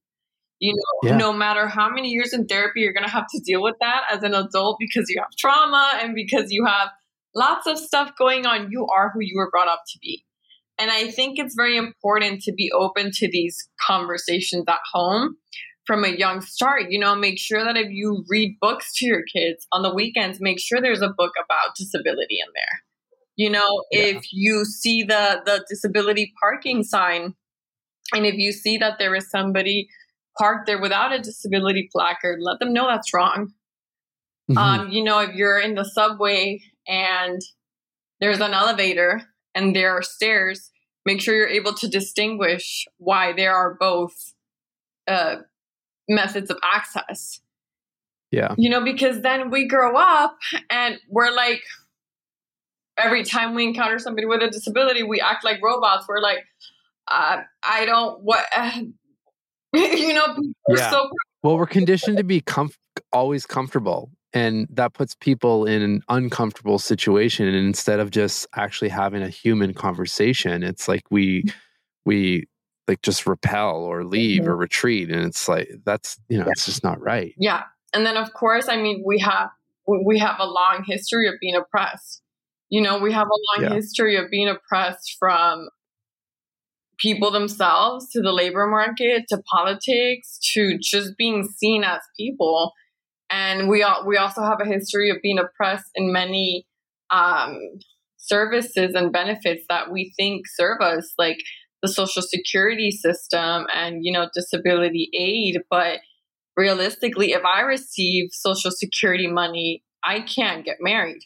You 0.60 0.72
know, 0.74 1.10
Yeah. 1.10 1.16
no 1.16 1.32
matter 1.32 1.66
how 1.66 1.88
many 1.90 2.10
years 2.10 2.32
in 2.32 2.46
therapy, 2.46 2.80
you're 2.80 2.92
going 2.92 3.04
to 3.04 3.10
have 3.10 3.26
to 3.34 3.40
deal 3.44 3.62
with 3.62 3.76
that 3.80 4.04
as 4.10 4.22
an 4.22 4.34
adult 4.34 4.76
because 4.78 5.06
you 5.08 5.20
have 5.20 5.30
trauma 5.38 5.98
and 6.02 6.14
because 6.14 6.50
you 6.52 6.64
have 6.64 6.90
lots 7.34 7.66
of 7.66 7.78
stuff 7.78 8.12
going 8.18 8.46
on. 8.46 8.70
You 8.70 8.86
are 8.86 9.10
who 9.12 9.20
you 9.20 9.36
were 9.36 9.50
brought 9.50 9.68
up 9.68 9.82
to 9.92 9.98
be. 10.00 10.24
And 10.78 10.90
I 10.90 11.10
think 11.10 11.38
it's 11.38 11.54
very 11.54 11.76
important 11.76 12.42
to 12.42 12.52
be 12.52 12.70
open 12.72 13.10
to 13.14 13.30
these 13.30 13.68
conversations 13.80 14.64
at 14.68 14.78
home 14.92 15.36
from 15.86 16.04
a 16.04 16.08
young 16.08 16.40
start. 16.40 16.90
You 16.90 16.98
know, 16.98 17.14
make 17.14 17.38
sure 17.38 17.64
that 17.64 17.76
if 17.76 17.90
you 17.90 18.24
read 18.28 18.56
books 18.60 18.92
to 18.96 19.06
your 19.06 19.22
kids 19.22 19.66
on 19.72 19.82
the 19.82 19.94
weekends, 19.94 20.40
make 20.40 20.60
sure 20.60 20.80
there's 20.80 21.02
a 21.02 21.14
book 21.16 21.32
about 21.42 21.74
disability 21.76 22.38
in 22.40 22.52
there. 22.54 22.82
You 23.37 23.51
know, 23.51 23.85
Yeah. 23.90 24.16
if 24.16 24.25
you 24.33 24.64
see 24.64 25.03
the 25.03 25.42
the 25.44 25.64
disability 25.68 26.33
parking 26.40 26.83
sign 26.83 27.35
and 28.14 28.25
if 28.27 28.35
you 28.35 28.53
see 28.53 28.79
that 28.79 28.99
there 28.99 29.14
is 29.14 29.31
somebody 29.31 29.88
parked 30.38 30.66
there 30.66 30.81
without 30.81 31.12
a 31.12 31.18
disability 31.18 31.88
placard, 31.92 32.38
let 32.40 32.59
them 32.61 32.72
know 32.72 32.87
that's 32.87 33.12
wrong. 33.12 33.53
Mhm. 34.51 34.57
Um, 34.57 34.88
you 34.90 35.03
know, 35.03 35.18
if 35.20 35.35
you're 35.35 35.59
in 35.59 35.75
the 35.75 35.85
subway 35.85 36.61
and 36.87 37.40
there's 38.20 38.40
an 38.40 38.53
elevator 38.55 39.22
and 39.55 39.75
there 39.75 39.90
are 39.96 40.03
stairs, 40.03 40.70
make 41.05 41.20
sure 41.20 41.35
you're 41.35 41.49
able 41.49 41.75
to 41.75 41.88
distinguish 41.88 42.87
why 42.99 43.33
there 43.33 43.55
are 43.55 43.75
both 43.79 44.14
uh, 45.09 45.37
methods 46.09 46.51
of 46.51 46.59
access. 46.64 47.40
yeah. 48.33 48.55
You 48.59 48.68
know, 48.70 48.83
because 48.85 49.22
then 49.22 49.51
we 49.51 49.66
grow 49.68 49.94
up 49.96 50.37
and 50.70 50.99
we're 51.09 51.31
like, 51.31 51.62
every 52.98 53.24
time 53.24 53.54
we 53.54 53.64
encounter 53.64 53.98
somebody 53.98 54.26
with 54.26 54.42
a 54.42 54.48
disability, 54.50 55.02
we 55.02 55.20
act 55.20 55.44
like 55.44 55.61
robots. 55.62 56.06
We're 56.09 56.20
like, 56.20 56.38
uh, 57.09 57.38
I 57.62 57.85
don't, 57.85 58.22
what, 58.22 58.44
you 59.72 60.14
know, 60.14 60.26
people 60.26 60.52
are 60.70 60.76
Yeah. 60.76 60.90
so 60.90 61.11
Well, 61.42 61.56
we're 61.56 61.66
conditioned 61.66 62.16
to 62.18 62.24
be 62.24 62.40
comf- 62.40 62.76
always 63.12 63.46
comfortable, 63.46 64.11
and 64.32 64.66
that 64.70 64.94
puts 64.94 65.14
people 65.14 65.66
in 65.66 65.82
an 65.82 66.02
uncomfortable 66.09 66.78
situation. 66.78 67.46
And 67.46 67.56
instead 67.56 68.00
of 68.00 68.11
just 68.11 68.46
actually 68.54 68.88
having 68.88 69.22
a 69.22 69.28
human 69.28 69.74
conversation, 69.74 70.62
it's 70.62 70.88
like 70.88 71.02
we 71.11 71.44
we 72.04 72.48
like 72.88 73.02
just 73.02 73.26
repel 73.26 73.76
or 73.76 74.04
leave 74.04 74.46
or 74.46 74.56
retreat, 74.56 75.11
and 75.11 75.24
it's 75.24 75.48
like 75.48 75.68
that's 75.85 76.18
you 76.28 76.38
know 76.38 76.46
it's 76.48 76.66
just 76.66 76.82
not 76.82 77.00
right. 77.00 77.35
Yeah. 77.38 77.64
And 77.92 78.04
then 78.04 78.16
of 78.16 78.32
course, 78.32 78.68
I 78.68 78.76
mean, 78.76 79.02
we 79.06 79.18
have 79.20 79.50
we 79.87 80.18
have 80.18 80.37
a 80.40 80.46
long 80.46 80.85
history 80.87 81.28
of 81.28 81.35
being 81.40 81.54
oppressed. 81.54 82.22
You 82.68 82.81
know, 82.83 82.98
we 82.98 83.12
have 83.12 83.26
a 83.29 83.61
long 83.61 83.70
Yeah. 83.70 83.74
history 83.74 84.16
of 84.16 84.31
being 84.31 84.48
oppressed 84.48 85.16
from 85.18 85.68
people 86.98 87.31
themselves 87.31 88.11
to 88.11 88.20
the 88.22 88.33
labor 88.33 88.66
market 88.66 89.24
to 89.29 89.42
politics 89.42 90.38
to 90.55 90.79
just 90.79 91.16
being 91.16 91.44
seen 91.44 91.85
as 91.85 92.00
people. 92.16 92.72
And 93.31 93.68
we 93.68 93.83
all, 93.83 94.07
we 94.07 94.16
also 94.16 94.42
have 94.42 94.61
a 94.61 94.66
history 94.66 95.11
of 95.11 95.18
being 95.22 95.38
oppressed 95.38 95.90
in 95.94 96.12
many 96.12 96.66
um, 97.11 97.59
services 98.16 98.94
and 98.94 99.12
benefits 99.12 99.64
that 99.68 99.90
we 99.92 100.12
think 100.16 100.46
serve 100.48 100.81
us, 100.81 101.12
like 101.18 101.38
the 101.83 101.88
social 101.88 102.22
security 102.22 102.90
system 102.90 103.66
and 103.74 104.05
you 104.05 104.12
know 104.12 104.29
disability 104.35 105.11
aid. 105.12 105.61
But 105.70 106.00
realistically, 106.57 107.33
if 107.33 107.42
I 107.44 107.61
receive 107.61 108.31
social 108.33 108.70
security 108.70 109.26
money, 109.26 109.85
I 110.05 110.20
can't 110.20 110.64
get 110.64 110.79
married 110.81 111.22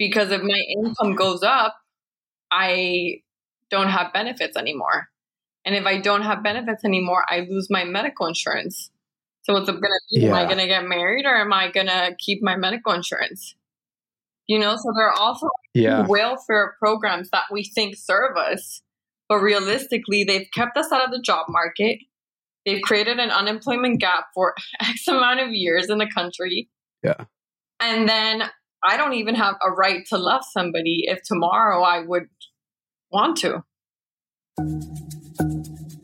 because 0.00 0.32
if 0.32 0.42
my 0.42 0.58
income 0.78 1.14
goes 1.14 1.42
up, 1.42 1.76
I 2.50 3.20
don't 3.70 3.90
have 3.90 4.14
benefits 4.14 4.56
anymore. 4.56 5.08
And 5.66 5.76
if 5.76 5.84
I 5.84 6.00
don't 6.00 6.22
have 6.22 6.42
benefits 6.42 6.86
anymore, 6.86 7.22
I 7.28 7.40
lose 7.40 7.68
my 7.68 7.84
medical 7.84 8.26
insurance. 8.26 8.90
So 9.42 9.52
what's 9.52 9.68
it 9.68 9.72
going 9.72 9.82
to 9.82 10.00
be? 10.10 10.26
Am 10.26 10.32
I 10.32 10.46
going 10.46 10.56
to 10.56 10.66
get 10.66 10.88
married 10.88 11.26
or 11.26 11.36
am 11.36 11.52
I 11.52 11.70
going 11.70 11.86
to 11.86 12.16
keep 12.18 12.42
my 12.42 12.56
medical 12.56 12.94
insurance? 12.94 13.54
You 14.46 14.58
know, 14.58 14.74
so 14.76 14.90
there 14.96 15.08
are 15.08 15.18
also 15.18 15.48
Yeah, 15.74 16.06
welfare 16.06 16.76
programs 16.78 17.28
that 17.30 17.44
we 17.52 17.62
think 17.62 17.94
serve 17.94 18.38
us, 18.38 18.82
but 19.28 19.36
realistically, 19.40 20.24
they've 20.24 20.48
kept 20.52 20.78
us 20.78 20.90
out 20.90 21.04
of 21.04 21.10
the 21.10 21.20
job 21.20 21.46
market. 21.50 21.98
They've 22.64 22.82
created 22.82 23.18
an 23.18 23.30
unemployment 23.30 24.00
gap 24.00 24.28
for 24.34 24.54
X 24.80 25.06
amount 25.08 25.40
of 25.40 25.50
years 25.50 25.90
in 25.90 25.98
the 25.98 26.10
country. 26.12 26.70
Yeah. 27.02 27.26
And 27.80 28.08
then 28.08 28.50
I 28.82 28.96
don't 28.96 29.14
even 29.14 29.34
have 29.34 29.56
a 29.66 29.70
right 29.70 30.06
to 30.08 30.16
love 30.16 30.42
somebody 30.50 31.04
if 31.04 31.22
tomorrow 31.22 31.82
I 31.82 32.00
would 32.00 32.28
want 33.10 33.36
to. 33.38 33.64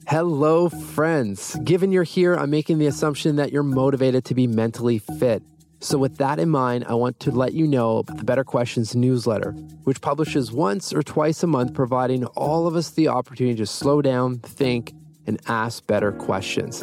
Hello, 0.09 0.69
friends. 0.69 1.57
Given 1.65 1.91
you're 1.91 2.05
here, 2.05 2.35
I'm 2.35 2.51
making 2.51 2.79
the 2.79 2.87
assumption 2.87 3.37
that 3.37 3.51
you're 3.51 3.63
motivated 3.63 4.25
to 4.27 4.35
be 4.35 4.47
mentally 4.47 4.99
fit. 4.99 5.43
So, 5.81 5.99
with 5.99 6.17
that 6.19 6.39
in 6.39 6.49
mind, 6.49 6.87
I 6.89 6.95
want 6.95 7.21
to 7.21 7.31
let 7.31 7.53
you 7.53 7.67
know 7.67 7.99
about 7.99 8.17
the 8.17 8.25
Better 8.25 8.45
Questions 8.45 8.97
newsletter, 8.97 9.53
which 9.85 10.01
publishes 10.01 10.51
once 10.51 10.93
or 10.93 11.03
twice 11.03 11.43
a 11.43 11.47
month, 11.47 11.75
providing 11.75 12.25
all 12.25 12.67
of 12.67 12.77
us 12.77 12.91
the 12.91 13.09
opportunity 13.09 13.57
to 13.57 13.67
slow 13.67 14.01
down, 14.01 14.39
think, 14.39 14.95
and 15.27 15.41
ask 15.49 15.87
better 15.87 16.13
questions. 16.13 16.83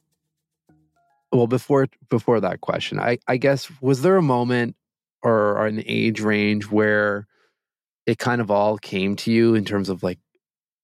well 1.31 1.47
before 1.47 1.87
before 2.09 2.39
that 2.39 2.61
question, 2.61 2.99
I, 2.99 3.19
I 3.27 3.37
guess 3.37 3.71
was 3.81 4.01
there 4.01 4.17
a 4.17 4.21
moment 4.21 4.75
or, 5.23 5.57
or 5.57 5.67
an 5.67 5.83
age 5.85 6.21
range 6.21 6.69
where 6.69 7.27
it 8.05 8.17
kind 8.17 8.41
of 8.41 8.49
all 8.49 8.77
came 8.77 9.15
to 9.15 9.31
you 9.31 9.55
in 9.55 9.65
terms 9.65 9.89
of 9.89 10.03
like 10.03 10.19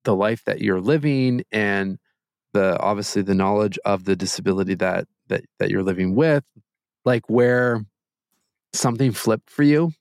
the 0.03 0.15
life 0.15 0.43
that 0.45 0.62
you're 0.62 0.81
living 0.81 1.43
and 1.51 1.97
the 2.53 2.79
obviously 2.79 3.21
the 3.21 3.36
knowledge 3.36 3.77
of 3.86 4.05
the 4.05 4.15
disability 4.15 4.75
that 4.75 5.07
that 5.27 5.43
that 5.60 5.69
you're 5.69 5.83
living 5.83 6.15
with? 6.15 6.43
Like 7.05 7.29
where 7.29 7.86
something 8.73 9.12
flipped 9.12 9.49
for 9.49 9.63
you? 9.63 9.91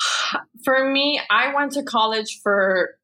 For 0.64 0.90
me, 0.90 1.20
I 1.30 1.54
went 1.54 1.72
to 1.72 1.82
college 1.82 2.40
for 2.42 2.96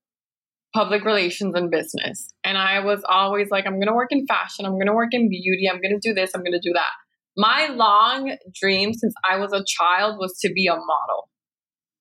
public 0.75 1.05
relations 1.05 1.55
and 1.55 1.71
business. 1.71 2.33
And 2.43 2.59
I 2.59 2.81
was 2.81 3.03
always 3.09 3.51
like, 3.51 3.67
I'm 3.67 3.75
going 3.75 3.87
to 3.87 3.95
work 3.95 4.11
in 4.11 4.27
fashion, 4.27 4.67
I'm 4.67 4.73
going 4.73 4.87
to 4.87 4.93
work 4.93 5.13
in 5.13 5.29
beauty, 5.29 5.69
I'm 5.71 5.81
going 5.81 5.99
to 5.99 6.09
do 6.09 6.15
this, 6.15 6.33
I'm 6.35 6.43
going 6.43 6.53
to 6.53 6.61
do 6.61 6.73
that. 6.75 6.91
My 7.37 7.69
long 7.69 8.37
dream 8.61 8.93
since 8.93 9.15
I 9.29 9.37
was 9.37 9.53
a 9.53 9.65
child 9.67 10.19
was 10.19 10.37
to 10.41 10.53
be 10.53 10.67
a 10.67 10.75
model. 10.75 11.29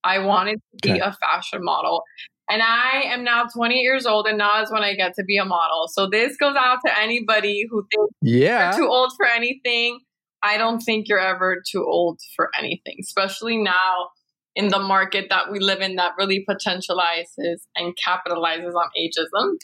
I 0.03 0.19
wanted 0.19 0.55
to 0.55 0.77
be 0.81 0.91
Okay. 0.91 0.99
a 0.99 1.13
fashion 1.13 1.63
model. 1.63 2.03
And 2.49 2.61
I 2.61 3.03
am 3.05 3.23
now 3.23 3.45
20 3.45 3.75
years 3.75 4.05
old, 4.05 4.27
and 4.27 4.37
now 4.37 4.61
is 4.61 4.69
when 4.71 4.83
I 4.83 4.95
get 4.95 5.13
to 5.15 5.23
be 5.23 5.37
a 5.37 5.45
model. 5.45 5.87
So 5.87 6.09
this 6.09 6.35
goes 6.35 6.55
out 6.57 6.79
to 6.85 6.99
anybody 6.99 7.65
who 7.69 7.85
thinks 7.89 8.13
yeah 8.21 8.75
you're 8.75 8.85
too 8.85 8.91
old 8.91 9.13
for 9.15 9.25
anything. 9.25 9.99
I 10.41 10.57
don't 10.57 10.79
think 10.79 11.07
you're 11.07 11.21
ever 11.21 11.63
too 11.71 11.85
old 11.85 12.19
for 12.35 12.49
anything, 12.59 12.97
especially 13.01 13.57
now 13.57 14.09
in 14.55 14.69
the 14.69 14.79
market 14.79 15.27
that 15.29 15.51
we 15.51 15.59
live 15.59 15.81
in 15.81 15.95
that 15.95 16.13
really 16.17 16.45
potentializes 16.47 17.61
and 17.75 17.95
capitalizes 17.97 18.73
on 18.73 18.89
ageism. 18.99 19.57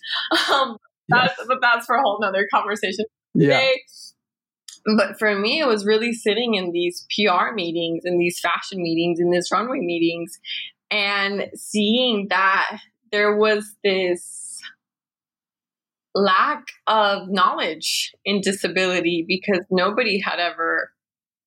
Um, 0.52 0.78
that's, 1.10 1.34
yeah. 1.39 1.45
But 1.47 1.58
that's 1.62 1.88
for 1.88 1.95
a 1.95 2.02
whole 2.02 2.19
nother 2.21 2.47
conversation 2.54 3.06
today. 3.36 3.82
Yeah. 4.86 4.95
But 4.95 5.19
for 5.19 5.36
me, 5.36 5.60
it 5.60 5.67
was 5.67 5.86
really 5.86 6.13
sitting 6.13 6.56
in 6.56 6.71
these 6.71 7.06
PR 7.15 7.54
meetings, 7.54 8.04
in 8.06 8.17
these 8.17 8.39
fashion 8.39 8.82
meetings, 8.82 9.19
in 9.19 9.32
these 9.32 9.49
runway 9.52 9.80
meetings, 9.80 10.39
and 10.91 11.47
seeing 11.56 12.28
that 12.30 12.80
there 13.12 13.36
was 13.36 13.75
this 13.84 14.62
lack 16.15 16.63
of 16.88 17.30
knowledge 17.30 18.13
in 18.25 18.41
disability 18.41 19.25
because 19.28 19.63
nobody 19.69 20.19
had 20.19 20.39
ever 20.39 20.91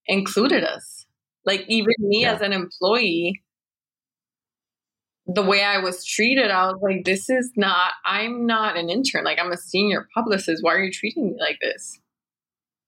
included 0.07 0.65
us. 0.65 1.02
Like, 1.45 1.65
even 1.69 1.95
me 1.99 2.23
yeah. 2.23 2.35
as 2.35 2.41
an 2.41 2.53
employee, 2.53 3.43
the 5.27 5.43
way 5.43 5.63
I 5.63 5.79
was 5.79 6.05
treated, 6.05 6.51
I 6.51 6.67
was 6.67 6.81
like, 6.83 7.05
this 7.05 7.29
is 7.29 7.53
not, 7.57 7.93
I'm 8.05 8.47
not 8.47 8.77
an 8.77 8.91
intern. 8.91 9.25
Like, 9.25 9.39
I'm 9.39 9.53
a 9.53 9.57
senior 9.57 10.09
publicist. 10.15 10.63
Why 10.63 10.75
are 10.75 10.83
you 10.83 10.93
treating 10.93 11.27
me 11.27 11.37
like 11.41 11.59
this? 11.61 11.99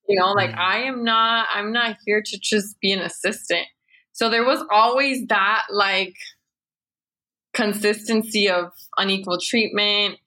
You 0.09 0.21
know, 0.21 0.33
like, 0.33 0.51
mm. 0.51 0.59
I 0.59 0.83
am 0.83 1.05
not, 1.05 1.49
I'm 1.53 1.73
not 1.73 1.97
here 2.05 2.23
to 2.25 2.39
just 2.39 2.79
be 2.81 2.93
an 2.93 3.01
assistant. 3.01 3.67
So 4.13 4.31
there 4.31 4.45
was 4.45 4.65
always 4.71 5.27
that, 5.29 5.63
like, 5.71 6.15
consistency 7.55 8.51
of 8.51 8.73
unequal 8.99 9.39
treatment 9.41 10.19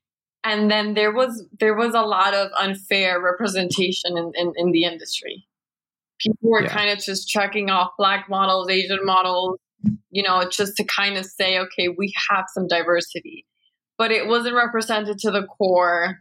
and 0.43 0.71
then 0.71 0.93
there 0.93 1.11
was 1.11 1.45
there 1.59 1.75
was 1.75 1.93
a 1.93 2.01
lot 2.01 2.33
of 2.33 2.49
unfair 2.57 3.21
representation 3.21 4.17
in, 4.17 4.31
in, 4.35 4.53
in 4.55 4.71
the 4.71 4.85
industry 4.85 5.46
people 6.19 6.49
were 6.49 6.63
yeah. 6.63 6.73
kind 6.73 6.89
of 6.89 6.99
just 6.99 7.27
checking 7.27 7.69
off 7.69 7.91
black 7.97 8.27
models 8.29 8.69
asian 8.69 8.99
models 9.03 9.59
you 10.09 10.23
know 10.23 10.47
just 10.49 10.75
to 10.75 10.83
kind 10.83 11.17
of 11.17 11.25
say 11.25 11.59
okay 11.59 11.87
we 11.87 12.13
have 12.29 12.45
some 12.53 12.67
diversity 12.67 13.45
but 13.97 14.11
it 14.11 14.27
wasn't 14.27 14.55
represented 14.55 15.17
to 15.17 15.31
the 15.31 15.43
core 15.43 16.19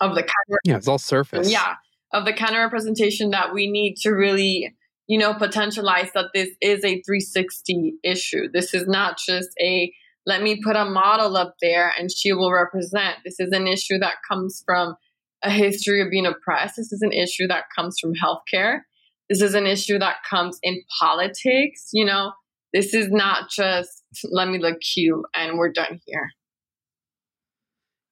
of 0.00 0.14
the 0.14 0.22
kind 0.22 0.46
of 0.50 0.58
yeah 0.64 0.76
it's 0.76 0.88
all 0.88 0.98
surface 0.98 1.50
yeah 1.50 1.74
of 2.12 2.24
the 2.24 2.32
kind 2.32 2.56
of 2.56 2.58
representation 2.58 3.30
that 3.30 3.54
we 3.54 3.70
need 3.70 3.94
to 3.96 4.10
really 4.10 4.74
you 5.10 5.18
know, 5.18 5.34
potentialize 5.34 6.12
that 6.12 6.26
this 6.32 6.50
is 6.60 6.84
a 6.84 7.02
360 7.02 7.94
issue. 8.04 8.48
This 8.52 8.72
is 8.72 8.86
not 8.86 9.18
just 9.18 9.48
a 9.60 9.92
let 10.24 10.40
me 10.40 10.60
put 10.62 10.76
a 10.76 10.84
model 10.84 11.36
up 11.36 11.56
there 11.60 11.92
and 11.98 12.12
she 12.12 12.32
will 12.32 12.52
represent. 12.52 13.16
This 13.24 13.40
is 13.40 13.50
an 13.50 13.66
issue 13.66 13.98
that 13.98 14.18
comes 14.30 14.62
from 14.64 14.94
a 15.42 15.50
history 15.50 16.02
of 16.02 16.10
being 16.10 16.26
oppressed. 16.26 16.76
This 16.76 16.92
is 16.92 17.02
an 17.02 17.12
issue 17.12 17.46
that 17.48 17.64
comes 17.74 17.96
from 18.00 18.12
healthcare. 18.14 18.80
This 19.28 19.40
is 19.42 19.54
an 19.54 19.66
issue 19.66 19.98
that 19.98 20.16
comes 20.28 20.58
in 20.62 20.82
politics. 21.00 21.88
You 21.92 22.04
know, 22.04 22.32
this 22.72 22.94
is 22.94 23.10
not 23.10 23.50
just 23.50 24.02
let 24.30 24.48
me 24.48 24.58
look 24.58 24.78
cute 24.80 25.24
and 25.34 25.56
we're 25.56 25.72
done 25.72 26.00
here. 26.06 26.30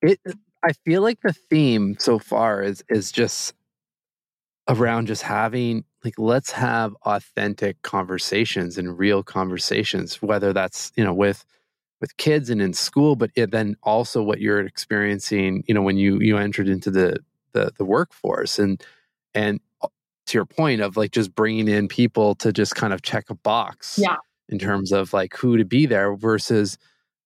It 0.02 0.20
I 0.64 0.72
feel 0.84 1.02
like 1.02 1.20
the 1.22 1.32
theme 1.32 1.96
so 1.98 2.18
far 2.18 2.62
is 2.62 2.84
is 2.88 3.12
just 3.12 3.54
around 4.68 5.06
just 5.06 5.22
having 5.22 5.84
like 6.04 6.14
let's 6.18 6.52
have 6.52 6.94
authentic 7.04 7.80
conversations 7.82 8.78
and 8.78 8.98
real 8.98 9.22
conversations 9.22 10.20
whether 10.20 10.52
that's 10.52 10.92
you 10.94 11.02
know 11.02 11.14
with 11.14 11.44
with 12.00 12.16
kids 12.16 12.50
and 12.50 12.62
in 12.62 12.72
school 12.72 13.16
but 13.16 13.30
it, 13.34 13.50
then 13.50 13.76
also 13.82 14.22
what 14.22 14.40
you're 14.40 14.60
experiencing 14.60 15.64
you 15.66 15.74
know 15.74 15.82
when 15.82 15.96
you 15.96 16.18
you 16.20 16.36
entered 16.36 16.68
into 16.68 16.90
the 16.90 17.18
the, 17.52 17.70
the 17.78 17.84
workforce 17.84 18.58
and 18.58 18.82
and 19.34 19.60
uh, 19.82 19.88
to 20.26 20.38
your 20.38 20.46
point 20.46 20.80
of 20.80 20.96
like 20.96 21.10
just 21.10 21.34
bringing 21.34 21.68
in 21.68 21.88
people 21.88 22.34
to 22.34 22.52
just 22.52 22.74
kind 22.74 22.92
of 22.92 23.02
check 23.02 23.30
a 23.30 23.34
box 23.34 23.98
yeah. 24.00 24.16
in 24.48 24.58
terms 24.58 24.92
of 24.92 25.12
like 25.12 25.34
who 25.36 25.56
to 25.56 25.64
be 25.64 25.86
there 25.86 26.14
versus 26.14 26.78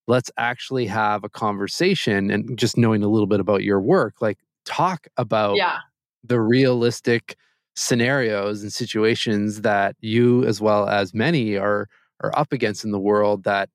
let's 0.07 0.31
actually 0.37 0.87
have 0.87 1.25
a 1.25 1.29
conversation 1.29 2.31
and 2.31 2.59
just 2.59 2.77
knowing 2.77 3.03
a 3.03 3.09
little 3.09 3.27
bit 3.27 3.41
about 3.41 3.63
your 3.63 3.81
work 3.81 4.21
like 4.21 4.39
talk 4.65 5.07
about 5.17 5.57
yeah. 5.57 5.79
the 6.25 6.41
realistic 6.41 7.37
scenarios 7.75 8.63
and 8.63 8.73
situations 8.73 9.63
that 9.63 9.97
you 10.01 10.45
as 10.45 10.61
well 10.61 10.89
as 10.89 11.15
many 11.15 11.57
are 11.57 11.89
are 12.21 12.37
up 12.39 12.53
against 12.53 12.85
in 12.85 12.93
the 12.93 13.01
world 13.01 13.45
that 13.45 13.69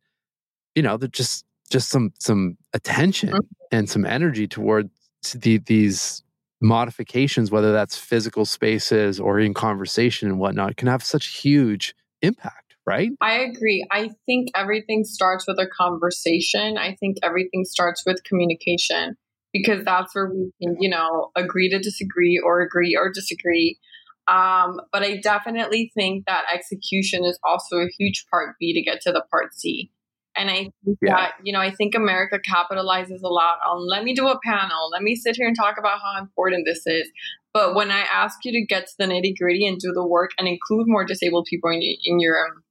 you 0.78 0.84
know 0.84 0.98
just 0.98 1.46
just 1.70 1.90
some 1.90 2.13
some 2.20 2.58
attention 2.74 3.30
mm-hmm. 3.30 3.40
and 3.72 3.90
some 3.90 4.06
energy 4.06 4.48
towards 4.48 4.90
the, 5.34 5.58
these 5.58 6.24
modifications 6.62 7.52
whether 7.52 7.74
that's 7.74 7.98
physical 7.98 8.46
spaces 8.46 9.20
or 9.20 9.40
in 9.40 9.54
conversation 9.54 10.30
and 10.30 10.40
whatnot 10.40 10.78
can 10.78 10.88
have 10.88 11.04
such 11.04 11.28
huge 11.28 11.94
impact 12.22 12.76
right 12.86 13.12
i 13.22 13.34
agree 13.34 13.86
i 13.92 14.10
think 14.26 14.50
everything 14.56 15.04
starts 15.04 15.46
with 15.48 15.60
a 15.60 15.68
conversation 15.68 16.78
i 16.78 16.96
think 17.00 17.18
everything 17.22 17.66
starts 17.66 18.04
with 18.06 18.24
communication 18.24 19.18
because 19.54 19.84
that's 19.84 20.13
where 20.13 20.30
we 20.30 20.52
can, 20.62 20.78
you 20.80 20.90
know, 20.90 21.32
agree 21.36 21.70
to 21.70 21.80
disagree 21.80 22.40
or 22.44 22.62
agree 22.62 22.96
or 22.96 23.12
disagree. 23.12 23.80
Um, 24.28 24.82
but 24.92 25.04
I 25.04 25.18
definitely 25.18 25.92
think 25.96 26.26
that 26.26 26.44
execution 26.54 27.24
is 27.24 27.40
also 27.44 27.78
a 27.78 27.88
huge 27.98 28.26
part 28.30 28.56
B 28.60 28.74
to 28.74 28.82
get 28.82 29.02
to 29.02 29.12
the 29.12 29.24
part 29.32 29.56
C. 29.56 29.90
And 30.38 30.50
I 30.50 30.71
think 30.86 30.97
yeah. 31.02 31.15
that, 31.15 31.34
you 31.43 31.52
know, 31.52 31.60
I 31.60 31.71
think 31.71 31.95
America 31.95 32.39
capitalizes 32.39 33.21
a 33.23 33.28
lot 33.28 33.58
on 33.67 33.88
let 33.88 34.04
me 34.04 34.13
do 34.13 34.28
a 34.28 34.39
panel, 34.43 34.89
let 34.91 35.02
me 35.02 35.15
sit 35.15 35.36
here 35.36 35.47
and 35.47 35.56
talk 35.56 35.78
about 35.78 36.00
how 36.02 36.21
important 36.21 36.65
this 36.65 36.84
is. 36.86 37.10
But 37.54 37.76
when 37.76 37.91
I 37.91 38.02
ask 38.02 38.38
you 38.43 38.52
to 38.52 38.65
get 38.65 38.88
to 38.88 38.93
the 39.00 39.06
nitty 39.06 39.38
gritty 39.38 39.65
and 39.65 39.80
do 39.80 39.91
the 39.91 40.06
work 40.06 40.32
and 40.38 40.47
include 40.47 40.88
more 40.88 41.06
disabled 41.06 41.47
people 41.50 41.71
in, 41.71 41.82
in 42.04 42.19
your 42.19 42.45
um, 42.45 42.63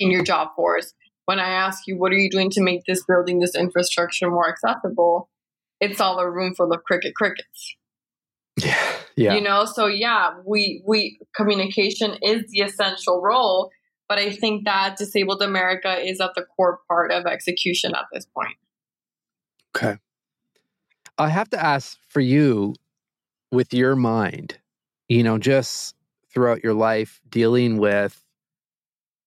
in 0.00 0.10
your 0.10 0.22
job 0.22 0.48
force, 0.56 0.94
when 1.26 1.38
I 1.38 1.50
ask 1.50 1.86
you 1.86 1.98
what 1.98 2.12
are 2.12 2.16
you 2.16 2.30
doing 2.30 2.50
to 2.50 2.62
make 2.62 2.84
this 2.84 3.04
building, 3.04 3.40
this 3.40 3.54
infrastructure 3.54 4.30
more 4.30 4.48
accessible, 4.48 5.28
it's 5.80 6.00
all 6.00 6.18
a 6.18 6.30
room 6.30 6.54
full 6.54 6.72
of 6.72 6.84
cricket 6.84 7.14
crickets. 7.14 7.76
Yeah. 8.60 8.98
Yeah. 9.18 9.34
You 9.34 9.40
know, 9.40 9.64
so 9.64 9.86
yeah, 9.86 10.34
we 10.46 10.80
we 10.86 11.18
communication 11.34 12.16
is 12.22 12.44
the 12.52 12.60
essential 12.60 13.20
role, 13.20 13.68
but 14.08 14.18
I 14.18 14.32
think 14.32 14.64
that 14.64 14.96
disabled 14.96 15.42
America 15.42 15.98
is 15.98 16.20
at 16.20 16.34
the 16.34 16.42
core 16.42 16.80
part 16.88 17.12
of 17.12 17.26
execution 17.26 17.94
at 17.94 18.06
this 18.12 18.26
point. 18.26 18.56
Okay. 19.76 19.98
I 21.18 21.28
have 21.28 21.50
to 21.50 21.62
ask 21.62 21.98
for 22.08 22.20
you 22.20 22.74
with 23.50 23.74
your 23.74 23.96
mind, 23.96 24.58
you 25.08 25.22
know, 25.22 25.38
just 25.38 25.94
throughout 26.32 26.62
your 26.62 26.74
life 26.74 27.20
dealing 27.28 27.78
with 27.78 28.22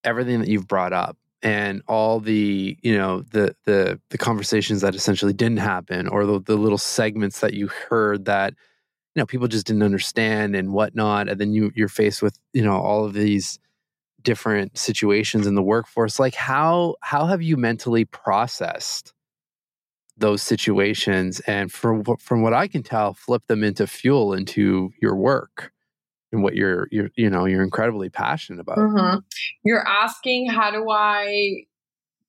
everything 0.03 0.39
that 0.39 0.47
you've 0.47 0.67
brought 0.67 0.93
up 0.93 1.17
and 1.43 1.81
all 1.87 2.19
the 2.19 2.77
you 2.81 2.95
know 2.95 3.21
the 3.31 3.55
the 3.65 3.99
the 4.09 4.17
conversations 4.17 4.81
that 4.81 4.95
essentially 4.95 5.33
didn't 5.33 5.57
happen 5.57 6.07
or 6.07 6.25
the, 6.25 6.39
the 6.41 6.55
little 6.55 6.77
segments 6.77 7.39
that 7.39 7.53
you 7.53 7.67
heard 7.67 8.25
that 8.25 8.53
you 9.15 9.21
know 9.21 9.25
people 9.25 9.47
just 9.47 9.65
didn't 9.65 9.83
understand 9.83 10.55
and 10.55 10.71
whatnot 10.71 11.27
and 11.27 11.39
then 11.39 11.51
you 11.51 11.71
you're 11.75 11.89
faced 11.89 12.21
with 12.21 12.37
you 12.53 12.63
know 12.63 12.75
all 12.75 13.05
of 13.05 13.13
these 13.13 13.59
different 14.23 14.77
situations 14.77 15.47
in 15.47 15.55
the 15.55 15.63
workforce 15.63 16.19
like 16.19 16.35
how 16.35 16.95
how 17.01 17.25
have 17.25 17.41
you 17.41 17.57
mentally 17.57 18.05
processed 18.05 19.13
those 20.17 20.41
situations 20.41 21.39
and 21.41 21.71
from 21.71 22.03
from 22.19 22.41
what 22.41 22.53
i 22.53 22.67
can 22.67 22.83
tell 22.83 23.13
flip 23.13 23.41
them 23.47 23.63
into 23.63 23.87
fuel 23.87 24.33
into 24.33 24.91
your 25.01 25.15
work 25.15 25.71
and 26.31 26.43
what 26.43 26.55
you're 26.55 26.87
you're 26.91 27.09
you 27.15 27.29
know 27.29 27.45
you're 27.45 27.63
incredibly 27.63 28.09
passionate 28.09 28.59
about. 28.59 28.77
Mm-hmm. 28.77 29.19
You're 29.63 29.85
asking 29.87 30.49
how 30.49 30.71
do 30.71 30.89
I 30.89 31.65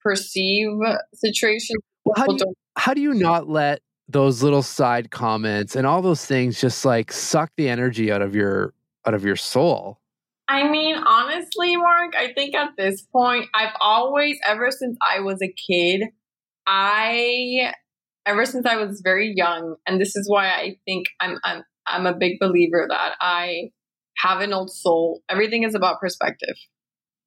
perceive 0.01 0.71
situations? 1.15 1.79
Well, 2.05 2.15
how 2.17 2.27
do 2.27 2.37
you, 2.39 2.55
how 2.77 2.95
do 2.95 3.01
you 3.01 3.15
not 3.15 3.49
let 3.49 3.81
those 4.09 4.43
little 4.43 4.63
side 4.63 5.11
comments 5.11 5.77
and 5.77 5.87
all 5.87 6.03
those 6.03 6.27
things 6.27 6.61
just 6.61 6.85
like 6.85 7.13
suck 7.13 7.51
the 7.57 7.69
energy 7.69 8.11
out 8.11 8.23
of 8.23 8.35
your 8.35 8.75
out 9.07 9.15
of 9.15 9.25
your 9.25 9.37
soul? 9.37 9.99
I 10.53 10.69
mean, 10.69 10.97
honestly, 10.97 11.77
Marc, 11.79 12.15
I 12.15 12.35
think 12.35 12.55
at 12.55 12.73
this 12.77 13.01
point, 13.11 13.47
I've 13.55 13.73
always, 13.81 14.37
ever 14.47 14.71
since 14.71 14.99
I 15.01 15.21
was 15.21 15.41
a 15.41 15.49
kid, 15.49 16.03
I, 16.67 17.73
ever 18.27 18.45
since 18.45 18.67
I 18.67 18.77
was 18.77 19.01
very 19.03 19.33
young, 19.35 19.77
and 19.87 19.99
this 19.99 20.15
is 20.15 20.29
why 20.29 20.49
I 20.49 20.77
think 20.85 21.07
I'm, 21.21 21.39
I'm, 21.43 21.63
I'm 21.87 22.05
a 22.05 22.15
big 22.15 22.39
believer 22.39 22.85
that 22.87 23.15
I 23.19 23.71
have 24.19 24.43
an 24.43 24.53
old 24.53 24.71
soul. 24.71 25.23
Everything 25.31 25.63
is 25.63 25.75
about 25.75 26.01
perspective. 26.01 26.57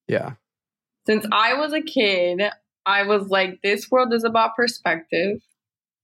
Yeah. 0.07 0.33
Since 1.07 1.25
I 1.31 1.55
was 1.55 1.73
a 1.73 1.81
kid, 1.81 2.43
I 2.85 3.07
was 3.07 3.29
like, 3.29 3.57
this 3.63 3.89
world 3.89 4.13
is 4.13 4.23
about 4.23 4.55
perspective. 4.55 5.39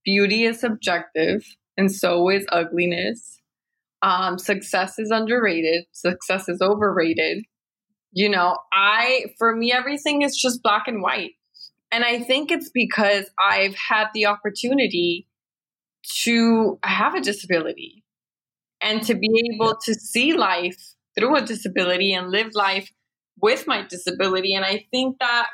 Beauty 0.03 0.45
is 0.45 0.59
subjective, 0.59 1.45
and 1.77 1.91
so 1.91 2.31
is 2.31 2.47
ugliness. 2.51 3.40
Um, 4.03 4.39
success 4.39 4.97
is 4.97 5.11
underrated. 5.11 5.85
Success 5.91 6.49
is 6.49 6.61
overrated. 6.61 7.43
You 8.11 8.29
know, 8.29 8.57
I, 8.73 9.25
for 9.37 9.55
me, 9.55 9.71
everything 9.71 10.21
is 10.21 10.35
just 10.35 10.63
black 10.63 10.87
and 10.87 11.01
white. 11.01 11.31
And 11.91 12.03
I 12.03 12.19
think 12.19 12.51
it's 12.51 12.69
because 12.69 13.25
I've 13.39 13.75
had 13.75 14.07
the 14.13 14.25
opportunity 14.25 15.27
to 16.23 16.79
have 16.83 17.15
a 17.15 17.21
disability 17.21 18.03
and 18.81 19.03
to 19.03 19.13
be 19.13 19.29
able 19.53 19.77
to 19.85 19.93
see 19.93 20.33
life 20.33 20.77
through 21.17 21.35
a 21.35 21.41
disability 21.41 22.13
and 22.13 22.31
live 22.31 22.51
life 22.53 22.89
with 23.39 23.67
my 23.67 23.85
disability. 23.87 24.55
And 24.55 24.65
I 24.65 24.85
think 24.91 25.17
that, 25.19 25.47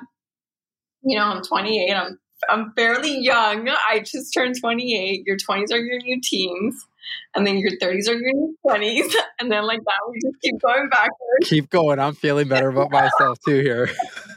you 1.03 1.17
know, 1.17 1.25
I'm 1.25 1.43
28, 1.43 1.93
I'm 1.93 2.19
I'm 2.49 2.71
fairly 2.75 3.17
young. 3.17 3.67
I 3.69 3.99
just 3.99 4.33
turned 4.33 4.59
28. 4.59 5.23
Your 5.25 5.37
20s 5.37 5.71
are 5.71 5.79
your 5.79 5.99
new 5.99 6.21
teens. 6.21 6.85
And 7.35 7.45
then 7.45 7.57
your 7.57 7.71
30s 7.81 8.07
are 8.09 8.13
your 8.13 8.49
20s. 8.65 9.13
And 9.39 9.51
then 9.51 9.67
like 9.67 9.81
that, 9.85 9.99
we 10.09 10.19
just 10.19 10.41
keep 10.41 10.59
going 10.59 10.89
backwards. 10.89 11.47
Keep 11.47 11.69
going. 11.69 11.99
I'm 11.99 12.15
feeling 12.15 12.47
better 12.47 12.69
about 12.69 12.89
myself 12.91 13.37
too 13.45 13.59
here. 13.59 13.89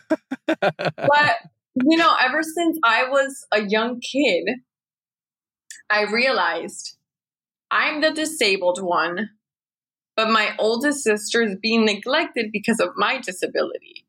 but, 0.46 1.36
you 1.74 1.96
know, 1.96 2.14
ever 2.20 2.42
since 2.42 2.78
I 2.84 3.08
was 3.08 3.46
a 3.50 3.62
young 3.62 4.00
kid, 4.00 4.58
I 5.88 6.02
realized 6.02 6.98
I'm 7.70 8.02
the 8.02 8.10
disabled 8.10 8.82
one, 8.82 9.30
but 10.16 10.28
my 10.28 10.54
oldest 10.58 11.02
sister 11.02 11.40
is 11.40 11.56
being 11.62 11.86
neglected 11.86 12.50
because 12.52 12.78
of 12.78 12.90
my 12.96 13.18
disability 13.18 14.04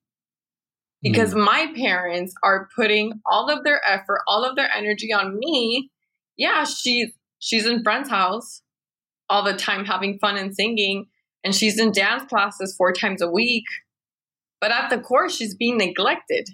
because 1.02 1.34
mm. 1.34 1.44
my 1.44 1.72
parents 1.76 2.34
are 2.44 2.70
putting 2.76 3.14
all 3.26 3.50
of 3.50 3.64
their 3.64 3.82
effort, 3.88 4.22
all 4.28 4.44
of 4.44 4.56
their 4.56 4.70
energy 4.72 5.12
on 5.14 5.38
me. 5.38 5.90
Yeah, 6.38 6.64
she's 6.64 7.12
she's 7.42 7.66
in 7.66 7.84
friend's 7.84 8.10
house 8.10 8.62
all 9.30 9.44
the 9.44 9.54
time 9.54 9.84
having 9.84 10.18
fun 10.20 10.38
and 10.38 10.56
singing 10.56 11.08
and 11.44 11.54
she's 11.54 11.80
in 11.80 11.92
dance 11.92 12.24
classes 12.30 12.76
four 12.78 12.94
times 12.94 13.22
a 13.22 13.30
week. 13.30 13.66
But 14.62 14.72
at 14.72 14.90
the 14.90 15.00
core 15.00 15.28
she's 15.28 15.56
being 15.56 15.78
neglected. 15.78 16.50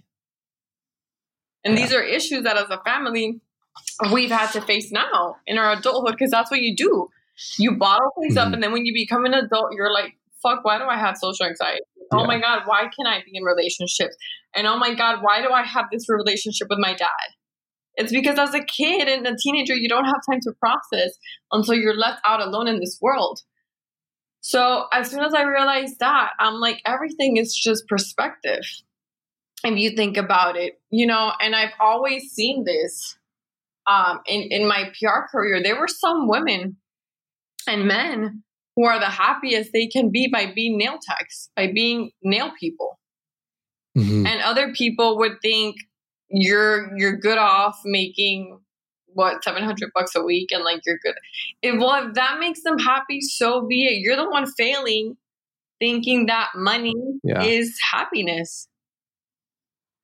And 1.63 1.77
yeah. 1.77 1.83
these 1.83 1.93
are 1.93 2.01
issues 2.01 2.43
that 2.43 2.57
as 2.57 2.69
a 2.69 2.81
family 2.83 3.41
we've 4.11 4.31
had 4.31 4.51
to 4.53 4.61
face 4.61 4.91
now 4.91 5.35
in 5.45 5.59
our 5.59 5.73
adulthood 5.73 6.15
because 6.17 6.31
that's 6.31 6.49
what 6.49 6.61
you 6.61 6.75
do. 6.75 7.09
You 7.59 7.75
bottle 7.77 8.11
things 8.19 8.35
mm-hmm. 8.35 8.47
up 8.47 8.53
and 8.53 8.63
then 8.63 8.71
when 8.71 8.85
you 8.85 8.93
become 8.93 9.25
an 9.25 9.33
adult 9.33 9.73
you're 9.75 9.93
like 9.93 10.17
fuck 10.41 10.63
why 10.63 10.77
do 10.77 10.85
I 10.85 10.97
have 10.97 11.17
social 11.17 11.45
anxiety? 11.45 11.81
Oh 12.13 12.25
my 12.25 12.39
God, 12.39 12.61
why 12.65 12.83
can't 12.83 13.07
I 13.07 13.21
be 13.25 13.31
in 13.33 13.43
relationships? 13.43 14.15
And 14.55 14.65
oh 14.65 14.77
my 14.77 14.93
God, 14.93 15.21
why 15.21 15.41
do 15.41 15.49
I 15.49 15.63
have 15.63 15.87
this 15.91 16.05
relationship 16.07 16.69
with 16.69 16.79
my 16.79 16.93
dad? 16.93 17.35
It's 17.97 18.11
because 18.11 18.37
as 18.37 18.53
a 18.53 18.63
kid 18.63 19.07
and 19.07 19.25
a 19.27 19.35
teenager, 19.35 19.75
you 19.75 19.89
don't 19.89 20.05
have 20.05 20.21
time 20.29 20.39
to 20.43 20.53
process 20.59 21.17
until 21.51 21.73
you're 21.73 21.97
left 21.97 22.21
out 22.25 22.41
alone 22.41 22.67
in 22.67 22.79
this 22.79 22.99
world. 23.01 23.39
So 24.41 24.85
as 24.93 25.09
soon 25.09 25.23
as 25.23 25.33
I 25.33 25.41
realized 25.41 25.95
that, 25.99 26.29
I'm 26.39 26.55
like, 26.55 26.81
everything 26.85 27.37
is 27.37 27.53
just 27.53 27.87
perspective. 27.87 28.61
If 29.63 29.77
you 29.77 29.91
think 29.91 30.15
about 30.15 30.55
it, 30.55 30.79
you 30.91 31.07
know, 31.07 31.33
and 31.41 31.55
I've 31.55 31.73
always 31.79 32.31
seen 32.31 32.63
this 32.63 33.17
um, 33.87 34.21
in, 34.27 34.43
in 34.51 34.67
my 34.67 34.91
PR 34.99 35.27
career. 35.31 35.61
There 35.61 35.79
were 35.79 35.87
some 35.87 36.27
women 36.27 36.77
and 37.67 37.87
men 37.87 38.43
who 38.75 38.85
are 38.85 38.99
the 38.99 39.07
happiest 39.07 39.71
they 39.73 39.87
can 39.87 40.11
be 40.11 40.29
by 40.31 40.51
being 40.53 40.77
nail 40.77 40.99
techs, 41.01 41.49
by 41.55 41.71
being 41.73 42.11
nail 42.21 42.51
people. 42.59 42.99
Mm-hmm. 43.97 44.27
And 44.27 44.41
other 44.41 44.71
people 44.71 45.17
would 45.17 45.41
think 45.41 45.77
you're 46.29 46.95
you're 46.97 47.17
good 47.17 47.37
off 47.37 47.79
making 47.85 48.59
what 49.07 49.43
700 49.43 49.89
bucks 49.95 50.13
a 50.15 50.21
week 50.21 50.49
and 50.51 50.63
like 50.63 50.81
you're 50.85 50.99
good. 51.03 51.15
If, 51.63 51.79
well, 51.79 52.07
if 52.07 52.13
that 52.13 52.39
makes 52.39 52.61
them 52.61 52.77
happy, 52.77 53.19
so 53.21 53.65
be 53.65 53.87
it. 53.87 53.99
You're 53.99 54.15
the 54.15 54.29
one 54.29 54.45
failing 54.45 55.17
thinking 55.79 56.27
that 56.27 56.49
money 56.55 56.93
yeah. 57.23 57.43
is 57.43 57.77
happiness. 57.91 58.67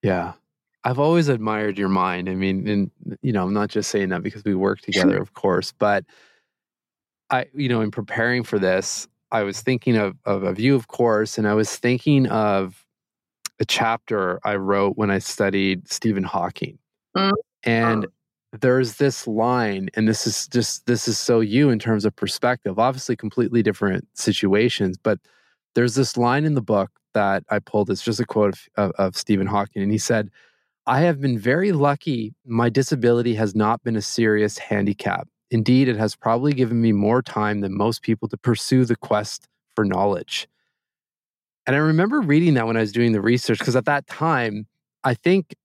Yeah. 0.01 0.33
I've 0.83 0.99
always 0.99 1.29
admired 1.29 1.77
your 1.77 1.89
mind. 1.89 2.27
I 2.27 2.35
mean, 2.35 2.67
and 2.67 2.91
you 3.21 3.31
know, 3.31 3.43
I'm 3.43 3.53
not 3.53 3.69
just 3.69 3.89
saying 3.89 4.09
that 4.09 4.21
because 4.21 4.43
we 4.43 4.53
work 4.53 4.81
together, 4.81 5.17
of 5.17 5.33
course, 5.33 5.71
but 5.71 6.03
I, 7.29 7.45
you 7.53 7.69
know, 7.69 7.81
in 7.81 7.89
preparing 7.89 8.43
for 8.43 8.59
this, 8.59 9.07
I 9.31 9.43
was 9.43 9.61
thinking 9.61 9.95
of, 9.95 10.15
of, 10.25 10.43
of 10.43 10.59
you, 10.59 10.75
of 10.75 10.89
course, 10.89 11.37
and 11.37 11.47
I 11.47 11.53
was 11.53 11.73
thinking 11.73 12.27
of 12.27 12.82
a 13.59 13.65
chapter 13.65 14.39
I 14.43 14.55
wrote 14.55 14.97
when 14.97 15.11
I 15.11 15.19
studied 15.19 15.91
Stephen 15.91 16.23
Hawking. 16.23 16.77
Mm-hmm. 17.15 17.33
And 17.63 18.07
there's 18.61 18.95
this 18.97 19.27
line, 19.27 19.89
and 19.95 20.07
this 20.07 20.27
is 20.27 20.47
just, 20.47 20.85
this 20.85 21.07
is 21.07 21.17
so 21.17 21.39
you 21.39 21.69
in 21.69 21.79
terms 21.79 22.05
of 22.05 22.15
perspective, 22.15 22.77
obviously 22.77 23.15
completely 23.15 23.63
different 23.63 24.07
situations, 24.13 24.97
but 24.97 25.19
there's 25.75 25.95
this 25.95 26.17
line 26.17 26.45
in 26.45 26.53
the 26.53 26.61
book 26.61 26.91
that 27.13 27.43
I 27.49 27.59
pulled. 27.59 27.89
It's 27.89 28.03
just 28.03 28.19
a 28.19 28.25
quote 28.25 28.53
of, 28.53 28.67
of, 28.75 28.91
of 28.97 29.17
Stephen 29.17 29.47
Hawking. 29.47 29.81
And 29.81 29.91
he 29.91 29.97
said, 29.97 30.29
I 30.85 31.01
have 31.01 31.21
been 31.21 31.39
very 31.39 31.71
lucky. 31.71 32.33
My 32.45 32.69
disability 32.69 33.35
has 33.35 33.55
not 33.55 33.83
been 33.83 33.95
a 33.95 34.01
serious 34.01 34.57
handicap. 34.57 35.27
Indeed, 35.49 35.87
it 35.87 35.97
has 35.97 36.15
probably 36.15 36.53
given 36.53 36.81
me 36.81 36.91
more 36.91 37.21
time 37.21 37.61
than 37.61 37.77
most 37.77 38.01
people 38.01 38.27
to 38.27 38.37
pursue 38.37 38.85
the 38.85 38.95
quest 38.95 39.47
for 39.75 39.85
knowledge. 39.85 40.47
And 41.65 41.75
I 41.75 41.79
remember 41.79 42.21
reading 42.21 42.55
that 42.55 42.67
when 42.67 42.77
I 42.77 42.81
was 42.81 42.91
doing 42.91 43.13
the 43.13 43.21
research, 43.21 43.59
because 43.59 43.75
at 43.75 43.85
that 43.85 44.07
time, 44.07 44.67
I 45.03 45.13
think 45.13 45.55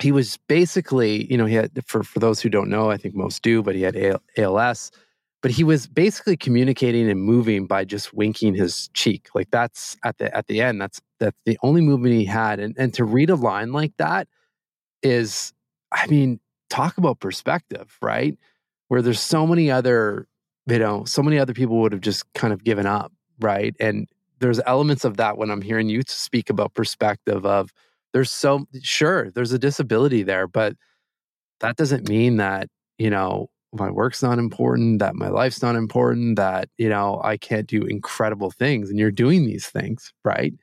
he 0.00 0.12
was 0.12 0.38
basically, 0.48 1.30
you 1.30 1.36
know, 1.36 1.46
he 1.46 1.54
had, 1.54 1.70
for, 1.84 2.02
for 2.02 2.18
those 2.18 2.40
who 2.40 2.48
don't 2.48 2.68
know, 2.68 2.90
I 2.90 2.96
think 2.96 3.14
most 3.14 3.42
do, 3.42 3.62
but 3.62 3.74
he 3.74 3.82
had 3.82 4.20
ALS. 4.36 4.90
But 5.40 5.50
he 5.52 5.64
was 5.64 5.86
basically 5.86 6.36
communicating 6.36 7.08
and 7.08 7.20
moving 7.22 7.66
by 7.66 7.84
just 7.84 8.12
winking 8.12 8.54
his 8.54 8.88
cheek. 8.92 9.28
Like 9.34 9.50
that's 9.50 9.96
at 10.04 10.18
the 10.18 10.36
at 10.36 10.48
the 10.48 10.60
end, 10.60 10.80
that's 10.80 11.00
that's 11.20 11.38
the 11.46 11.56
only 11.62 11.80
movement 11.80 12.14
he 12.14 12.24
had. 12.24 12.58
And 12.58 12.74
and 12.76 12.92
to 12.94 13.04
read 13.04 13.30
a 13.30 13.36
line 13.36 13.72
like 13.72 13.96
that 13.98 14.26
is, 15.02 15.52
I 15.92 16.08
mean, 16.08 16.40
talk 16.70 16.98
about 16.98 17.20
perspective, 17.20 17.96
right? 18.02 18.36
where 18.88 19.02
there's 19.02 19.20
so 19.20 19.46
many 19.46 19.70
other, 19.70 20.26
you 20.66 20.78
know, 20.78 21.04
so 21.04 21.22
many 21.22 21.38
other 21.38 21.54
people 21.54 21.80
would 21.80 21.92
have 21.92 22.00
just 22.00 22.30
kind 22.34 22.52
of 22.52 22.64
given 22.64 22.86
up, 22.86 23.12
right? 23.38 23.76
And 23.78 24.08
there's 24.40 24.60
elements 24.66 25.04
of 25.04 25.16
that 25.16 25.36
when 25.36 25.50
I'm 25.50 25.62
hearing 25.62 25.88
you 25.88 26.02
speak 26.06 26.50
about 26.50 26.74
perspective 26.74 27.44
of 27.44 27.72
there's 28.12 28.30
so 28.30 28.66
sure 28.82 29.30
there's 29.30 29.52
a 29.52 29.58
disability 29.58 30.22
there, 30.22 30.46
but 30.46 30.74
that 31.60 31.76
doesn't 31.76 32.08
mean 32.08 32.36
that, 32.36 32.68
you 32.98 33.10
know, 33.10 33.50
my 33.72 33.90
work's 33.90 34.22
not 34.22 34.38
important, 34.38 34.98
that 35.00 35.14
my 35.14 35.28
life's 35.28 35.62
not 35.62 35.76
important, 35.76 36.36
that, 36.36 36.68
you 36.78 36.88
know, 36.88 37.20
I 37.22 37.36
can't 37.36 37.66
do 37.66 37.82
incredible 37.82 38.50
things. 38.50 38.88
And 38.88 38.98
you're 38.98 39.10
doing 39.10 39.44
these 39.44 39.66
things, 39.68 40.12
right? 40.24 40.54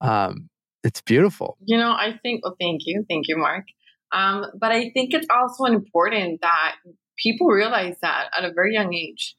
Um, 0.00 0.48
it's 0.82 1.00
beautiful. 1.00 1.56
You 1.64 1.76
know, 1.76 1.90
I 1.90 2.18
think, 2.22 2.44
well, 2.44 2.56
thank 2.60 2.82
you. 2.86 3.04
Thank 3.08 3.28
you, 3.28 3.36
Marc. 3.36 3.66
Um, 4.12 4.46
but 4.58 4.72
I 4.72 4.90
think 4.90 5.14
it's 5.14 5.26
also 5.30 5.64
important 5.64 6.40
that 6.40 6.76
people 7.22 7.48
realize 7.48 7.96
that 8.02 8.28
at 8.36 8.44
a 8.44 8.52
very 8.52 8.74
young 8.74 8.94
age. 8.94 9.36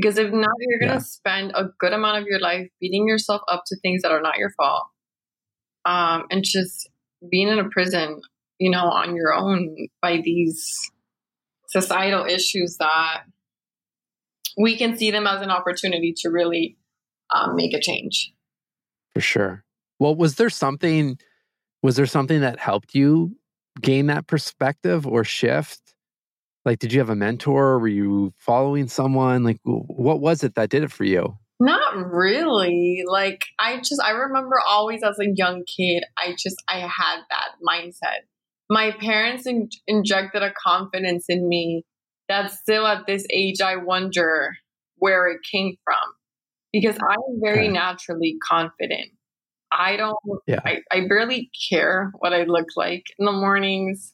Because 0.00 0.16
if 0.16 0.32
not, 0.32 0.50
you're 0.60 0.78
going 0.78 0.90
to 0.90 0.94
yeah. 0.94 0.98
spend 0.98 1.52
a 1.56 1.70
good 1.80 1.92
amount 1.92 2.18
of 2.18 2.26
your 2.28 2.38
life 2.38 2.68
beating 2.80 3.08
yourself 3.08 3.40
up 3.50 3.64
to 3.66 3.76
things 3.80 4.02
that 4.02 4.12
are 4.12 4.22
not 4.22 4.38
your 4.38 4.50
fault. 4.56 4.84
Um, 5.84 6.24
and 6.30 6.44
just 6.44 6.88
being 7.28 7.48
in 7.48 7.58
a 7.58 7.68
prison, 7.68 8.20
you 8.60 8.70
know, 8.70 8.84
on 8.84 9.16
your 9.16 9.34
own 9.34 9.74
by 10.00 10.20
these 10.22 10.78
societal 11.66 12.26
issues 12.26 12.76
that 12.78 13.22
we 14.56 14.76
can 14.76 14.96
see 14.96 15.10
them 15.10 15.26
as 15.26 15.42
an 15.42 15.50
opportunity 15.50 16.14
to 16.18 16.28
really 16.28 16.76
um, 17.34 17.56
make 17.56 17.74
a 17.74 17.80
change. 17.80 18.32
For 19.14 19.20
sure. 19.20 19.64
Well, 19.98 20.14
was 20.14 20.36
there 20.36 20.50
something, 20.50 21.18
was 21.82 21.96
there 21.96 22.06
something 22.06 22.40
that 22.40 22.60
helped 22.60 22.94
you 22.94 23.36
gain 23.80 24.06
that 24.06 24.28
perspective 24.28 25.08
or 25.08 25.24
shift? 25.24 25.87
Like, 26.68 26.80
did 26.80 26.92
you 26.92 26.98
have 26.98 27.08
a 27.08 27.16
mentor? 27.16 27.78
Were 27.78 27.88
you 27.88 28.34
following 28.36 28.88
someone? 28.88 29.42
Like, 29.42 29.58
what 29.64 30.20
was 30.20 30.44
it 30.44 30.54
that 30.56 30.68
did 30.68 30.82
it 30.82 30.92
for 30.92 31.04
you? 31.04 31.38
Not 31.58 31.96
really. 31.96 33.04
Like, 33.06 33.46
I 33.58 33.78
just, 33.78 34.02
I 34.04 34.10
remember 34.10 34.60
always 34.68 35.02
as 35.02 35.18
a 35.18 35.32
young 35.34 35.64
kid, 35.64 36.04
I 36.18 36.34
just, 36.38 36.62
I 36.68 36.80
had 36.80 37.20
that 37.30 37.52
mindset. 37.66 38.26
My 38.68 38.90
parents 38.90 39.46
in- 39.46 39.70
injected 39.86 40.42
a 40.42 40.52
confidence 40.62 41.24
in 41.30 41.48
me 41.48 41.86
that 42.28 42.52
still 42.52 42.86
at 42.86 43.06
this 43.06 43.24
age, 43.32 43.62
I 43.62 43.76
wonder 43.76 44.54
where 44.96 45.26
it 45.28 45.38
came 45.50 45.76
from 45.82 45.96
because 46.70 46.98
I'm 46.98 47.40
very 47.42 47.68
okay. 47.68 47.72
naturally 47.72 48.36
confident. 48.46 49.08
I 49.72 49.96
don't, 49.96 50.18
yeah. 50.46 50.60
I, 50.66 50.80
I 50.92 51.08
barely 51.08 51.50
care 51.70 52.12
what 52.18 52.34
I 52.34 52.44
look 52.44 52.66
like 52.76 53.04
in 53.18 53.24
the 53.24 53.32
mornings. 53.32 54.12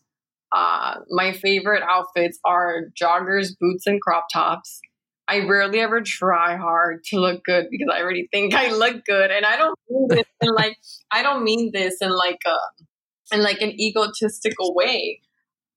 Uh, 0.55 1.00
my 1.11 1.32
favorite 1.32 1.82
outfits 1.82 2.38
are 2.44 2.92
joggers, 3.00 3.48
boots, 3.61 3.86
and 3.86 4.00
crop 4.00 4.26
tops. 4.32 4.80
I 5.26 5.40
rarely 5.46 5.80
ever 5.80 6.02
try 6.02 6.57
hard 6.57 7.02
to 7.07 7.18
look 7.18 7.42
good 7.44 7.66
because 7.70 7.88
I 7.92 8.02
already 8.02 8.28
think 8.32 8.55
I 8.55 8.70
look 8.72 9.05
good, 9.05 9.30
and 9.30 9.44
I 9.44 9.57
don't 9.57 9.78
mean 9.88 10.07
this 10.09 10.26
in 10.40 10.55
like 10.55 10.76
I 11.11 11.22
don't 11.22 11.44
mean 11.44 11.70
this 11.72 11.96
in 12.00 12.11
like 12.11 12.40
a 12.46 13.34
in 13.34 13.42
like 13.42 13.61
an 13.61 13.70
egotistical 13.80 14.74
way. 14.74 15.20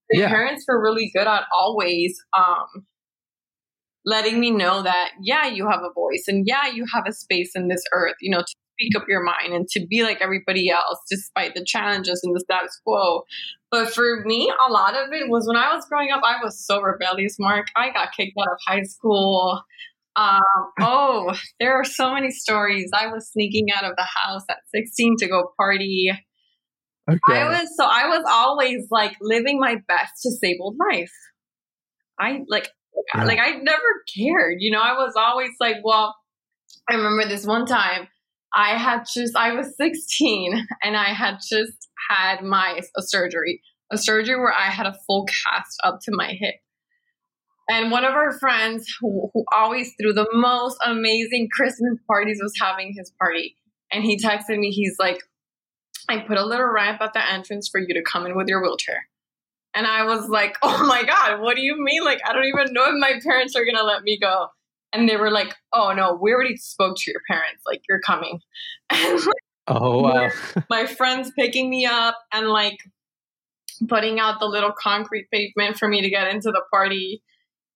The 0.09 0.19
yeah. 0.19 0.29
parents 0.29 0.65
were 0.67 0.81
really 0.81 1.11
good 1.13 1.27
at 1.27 1.43
always 1.57 2.17
um, 2.37 2.85
letting 4.05 4.39
me 4.39 4.51
know 4.51 4.83
that 4.83 5.11
yeah, 5.21 5.47
you 5.47 5.67
have 5.69 5.81
a 5.81 5.93
voice, 5.93 6.25
and 6.27 6.45
yeah, 6.45 6.67
you 6.67 6.85
have 6.93 7.05
a 7.07 7.13
space 7.13 7.51
in 7.55 7.67
this 7.67 7.83
earth. 7.93 8.15
You 8.21 8.31
know, 8.31 8.41
to 8.41 8.55
speak 8.77 8.95
up 8.95 9.07
your 9.07 9.23
mind 9.23 9.53
and 9.53 9.67
to 9.69 9.85
be 9.85 10.03
like 10.03 10.19
everybody 10.21 10.69
else 10.69 10.99
despite 11.09 11.55
the 11.55 11.65
challenges 11.65 12.21
and 12.23 12.35
the 12.35 12.39
status 12.39 12.79
quo. 12.83 13.23
But 13.71 13.93
for 13.93 14.23
me, 14.25 14.51
a 14.67 14.71
lot 14.71 14.95
of 14.95 15.11
it 15.11 15.29
was 15.29 15.47
when 15.47 15.57
I 15.57 15.73
was 15.73 15.85
growing 15.89 16.11
up, 16.11 16.21
I 16.23 16.37
was 16.43 16.63
so 16.65 16.81
rebellious, 16.81 17.37
Marc. 17.39 17.67
I 17.75 17.91
got 17.91 18.13
kicked 18.15 18.37
out 18.39 18.53
of 18.53 18.57
high 18.65 18.83
school. 18.83 19.61
Um, 20.15 20.41
oh, 20.81 21.35
there 21.59 21.73
are 21.73 21.83
so 21.83 22.13
many 22.13 22.31
stories. 22.31 22.89
I 22.93 23.07
was 23.07 23.29
sneaking 23.31 23.67
out 23.75 23.83
of 23.83 23.95
the 23.97 24.05
house 24.05 24.43
at 24.49 24.57
16 24.73 25.17
to 25.19 25.27
go 25.27 25.51
party. 25.57 26.11
Okay. 27.09 27.19
I 27.41 27.47
was 27.47 27.69
so 27.77 27.85
I 27.85 28.07
was 28.07 28.25
always 28.27 28.87
like 28.91 29.15
living 29.21 29.59
my 29.59 29.77
best 29.87 30.13
disabled 30.23 30.75
life. 30.91 31.13
I 32.19 32.39
like 32.49 32.69
yeah. 33.13 33.23
like 33.23 33.39
I 33.39 33.51
never 33.51 34.03
cared, 34.13 34.57
you 34.59 34.71
know. 34.71 34.81
I 34.81 34.93
was 34.93 35.13
always 35.15 35.51
like, 35.59 35.77
well, 35.83 36.15
I 36.89 36.95
remember 36.95 37.29
this 37.29 37.45
one 37.45 37.65
time 37.65 38.07
I 38.53 38.77
had 38.77 39.03
just 39.13 39.35
I 39.35 39.53
was 39.53 39.75
16 39.77 40.67
and 40.83 40.95
I 40.95 41.13
had 41.13 41.37
just 41.47 41.89
had 42.09 42.41
my 42.43 42.81
a 42.97 43.01
surgery, 43.01 43.61
a 43.91 43.97
surgery 43.97 44.37
where 44.37 44.53
I 44.53 44.69
had 44.69 44.85
a 44.85 44.97
full 45.05 45.25
cast 45.25 45.79
up 45.83 45.99
to 46.03 46.11
my 46.13 46.33
hip. 46.39 46.55
And 47.69 47.91
one 47.91 48.05
of 48.05 48.13
our 48.13 48.31
friends 48.39 48.87
who, 48.99 49.29
who 49.33 49.43
always 49.53 49.91
threw 49.99 50.13
the 50.13 50.27
most 50.33 50.77
amazing 50.85 51.49
Christmas 51.51 51.99
parties 52.07 52.39
was 52.41 52.53
having 52.61 52.93
his 52.95 53.11
party. 53.19 53.57
And 53.91 54.03
he 54.03 54.17
texted 54.17 54.57
me, 54.57 54.71
he's 54.71 54.95
like, 54.97 55.19
I 56.07 56.19
put 56.19 56.37
a 56.37 56.45
little 56.45 56.65
ramp 56.67 57.01
at 57.01 57.13
the 57.13 57.29
entrance 57.29 57.67
for 57.69 57.81
you 57.81 57.93
to 57.93 58.01
come 58.01 58.25
in 58.25 58.37
with 58.37 58.47
your 58.47 58.61
wheelchair. 58.61 59.07
And 59.75 59.85
I 59.85 60.05
was 60.05 60.29
like, 60.29 60.57
oh 60.63 60.85
my 60.87 61.03
God, 61.03 61.41
what 61.41 61.55
do 61.55 61.61
you 61.61 61.75
mean? 61.77 62.03
Like, 62.03 62.19
I 62.25 62.33
don't 62.33 62.45
even 62.45 62.73
know 62.73 62.85
if 62.85 62.95
my 62.99 63.19
parents 63.21 63.55
are 63.55 63.65
going 63.65 63.75
to 63.75 63.83
let 63.83 64.03
me 64.03 64.17
go. 64.19 64.47
And 64.93 65.07
they 65.07 65.17
were 65.17 65.31
like, 65.31 65.53
oh 65.73 65.93
no, 65.93 66.17
we 66.19 66.33
already 66.33 66.57
spoke 66.57 66.97
to 66.97 67.11
your 67.11 67.21
parents. 67.29 67.63
Like, 67.65 67.81
you're 67.87 67.99
coming. 67.99 68.39
oh, 69.67 70.01
wow. 70.01 70.29
my 70.69 70.85
friends 70.85 71.31
picking 71.37 71.69
me 71.69 71.85
up 71.85 72.17
and 72.31 72.47
like 72.47 72.77
putting 73.87 74.19
out 74.19 74.39
the 74.39 74.47
little 74.47 74.71
concrete 74.71 75.27
pavement 75.31 75.77
for 75.77 75.87
me 75.87 76.01
to 76.01 76.09
get 76.09 76.33
into 76.33 76.51
the 76.51 76.63
party. 76.71 77.21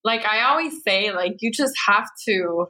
Like, 0.04 0.26
I 0.26 0.44
always 0.44 0.84
say, 0.84 1.12
like, 1.12 1.38
you 1.42 1.52
just 1.52 1.76
have 1.88 2.08
to 2.28 2.68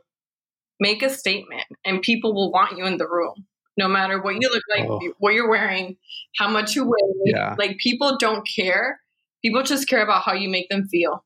make 0.79 1.03
a 1.03 1.09
statement 1.09 1.65
and 1.85 2.01
people 2.01 2.33
will 2.33 2.51
want 2.51 2.77
you 2.77 2.85
in 2.85 2.97
the 2.97 3.07
room 3.07 3.45
no 3.77 3.87
matter 3.87 4.21
what 4.21 4.35
you 4.39 4.49
look 4.49 4.63
like, 4.69 4.89
oh. 4.89 4.99
what 5.19 5.33
you're 5.33 5.49
wearing, 5.49 5.97
how 6.37 6.49
much 6.49 6.75
you 6.75 6.85
weigh. 6.85 7.33
Yeah. 7.33 7.55
Like 7.57 7.77
people 7.77 8.17
don't 8.19 8.47
care. 8.47 8.99
People 9.43 9.63
just 9.63 9.87
care 9.87 10.03
about 10.03 10.23
how 10.23 10.33
you 10.33 10.49
make 10.49 10.69
them 10.69 10.87
feel. 10.87 11.23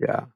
Yeah. 0.00 0.26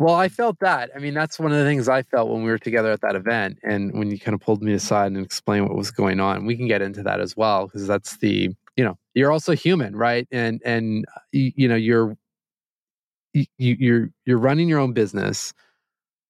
Well, 0.00 0.14
I 0.14 0.30
felt 0.30 0.58
that. 0.60 0.90
I 0.96 0.98
mean, 0.98 1.12
that's 1.12 1.38
one 1.38 1.52
of 1.52 1.58
the 1.58 1.64
things 1.64 1.86
I 1.86 2.02
felt 2.02 2.30
when 2.30 2.42
we 2.42 2.50
were 2.50 2.58
together 2.58 2.90
at 2.90 3.02
that 3.02 3.16
event. 3.16 3.58
And 3.62 3.92
when 3.98 4.10
you 4.10 4.18
kind 4.18 4.34
of 4.34 4.40
pulled 4.40 4.62
me 4.62 4.72
aside 4.72 5.08
and 5.12 5.22
explained 5.22 5.68
what 5.68 5.76
was 5.76 5.90
going 5.90 6.20
on, 6.20 6.46
we 6.46 6.56
can 6.56 6.66
get 6.66 6.80
into 6.80 7.02
that 7.02 7.20
as 7.20 7.36
well, 7.36 7.66
because 7.66 7.86
that's 7.86 8.16
the, 8.16 8.48
you 8.76 8.84
know, 8.84 8.96
you're 9.12 9.30
also 9.30 9.52
human, 9.54 9.94
right? 9.94 10.26
And, 10.32 10.62
and, 10.64 11.04
uh, 11.14 11.20
you, 11.32 11.52
you 11.54 11.68
know, 11.68 11.76
you're, 11.76 12.16
you, 13.34 13.44
you're, 13.58 14.08
you're 14.24 14.38
running 14.38 14.70
your 14.70 14.78
own 14.78 14.94
business. 14.94 15.52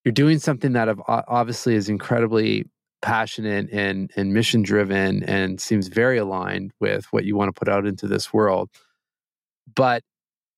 You're 0.05 0.11
doing 0.13 0.41
something 0.41 0.73
that 0.73 0.89
obviously 1.07 1.77
is 1.77 1.89
incredibly 1.89 2.67
passionate 3.03 3.71
and 3.73 4.11
and 4.17 4.35
mission 4.35 4.63
driven 4.63 5.23
and 5.23 5.59
seems 5.59 5.89
very 5.89 6.19
aligned 6.19 6.73
with 6.81 7.07
what 7.13 7.25
you 7.25 7.35
want 7.35 7.49
to 7.49 7.59
put 7.59 7.67
out 7.67 7.87
into 7.87 8.07
this 8.07 8.31
world 8.31 8.69
but 9.75 10.03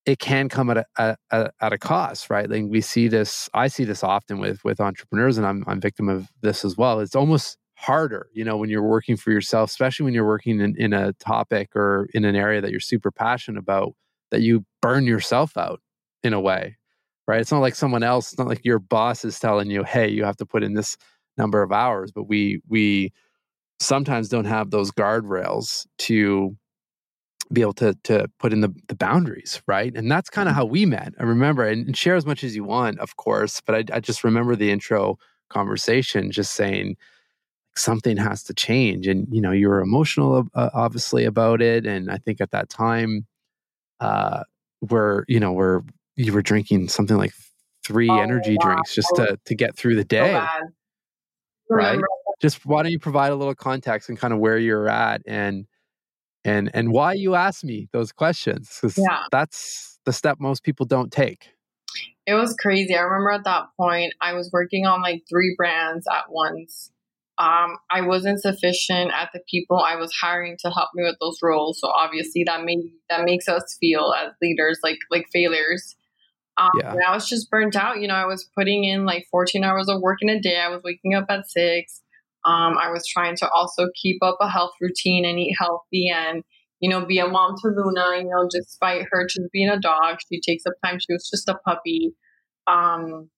it 0.05 0.18
can 0.18 0.48
come 0.48 0.68
at 0.70 0.86
a, 0.98 1.16
a, 1.30 1.50
at 1.61 1.72
a 1.72 1.78
cost 1.78 2.30
right? 2.30 2.48
Like 2.48 2.64
we 2.68 2.80
see 2.80 3.09
this 3.09 3.48
i 3.55 3.68
see 3.68 3.84
this 3.84 4.03
often 4.03 4.38
with 4.38 4.64
with 4.64 4.80
entrepreneurs 4.80 5.38
and 5.38 5.46
i'm 5.46 5.64
i'm 5.66 5.80
victim 5.80 6.09
of 6.09 6.28
this 6.42 6.64
as 6.64 6.76
well. 6.76 7.00
It's 7.00 7.16
almost 7.16 7.59
harder 7.76 8.28
you 8.32 8.44
know 8.44 8.57
when 8.57 8.70
you're 8.70 8.82
working 8.82 9.16
for 9.16 9.32
yourself 9.32 9.68
especially 9.68 10.05
when 10.05 10.14
you're 10.14 10.26
working 10.26 10.61
in, 10.61 10.76
in 10.76 10.92
a 10.92 11.12
topic 11.14 11.74
or 11.74 12.09
in 12.14 12.24
an 12.24 12.36
area 12.36 12.61
that 12.61 12.70
you're 12.70 12.78
super 12.78 13.11
passionate 13.11 13.59
about 13.59 13.92
that 14.30 14.40
you 14.40 14.64
burn 14.80 15.05
yourself 15.05 15.57
out 15.57 15.80
in 16.22 16.32
a 16.32 16.40
way 16.40 16.76
right? 17.26 17.40
It's 17.40 17.53
not 17.53 17.61
like 17.61 17.74
someone 17.74 18.03
else 18.03 18.32
it's 18.32 18.38
not 18.38 18.48
like 18.48 18.64
your 18.64 18.78
boss 18.78 19.24
is 19.24 19.38
telling 19.40 19.70
you 19.70 19.82
hey 19.84 20.09
you 20.09 20.24
have 20.24 20.36
to 20.36 20.46
put 20.46 20.62
in 20.62 20.74
this 20.74 20.96
number 21.36 21.62
of 21.62 21.72
hours, 21.72 22.12
but 22.12 22.24
we 22.24 22.61
we 22.68 23.12
sometimes 23.80 24.28
don't 24.28 24.44
have 24.44 24.70
those 24.70 24.90
guardrails 24.90 25.86
to 25.98 26.57
be 27.53 27.61
able 27.61 27.72
to 27.74 27.96
to 28.05 28.28
put 28.38 28.53
in 28.53 28.61
the, 28.61 28.74
the 28.88 28.94
boundaries, 28.94 29.62
right? 29.66 29.94
And 29.94 30.11
that's 30.11 30.30
kind 30.30 30.48
of 30.48 30.53
mm-hmm. 30.53 30.61
how 30.61 30.66
we 30.66 30.86
met. 30.86 31.14
I 31.18 31.24
remember, 31.24 31.66
and, 31.66 31.86
and, 31.86 31.96
share 31.96 32.16
as 32.16 32.26
much 32.26 32.44
as 32.44 32.57
you 32.57 32.64
want, 32.64 32.98
of 32.98 33.16
course, 33.16 33.61
but 33.61 33.74
I, 33.74 33.96
I 33.96 34.00
just 34.00 34.24
remember 34.24 34.57
the 34.57 34.70
intro 34.70 35.18
conversation, 35.50 36.30
just 36.30 36.55
saying 36.55 36.96
something 37.76 38.16
has 38.16 38.42
to 38.44 38.55
change, 38.55 39.07
and 39.07 39.26
you 39.30 39.40
know, 39.40 39.53
you 39.53 39.68
were 39.68 39.80
emotional, 39.80 40.46
uh, 40.55 40.70
obviously, 40.74 41.24
about 41.24 41.62
it, 41.62 41.86
and 41.86 42.11
I 42.11 42.18
think 42.18 42.40
at 42.40 42.50
that 42.53 42.68
time, 42.68 43.26
uh, 44.00 44.44
where 44.80 45.24
you 45.28 45.40
know, 45.40 45.53
where 45.53 45.82
you 46.16 46.32
were 46.32 46.42
drinking 46.42 46.88
something 46.88 47.16
like 47.16 47.32
three 47.84 48.09
oh, 48.09 48.20
energy 48.20 48.57
wow. 48.61 48.72
drinks 48.72 48.94
just 48.94 49.09
to 49.16 49.38
to 49.44 49.55
get 49.55 49.76
through 49.76 49.96
the 49.96 50.05
day. 50.05 50.44
Right 51.70 51.98
just 52.42 52.66
why 52.66 52.82
don't 52.82 52.90
you 52.90 52.98
provide 52.98 53.30
a 53.30 53.36
little 53.36 53.55
context 53.55 54.09
and 54.09 54.18
kind 54.18 54.34
of 54.34 54.40
where 54.40 54.59
you're 54.59 54.88
at 54.88 55.22
and 55.26 55.64
and 56.45 56.70
and 56.74 56.93
why 56.93 57.12
you 57.12 57.34
asked 57.34 57.64
me 57.64 57.88
those 57.93 58.12
questions 58.12 58.80
yeah. 58.97 59.24
that's 59.30 59.99
the 60.05 60.12
step 60.12 60.38
most 60.40 60.62
people 60.62 60.86
don't 60.86 61.12
take 61.12 61.51
it 62.26 62.34
was 62.34 62.55
crazy 62.55 62.95
i 62.95 63.01
remember 63.01 63.30
at 63.30 63.45
that 63.45 63.64
point 63.76 64.12
i 64.20 64.32
was 64.32 64.51
working 64.53 64.86
on 64.86 65.03
like 65.03 65.22
three 65.28 65.55
brands 65.57 66.07
at 66.11 66.24
once 66.28 66.90
um, 67.38 67.76
i 67.90 68.01
wasn't 68.01 68.40
sufficient 68.40 69.11
at 69.12 69.30
the 69.32 69.40
people 69.51 69.78
i 69.78 69.97
was 69.97 70.12
hiring 70.20 70.57
to 70.59 70.70
help 70.70 70.90
me 70.95 71.03
with 71.03 71.16
those 71.20 71.38
roles 71.43 71.80
so 71.80 71.88
obviously 71.88 72.45
that 72.45 72.64
made 72.64 72.80
that 73.09 73.24
makes 73.24 73.49
us 73.49 73.76
feel 73.80 74.12
as 74.18 74.32
leaders 74.43 74.78
like 74.82 74.99
like 75.11 75.26
failures 75.32 75.97
um, 76.59 76.70
yeah. 76.78 76.95
I 77.09 77.14
was 77.14 77.28
just 77.28 77.51
burnt 77.51 77.76
out. 77.76 78.01
You 78.01 78.09
know, 78.09 78.14
I 78.14 78.26
was 78.26 78.49
putting 78.57 78.84
in 78.84 79.05
like 79.05 79.26
14 79.30 79.64
hours 79.64 79.88
of 79.88 80.01
work 80.01 80.18
in 80.20 80.28
a 80.28 80.40
day. 80.40 80.59
I 80.59 80.68
was 80.68 80.82
waking 80.84 81.14
up 81.14 81.26
at 81.28 81.49
six. 81.49 82.01
Um, 82.45 82.76
I 82.78 82.90
was 82.90 83.07
trying 83.07 83.36
to 83.36 83.49
also 83.51 83.88
keep 84.01 84.22
up 84.22 84.38
a 84.40 84.49
health 84.49 84.72
routine 84.80 85.24
and 85.24 85.38
eat 85.38 85.55
healthy 85.59 86.11
and, 86.14 86.43
you 86.80 86.90
know, 86.90 87.05
be 87.07 87.18
a 87.18 87.28
mom 87.28 87.55
to 87.62 87.68
Luna, 87.68 88.18
you 88.18 88.28
know, 88.28 88.49
despite 88.51 89.07
her 89.11 89.26
just 89.26 89.53
being 89.53 89.68
a 89.68 89.78
dog. 89.78 90.18
She 90.28 90.40
takes 90.40 90.64
up 90.66 90.74
time. 90.84 90.99
She 90.99 91.12
was 91.12 91.28
just 91.30 91.49
a 91.49 91.55
puppy. 91.64 92.14
Um, 92.66 93.30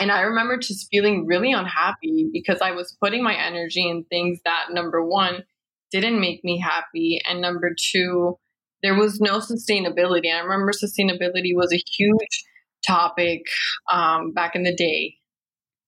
and 0.00 0.10
I 0.10 0.22
remember 0.22 0.56
just 0.56 0.88
feeling 0.90 1.26
really 1.26 1.52
unhappy 1.52 2.28
because 2.32 2.60
I 2.60 2.72
was 2.72 2.96
putting 3.02 3.22
my 3.22 3.34
energy 3.34 3.88
in 3.88 4.04
things 4.04 4.40
that, 4.44 4.66
number 4.70 5.04
one, 5.04 5.44
didn't 5.92 6.20
make 6.20 6.42
me 6.42 6.58
happy. 6.58 7.20
And 7.28 7.40
number 7.40 7.74
two, 7.92 8.38
there 8.82 8.94
was 8.94 9.20
no 9.20 9.38
sustainability. 9.38 10.32
I 10.32 10.40
remember 10.40 10.72
sustainability 10.72 11.54
was 11.54 11.72
a 11.72 11.82
huge 11.96 12.44
topic 12.86 13.42
um, 13.90 14.32
back 14.32 14.56
in 14.56 14.64
the 14.64 14.74
day 14.74 15.14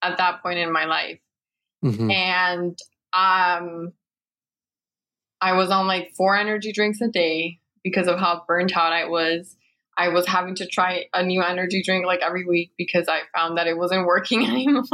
at 0.02 0.18
that 0.18 0.42
point 0.42 0.58
in 0.58 0.72
my 0.72 0.84
life. 0.84 1.18
Mm-hmm. 1.86 2.10
And 2.10 2.78
um, 3.12 3.92
I 5.40 5.52
was 5.52 5.70
on 5.70 5.86
like 5.86 6.12
four 6.16 6.36
energy 6.36 6.72
drinks 6.72 7.00
a 7.00 7.08
day 7.08 7.58
because 7.84 8.08
of 8.08 8.18
how 8.18 8.42
burnt 8.48 8.76
out 8.76 8.92
I 8.92 9.06
was. 9.06 9.56
I 9.98 10.08
was 10.08 10.26
having 10.26 10.56
to 10.56 10.66
try 10.66 11.04
a 11.14 11.22
new 11.22 11.42
energy 11.42 11.82
drink 11.82 12.04
like 12.04 12.20
every 12.20 12.44
week 12.44 12.72
because 12.76 13.06
I 13.08 13.20
found 13.34 13.56
that 13.56 13.66
it 13.66 13.78
wasn't 13.78 14.06
working 14.06 14.46
anymore. 14.46 14.84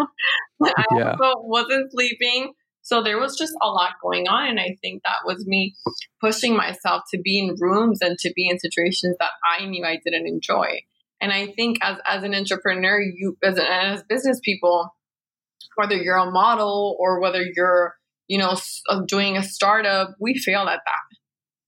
I 0.62 0.84
yeah. 0.96 1.16
also 1.20 1.40
wasn't 1.42 1.90
sleeping. 1.90 2.52
So 2.82 3.02
there 3.02 3.18
was 3.18 3.36
just 3.36 3.54
a 3.62 3.68
lot 3.68 3.92
going 4.02 4.28
on. 4.28 4.48
And 4.48 4.60
I 4.60 4.76
think 4.82 5.02
that 5.04 5.24
was 5.24 5.46
me 5.46 5.74
pushing 6.20 6.56
myself 6.56 7.02
to 7.12 7.20
be 7.20 7.38
in 7.38 7.56
rooms 7.58 8.00
and 8.02 8.18
to 8.18 8.32
be 8.34 8.48
in 8.48 8.58
situations 8.58 9.16
that 9.20 9.30
I 9.48 9.64
knew 9.66 9.84
I 9.84 10.00
didn't 10.04 10.26
enjoy. 10.26 10.80
And 11.20 11.32
I 11.32 11.46
think 11.46 11.78
as, 11.82 11.98
as 12.06 12.24
an 12.24 12.34
entrepreneur, 12.34 13.00
you 13.00 13.38
as, 13.42 13.58
as 13.58 14.02
business 14.02 14.40
people, 14.42 14.92
whether 15.76 15.96
you're 15.96 16.16
a 16.16 16.30
model 16.30 16.96
or 16.98 17.20
whether 17.20 17.42
you're, 17.42 17.94
you 18.28 18.38
know, 18.38 18.56
uh, 18.88 19.00
doing 19.06 19.36
a 19.36 19.42
startup, 19.42 20.14
we 20.20 20.38
fail 20.38 20.62
at 20.62 20.80
that. 20.84 21.18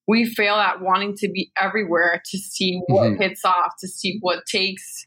We 0.06 0.26
fail 0.26 0.56
at 0.56 0.80
wanting 0.82 1.14
to 1.18 1.28
be 1.28 1.50
everywhere 1.60 2.22
to 2.30 2.38
see 2.38 2.82
what 2.86 3.12
mm-hmm. 3.12 3.22
hits 3.22 3.44
off, 3.44 3.72
to 3.80 3.88
see 3.88 4.18
what 4.20 4.44
takes, 4.46 5.06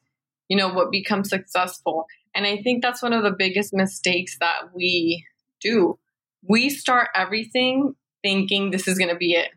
you 0.49 0.57
know, 0.57 0.69
what 0.69 0.91
becomes 0.91 1.29
successful. 1.29 2.05
And 2.33 2.45
I 2.45 2.61
think 2.61 2.81
that's 2.81 3.01
one 3.01 3.13
of 3.13 3.23
the 3.23 3.35
biggest 3.37 3.73
mistakes 3.73 4.37
that 4.39 4.75
we 4.75 5.25
do. 5.61 5.99
We 6.47 6.69
start 6.69 7.09
everything 7.15 7.95
thinking 8.23 8.71
this 8.71 8.87
is 8.87 8.97
going 8.97 9.09
to 9.09 9.17
be 9.17 9.33
it. 9.33 9.49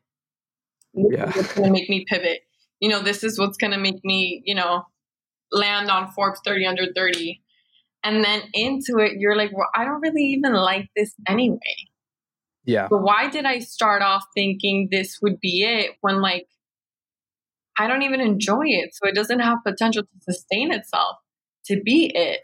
This 0.94 1.06
yeah. 1.12 1.32
It's 1.34 1.54
going 1.54 1.68
to 1.68 1.72
make 1.72 1.88
me 1.88 2.04
pivot. 2.08 2.40
You 2.80 2.88
know, 2.88 3.02
this 3.02 3.22
is 3.22 3.38
what's 3.38 3.56
going 3.56 3.72
to 3.72 3.78
make 3.78 4.02
me, 4.04 4.42
you 4.44 4.54
know, 4.54 4.86
land 5.52 5.90
on 5.90 6.10
Forbes 6.12 6.40
30 6.44 6.66
under 6.66 6.86
30. 6.94 7.39
And 8.02 8.24
then 8.24 8.42
into 8.54 8.98
it, 8.98 9.14
you're 9.18 9.36
like, 9.36 9.50
well, 9.52 9.68
I 9.74 9.84
don't 9.84 10.00
really 10.00 10.22
even 10.22 10.54
like 10.54 10.88
this 10.96 11.14
anyway. 11.28 11.58
Yeah. 12.64 12.88
But 12.88 13.02
why 13.02 13.28
did 13.28 13.44
I 13.44 13.58
start 13.58 14.02
off 14.02 14.24
thinking 14.34 14.88
this 14.90 15.18
would 15.22 15.38
be 15.40 15.62
it 15.62 15.92
when, 16.00 16.20
like, 16.20 16.46
I 17.78 17.86
don't 17.86 18.02
even 18.02 18.20
enjoy 18.20 18.64
it? 18.64 18.94
So 18.94 19.08
it 19.08 19.14
doesn't 19.14 19.40
have 19.40 19.58
potential 19.66 20.02
to 20.02 20.32
sustain 20.32 20.72
itself 20.72 21.16
to 21.66 21.80
be 21.82 22.10
it. 22.14 22.40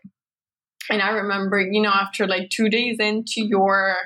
And 0.90 1.02
I 1.02 1.10
remember, 1.10 1.60
you 1.60 1.82
know, 1.82 1.90
after 1.90 2.26
like 2.26 2.50
two 2.50 2.68
days 2.68 2.96
into 2.98 3.44
your 3.44 3.96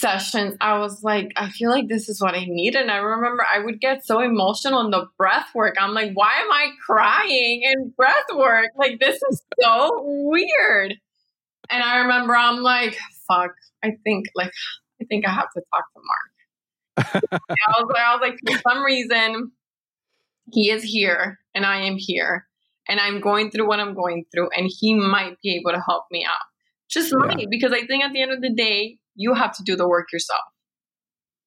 sessions, 0.00 0.56
I 0.60 0.78
was 0.78 1.04
like, 1.04 1.32
I 1.36 1.50
feel 1.50 1.70
like 1.70 1.88
this 1.88 2.08
is 2.08 2.20
what 2.20 2.34
I 2.34 2.44
need. 2.46 2.74
And 2.74 2.90
I 2.90 2.96
remember 2.96 3.44
I 3.44 3.58
would 3.58 3.80
get 3.80 4.04
so 4.04 4.20
emotional 4.20 4.80
in 4.80 4.90
the 4.90 5.06
breath 5.18 5.48
work. 5.54 5.76
I'm 5.78 5.92
like, 5.92 6.12
why 6.14 6.32
am 6.40 6.50
I 6.50 6.70
crying 6.84 7.62
in 7.62 7.90
breath 7.90 8.26
work? 8.34 8.70
Like, 8.76 8.98
this 8.98 9.20
is 9.30 9.42
so 9.60 10.00
weird. 10.02 10.94
And 11.70 11.82
I 11.82 11.98
remember 11.98 12.34
I'm 12.34 12.62
like, 12.62 12.98
fuck, 13.28 13.52
I 13.84 13.92
think, 14.02 14.26
like, 14.34 14.52
I 15.00 15.04
think 15.04 15.26
I 15.26 15.30
have 15.30 15.50
to 15.54 15.62
talk 15.72 15.84
to 15.94 16.00
Marc. 16.04 17.22
I, 17.50 17.80
was, 17.80 17.94
I 17.96 18.14
was 18.14 18.20
like, 18.20 18.38
for 18.46 18.60
some 18.68 18.82
reason, 18.82 19.52
he 20.52 20.70
is 20.70 20.82
here 20.82 21.38
and 21.54 21.64
I 21.64 21.82
am 21.82 21.96
here. 21.96 22.46
And 22.88 22.98
I'm 22.98 23.20
going 23.20 23.50
through 23.50 23.68
what 23.68 23.78
I'm 23.78 23.94
going 23.94 24.24
through, 24.32 24.48
and 24.56 24.68
he 24.68 24.94
might 24.94 25.40
be 25.42 25.54
able 25.54 25.70
to 25.70 25.80
help 25.86 26.06
me 26.10 26.26
out. 26.28 26.38
Just 26.88 27.12
yeah. 27.12 27.44
because 27.48 27.72
I 27.72 27.86
think 27.86 28.02
at 28.02 28.12
the 28.12 28.20
end 28.20 28.32
of 28.32 28.40
the 28.40 28.52
day, 28.52 28.98
you 29.14 29.34
have 29.34 29.56
to 29.56 29.62
do 29.62 29.76
the 29.76 29.88
work 29.88 30.12
yourself. 30.12 30.42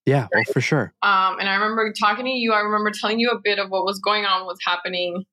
Yeah, 0.05 0.27
well, 0.33 0.43
for 0.51 0.61
sure. 0.61 0.93
Um, 1.01 1.39
and 1.39 1.47
I 1.47 1.55
remember 1.55 1.93
talking 1.97 2.25
to 2.25 2.31
you. 2.31 2.51
I 2.51 2.59
remember 2.59 2.91
telling 2.91 3.19
you 3.19 3.29
a 3.29 3.39
bit 3.41 3.57
of 3.57 3.69
what 3.69 3.85
was 3.85 3.99
going 3.99 4.25
on, 4.25 4.45
what's 4.45 4.65
happening. 4.65 5.23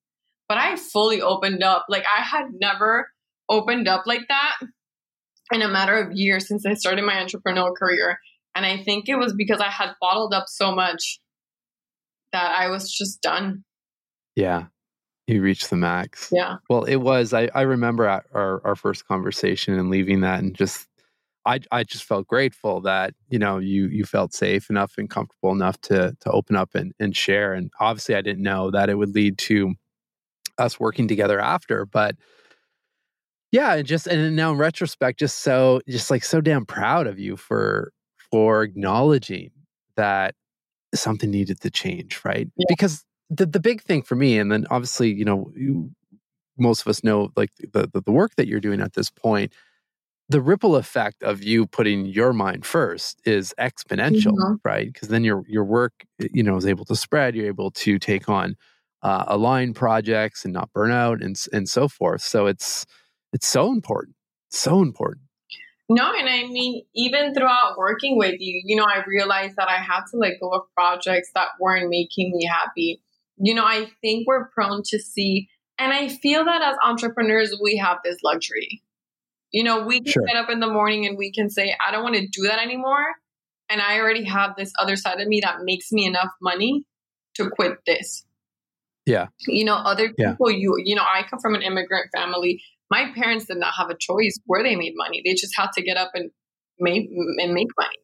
But 0.49 0.59
I 0.59 0.77
fully 0.77 1.21
opened 1.21 1.63
up. 1.63 1.87
Like 1.89 2.05
I 2.05 2.23
had 2.23 2.47
never 2.61 3.09
opened 3.49 3.89
up 3.89 4.05
like 4.07 4.23
that 4.29 4.57
in 5.53 5.63
a 5.63 5.69
matter 5.69 5.97
of 5.97 6.13
years 6.13 6.47
since 6.47 6.65
I 6.65 6.75
started 6.75 7.05
my 7.05 7.15
entrepreneurial 7.15 7.75
career. 7.77 8.19
And 8.55 8.65
I 8.65 8.83
think 8.83 9.09
it 9.09 9.17
was 9.17 9.33
because 9.33 9.61
I 9.61 9.71
had 9.71 9.93
bottled 10.01 10.35
up 10.35 10.45
so 10.49 10.73
much 10.73 11.21
that 12.33 12.53
I 12.57 12.69
was 12.69 12.93
just 12.93 13.23
done. 13.23 13.65
Yeah. 14.37 14.67
You 15.27 15.43
reached 15.43 15.71
the 15.71 15.77
max. 15.77 16.31
Yeah. 16.33 16.57
Well, 16.69 16.85
it 16.85 16.97
was. 16.97 17.33
I, 17.33 17.49
I 17.55 17.63
remember 17.63 18.09
our, 18.09 18.61
our 18.65 18.77
first 18.77 19.07
conversation 19.07 19.75
and 19.79 19.91
leaving 19.91 20.23
that 20.23 20.41
and 20.41 20.55
just 20.55 20.89
I 21.47 21.61
I 21.71 21.85
just 21.85 22.05
felt 22.05 22.27
grateful 22.27 22.81
that 22.83 23.15
you 23.29 23.39
know 23.39 23.59
you 23.59 23.87
you 23.89 24.05
felt 24.05 24.35
safe 24.35 24.71
enough 24.71 24.95
and 24.99 25.09
comfortable 25.09 25.53
enough 25.53 25.81
to 25.83 26.17
to 26.21 26.31
open 26.31 26.57
up 26.57 26.75
and 26.75 26.93
and 27.01 27.17
share. 27.17 27.55
And 27.55 27.71
obviously, 27.81 28.15
I 28.15 28.21
didn't 28.23 28.43
know 28.43 28.71
that 28.71 28.91
it 28.91 28.95
would 28.95 29.15
lead 29.15 29.39
to 29.39 29.75
us 30.59 30.79
working 30.79 31.09
together 31.09 31.41
after, 31.41 31.87
but 31.87 32.17
yeah, 33.53 33.75
and 33.75 33.87
just 33.87 34.07
and 34.07 34.37
now 34.37 34.53
in 34.53 34.59
retrospect, 34.59 35.19
just 35.19 35.39
so 35.39 35.81
just 35.89 36.11
like 36.11 36.25
so 36.25 36.41
damn 36.41 36.67
proud 36.67 37.07
of 37.07 37.19
you 37.19 37.37
for 37.37 37.93
for 38.31 38.63
acknowledging 38.63 39.51
that 39.97 40.35
something 40.95 41.31
needed 41.31 41.61
to 41.61 41.71
change, 41.71 42.21
right? 42.25 42.49
Yeah. 42.57 42.67
Because 42.69 43.05
the 43.29 43.47
the 43.47 43.61
big 43.61 43.83
thing 43.83 44.03
for 44.03 44.15
me, 44.15 44.39
and 44.39 44.53
then 44.53 44.67
obviously, 44.71 45.13
you 45.13 45.25
know, 45.25 45.51
you, 45.57 45.91
most 46.59 46.83
of 46.83 46.87
us 46.89 47.03
know 47.03 47.31
like 47.37 47.51
the, 47.73 47.89
the 47.93 48.03
the 48.03 48.13
work 48.13 48.37
that 48.37 48.47
you're 48.47 48.61
doing 48.61 48.81
at 48.81 48.93
this 48.93 49.11
point 49.11 49.53
the 50.31 50.41
ripple 50.41 50.77
effect 50.77 51.25
of 51.25 51.43
you 51.43 51.67
putting 51.67 52.07
your 52.07 52.33
mind 52.33 52.65
first 52.65 53.21
is 53.25 53.53
exponential, 53.59 54.33
mm-hmm. 54.33 54.55
right? 54.65 54.91
Because 54.91 55.09
then 55.09 55.25
your 55.25 55.43
your 55.49 55.65
work, 55.65 55.93
you 56.19 56.45
know, 56.45 56.57
is 56.57 56.67
able 56.67 56.85
to 56.85 56.95
spread. 56.95 57.35
You're 57.35 57.49
able 57.49 57.73
to 57.73 57.99
take 57.99 58.29
on 58.29 58.55
uh, 59.03 59.25
align 59.27 59.75
projects 59.75 60.45
and 60.45 60.55
not 60.55 60.73
burn 60.73 60.93
out, 60.93 61.21
and 61.21 61.37
and 61.53 61.69
so 61.69 61.89
forth. 61.89 62.23
So 62.23 62.47
it's 62.47 62.87
it's 63.33 63.49
so 63.49 63.73
important, 63.73 64.15
so 64.51 64.81
important. 64.81 65.25
No, 65.89 66.13
and 66.17 66.29
I 66.29 66.47
mean, 66.47 66.85
even 66.95 67.35
throughout 67.35 67.77
working 67.77 68.17
with 68.17 68.37
you, 68.39 68.63
you 68.65 68.77
know, 68.77 68.87
I 68.87 69.03
realized 69.09 69.57
that 69.57 69.69
I 69.69 69.79
had 69.79 70.03
to 70.13 70.17
let 70.17 70.39
go 70.41 70.51
of 70.51 70.63
projects 70.77 71.33
that 71.35 71.49
weren't 71.59 71.91
making 71.91 72.31
me 72.33 72.47
happy. 72.47 73.03
You 73.37 73.55
know, 73.55 73.65
I 73.65 73.91
think 74.01 74.29
we're 74.29 74.49
prone 74.51 74.83
to 74.91 75.01
see, 75.01 75.49
and 75.77 75.93
I 75.93 76.07
feel 76.07 76.45
that 76.45 76.63
as 76.63 76.77
entrepreneurs, 76.85 77.59
we 77.61 77.79
have 77.79 77.99
this 78.05 78.19
luxury 78.23 78.81
you 79.53 79.65
know, 79.65 79.85
we 79.85 80.01
can 80.01 80.13
sure. 80.13 80.25
get 80.27 80.37
up 80.37 80.51
in 80.51 80.61
the 80.61 80.67
morning 80.69 81.07
and 81.07 81.19
we 81.19 81.33
can 81.33 81.51
say, 81.51 81.75
I 81.87 81.91
don't 81.91 82.03
want 82.03 82.17
to 82.17 82.27
do 82.27 82.43
that 82.43 82.61
anymore. 82.61 83.05
And 83.69 83.81
I 83.81 83.99
already 83.99 84.25
have 84.25 84.57
this 84.57 84.73
other 84.79 84.97
side 84.97 85.21
of 85.21 85.29
me 85.29 85.41
that 85.43 85.63
makes 85.63 85.93
me 85.93 86.07
enough 86.07 86.31
money 86.41 86.85
to 87.35 87.51
quit 87.51 87.79
this. 87.87 88.25
Yeah. 89.07 89.29
You 89.47 89.65
know, 89.65 89.75
other 89.75 90.13
people, 90.13 90.51
yeah. 90.51 90.59
you, 90.59 90.77
you 90.85 90.95
know, 90.95 91.03
I 91.03 91.23
come 91.29 91.41
from 91.41 91.55
an 91.55 91.63
immigrant 91.63 92.11
family. 92.15 92.63
My 92.91 93.13
parents 93.15 93.47
did 93.47 93.59
not 93.59 93.73
have 93.79 93.89
a 93.91 93.97
choice 93.97 94.39
where 94.47 94.63
they 94.63 94.77
made 94.77 94.95
money. 94.97 95.23
They 95.25 95.35
just 95.35 95.55
had 95.57 95.71
to 95.77 95.83
get 95.83 95.97
up 95.97 96.11
and 96.15 96.31
make, 96.79 97.09
and 97.39 97.55
make 97.55 97.69
money. 97.79 97.97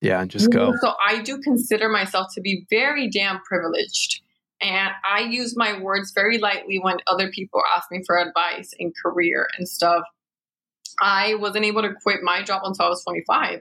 Yeah. 0.00 0.20
And 0.20 0.30
just 0.30 0.50
go. 0.50 0.72
So 0.80 0.94
I 1.06 1.22
do 1.22 1.38
consider 1.38 1.88
myself 1.88 2.28
to 2.34 2.40
be 2.40 2.66
very 2.70 3.08
damn 3.08 3.40
privileged. 3.42 4.22
And 4.60 4.90
I 5.08 5.20
use 5.20 5.54
my 5.56 5.80
words 5.80 6.12
very 6.14 6.38
lightly 6.38 6.78
when 6.80 6.98
other 7.06 7.30
people 7.30 7.60
ask 7.76 7.90
me 7.90 8.02
for 8.06 8.18
advice 8.18 8.70
in 8.78 8.92
career 9.02 9.46
and 9.58 9.68
stuff. 9.68 10.02
I 11.00 11.34
wasn't 11.34 11.64
able 11.64 11.82
to 11.82 11.94
quit 12.02 12.20
my 12.22 12.42
job 12.42 12.62
until 12.64 12.86
I 12.86 12.88
was 12.88 13.04
25 13.04 13.60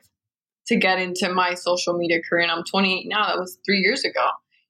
to 0.67 0.75
get 0.77 0.99
into 0.99 1.33
my 1.33 1.55
social 1.55 1.97
media 1.97 2.21
career. 2.27 2.43
And 2.43 2.51
I'm 2.51 2.63
28 2.63 3.07
now. 3.07 3.27
That 3.27 3.39
was 3.39 3.57
three 3.65 3.79
years 3.79 4.03
ago. 4.03 4.27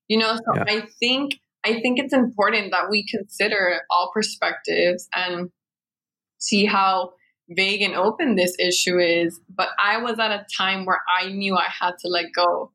You 0.07 0.20
know, 0.20 0.36
so 0.36 0.55
yeah. 0.55 0.64
I 0.68 0.88
think 0.99 1.36
I 1.64 1.80
think 1.80 1.99
it's 1.99 2.14
important 2.14 2.72
that 2.72 2.89
we 2.89 3.05
consider 3.05 3.82
all 3.89 4.12
perspectives 4.14 5.07
and 5.14 5.51
see 6.39 6.66
how 6.66 7.12
vague 7.49 7.82
and 7.82 7.93
open 7.93 8.36
this 8.36 8.55
issue 8.59 8.99
is. 8.99 9.39
But 9.49 9.70
I 9.80 9.97
was 9.97 10.18
at 10.20 10.32
a 10.32 10.45
time 10.57 10.86
where 10.86 11.01
I 11.20 11.30
knew 11.30 11.55
I 11.55 11.68
had 11.68 11.93
to 11.99 12.07
let 12.07 12.26
go 12.36 12.72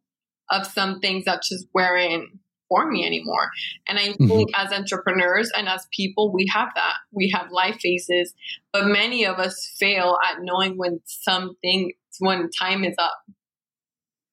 of 0.50 0.66
some 0.66 1.00
things 1.00 1.24
that 1.24 1.42
just 1.42 1.66
weren't 1.74 2.30
for 2.68 2.90
me 2.90 3.06
anymore. 3.06 3.50
And 3.86 3.98
I 3.98 4.08
mm-hmm. 4.08 4.26
think 4.26 4.50
mm-hmm. 4.50 4.66
as 4.66 4.72
entrepreneurs 4.72 5.50
and 5.56 5.68
as 5.68 5.86
people, 5.92 6.32
we 6.32 6.46
have 6.52 6.68
that. 6.74 6.94
We 7.12 7.32
have 7.34 7.50
life 7.50 7.78
phases, 7.80 8.34
but 8.72 8.86
many 8.86 9.24
of 9.24 9.38
us 9.38 9.72
fail 9.78 10.18
at 10.28 10.38
knowing 10.42 10.76
when 10.76 11.00
something, 11.04 11.92
when 12.18 12.50
time 12.50 12.84
is 12.84 12.94
up. 12.98 13.22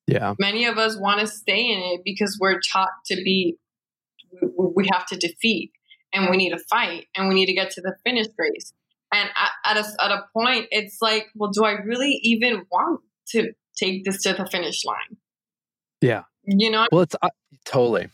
Yeah. 0.07 0.33
Many 0.39 0.65
of 0.65 0.77
us 0.77 0.97
want 0.97 1.21
to 1.21 1.27
stay 1.27 1.71
in 1.71 1.79
it 1.79 2.01
because 2.03 2.37
we're 2.39 2.59
taught 2.59 2.89
to 3.07 3.15
be, 3.15 3.57
we 4.57 4.87
have 4.91 5.05
to 5.07 5.17
defeat 5.17 5.71
and 6.13 6.29
we 6.29 6.37
need 6.37 6.51
to 6.51 6.59
fight 6.59 7.07
and 7.15 7.29
we 7.29 7.35
need 7.35 7.45
to 7.47 7.53
get 7.53 7.71
to 7.71 7.81
the 7.81 7.95
finish 8.05 8.27
race. 8.37 8.73
And 9.13 9.29
at, 9.35 9.77
at, 9.77 9.77
a, 9.77 10.03
at 10.03 10.11
a 10.11 10.23
point, 10.35 10.67
it's 10.71 10.97
like, 11.01 11.27
well, 11.35 11.51
do 11.51 11.63
I 11.63 11.73
really 11.73 12.19
even 12.23 12.65
want 12.71 13.01
to 13.29 13.53
take 13.77 14.03
this 14.03 14.23
to 14.23 14.33
the 14.33 14.45
finish 14.45 14.83
line? 14.85 15.17
Yeah. 16.01 16.23
You 16.43 16.71
know? 16.71 16.87
Well, 16.91 17.01
it's 17.01 17.15
uh, 17.21 17.29
totally. 17.63 18.09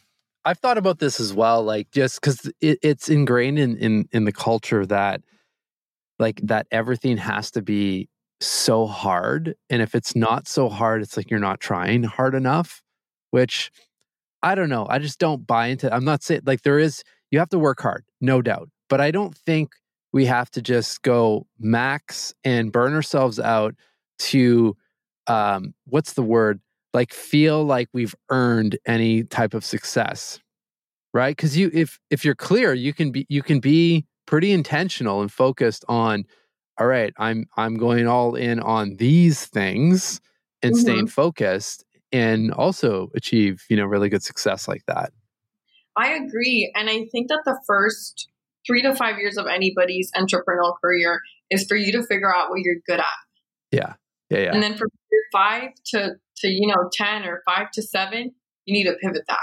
I've 0.50 0.58
thought 0.58 0.80
about 0.80 0.98
this 0.98 1.20
as 1.20 1.32
well, 1.32 1.64
like 1.64 1.92
just 1.92 2.20
because 2.20 2.52
it, 2.60 2.80
it's 2.82 3.08
ingrained 3.08 3.60
in, 3.60 3.78
in 3.78 4.10
in 4.12 4.24
the 4.24 4.32
culture 4.32 4.84
that 4.84 5.22
like 6.18 6.42
that 6.42 6.66
everything 6.72 7.18
has 7.18 7.52
to 7.52 7.62
be 7.62 8.10
so 8.42 8.88
hard, 8.88 9.54
and 9.70 9.80
if 9.84 9.94
it's 9.94 10.16
not 10.16 10.48
so 10.48 10.68
hard, 10.68 11.04
it's 11.04 11.16
like 11.16 11.30
you're 11.30 11.40
not 11.40 11.60
trying 11.60 12.02
hard 12.02 12.34
enough. 12.34 12.82
Which 13.30 13.72
I 14.42 14.56
don't 14.56 14.70
know. 14.70 14.88
I 14.90 14.98
just 14.98 15.20
don't 15.20 15.46
buy 15.46 15.68
into. 15.68 15.94
I'm 15.94 16.04
not 16.04 16.24
saying 16.24 16.42
like 16.48 16.64
there 16.64 16.80
is. 16.80 17.04
You 17.30 17.38
have 17.38 17.50
to 17.50 17.60
work 17.60 17.80
hard, 17.80 18.06
no 18.20 18.42
doubt, 18.42 18.70
but 18.90 19.00
I 19.00 19.12
don't 19.12 19.38
think 19.38 19.74
we 20.14 20.26
have 20.26 20.50
to 20.52 20.64
just 20.64 21.04
go 21.04 21.46
max 21.60 22.34
and 22.44 22.72
burn 22.72 22.96
ourselves 22.96 23.40
out 23.40 23.76
to 24.18 24.76
um 25.28 25.76
what's 25.86 26.14
the 26.14 26.24
word 26.24 26.60
like 26.94 27.14
feel 27.14 27.64
like 27.64 27.88
we've 27.94 28.16
earned 28.30 28.78
any 28.86 29.24
type 29.24 29.54
of 29.54 29.64
success 29.64 30.40
right 31.14 31.36
because 31.36 31.58
you 31.58 31.70
if 31.74 32.00
if 32.10 32.24
you're 32.24 32.36
clear 32.36 32.74
you 32.74 32.94
can 32.94 33.12
be 33.12 33.26
you 33.30 33.42
can 33.42 33.60
be 33.60 34.06
pretty 34.26 34.52
intentional 34.52 35.22
and 35.22 35.32
focused 35.32 35.84
on 35.88 36.24
all 36.80 36.88
right 36.88 37.14
i'm 37.18 37.46
i'm 37.58 37.78
going 37.78 38.08
all 38.08 38.36
in 38.36 38.60
on 38.60 38.96
these 38.98 39.46
things 39.46 40.22
and 40.62 40.74
mm-hmm. 40.74 40.82
staying 40.82 41.08
focused 41.08 41.86
and 42.12 42.52
also 42.52 43.10
achieve 43.16 43.64
you 43.70 43.78
know 43.78 43.86
really 43.86 44.10
good 44.10 44.24
success 44.24 44.68
like 44.68 44.84
that 44.88 45.12
i 45.96 46.10
agree 46.10 46.72
and 46.76 46.90
i 46.90 47.06
think 47.12 47.28
that 47.30 47.42
the 47.46 47.60
first 47.66 48.28
three 48.68 48.82
to 48.82 48.94
five 48.96 49.18
years 49.18 49.38
of 49.38 49.48
anybody's 49.48 50.12
entrepreneurial 50.16 50.76
career 50.84 51.22
is 51.50 51.66
for 51.66 51.76
you 51.76 51.92
to 51.92 52.04
figure 52.04 52.34
out 52.34 52.50
what 52.50 52.60
you're 52.60 52.82
good 52.86 53.00
at 53.00 53.06
yeah 53.72 53.94
yeah, 54.30 54.40
yeah. 54.40 54.54
and 54.54 54.62
then 54.62 54.76
for 54.78 54.88
five 55.32 55.70
to 55.86 56.16
to 56.40 56.48
you 56.48 56.68
know 56.68 56.90
10 56.94 57.26
or 57.26 57.42
5 57.46 57.72
to 57.72 57.82
7 57.82 58.32
you 58.66 58.74
need 58.74 58.86
to 58.86 58.96
pivot 59.02 59.24
that 59.28 59.40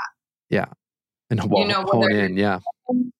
yeah 0.50 0.66
and 1.30 1.40
well, 1.50 1.62
you 1.62 1.68
know 1.68 1.84
whether 1.84 2.10
in 2.10 2.36
yeah 2.36 2.60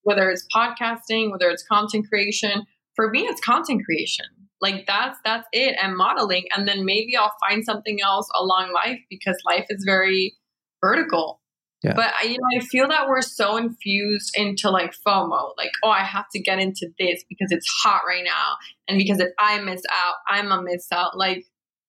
whether 0.03 0.31
it's 0.31 0.47
podcasting 0.55 1.31
whether 1.31 1.51
it's 1.51 1.65
content 1.65 2.07
creation 2.09 2.65
for 2.95 3.11
me 3.11 3.23
it's 3.23 3.41
content 3.41 3.83
creation 3.85 4.27
like 4.61 4.87
that's 4.87 5.19
that's 5.25 5.47
it 5.53 5.77
and 5.83 5.97
modeling 5.97 6.45
and 6.55 6.67
then 6.67 6.85
maybe 6.85 7.17
i'll 7.17 7.35
find 7.49 7.65
something 7.65 7.99
else 8.03 8.29
along 8.35 8.73
life 8.73 8.99
because 9.11 9.37
life 9.47 9.67
is 9.71 9.85
very 9.85 10.35
vertical 10.81 11.41
yeah. 11.83 11.93
But 11.95 12.13
I, 12.21 12.27
you 12.27 12.39
know, 12.39 12.59
I 12.59 12.65
feel 12.65 12.89
that 12.89 13.07
we're 13.07 13.23
so 13.23 13.57
infused 13.57 14.33
into 14.35 14.71
like 14.71 14.95
FOMO, 15.07 15.53
like 15.57 15.71
oh, 15.85 15.91
I 15.91 16.03
have 16.03 16.25
to 16.33 16.41
get 16.41 16.59
into 16.59 16.89
this 16.99 17.23
because 17.29 17.53
it's 17.53 17.69
hot 17.85 18.01
right 18.07 18.25
now, 18.25 18.57
and 18.89 18.99
because 18.99 19.21
if 19.21 19.29
I 19.39 19.61
miss 19.61 19.83
out, 19.93 20.15
I'm 20.29 20.51
a 20.51 20.63
miss 20.63 20.89
out. 20.91 21.17
Like 21.17 21.45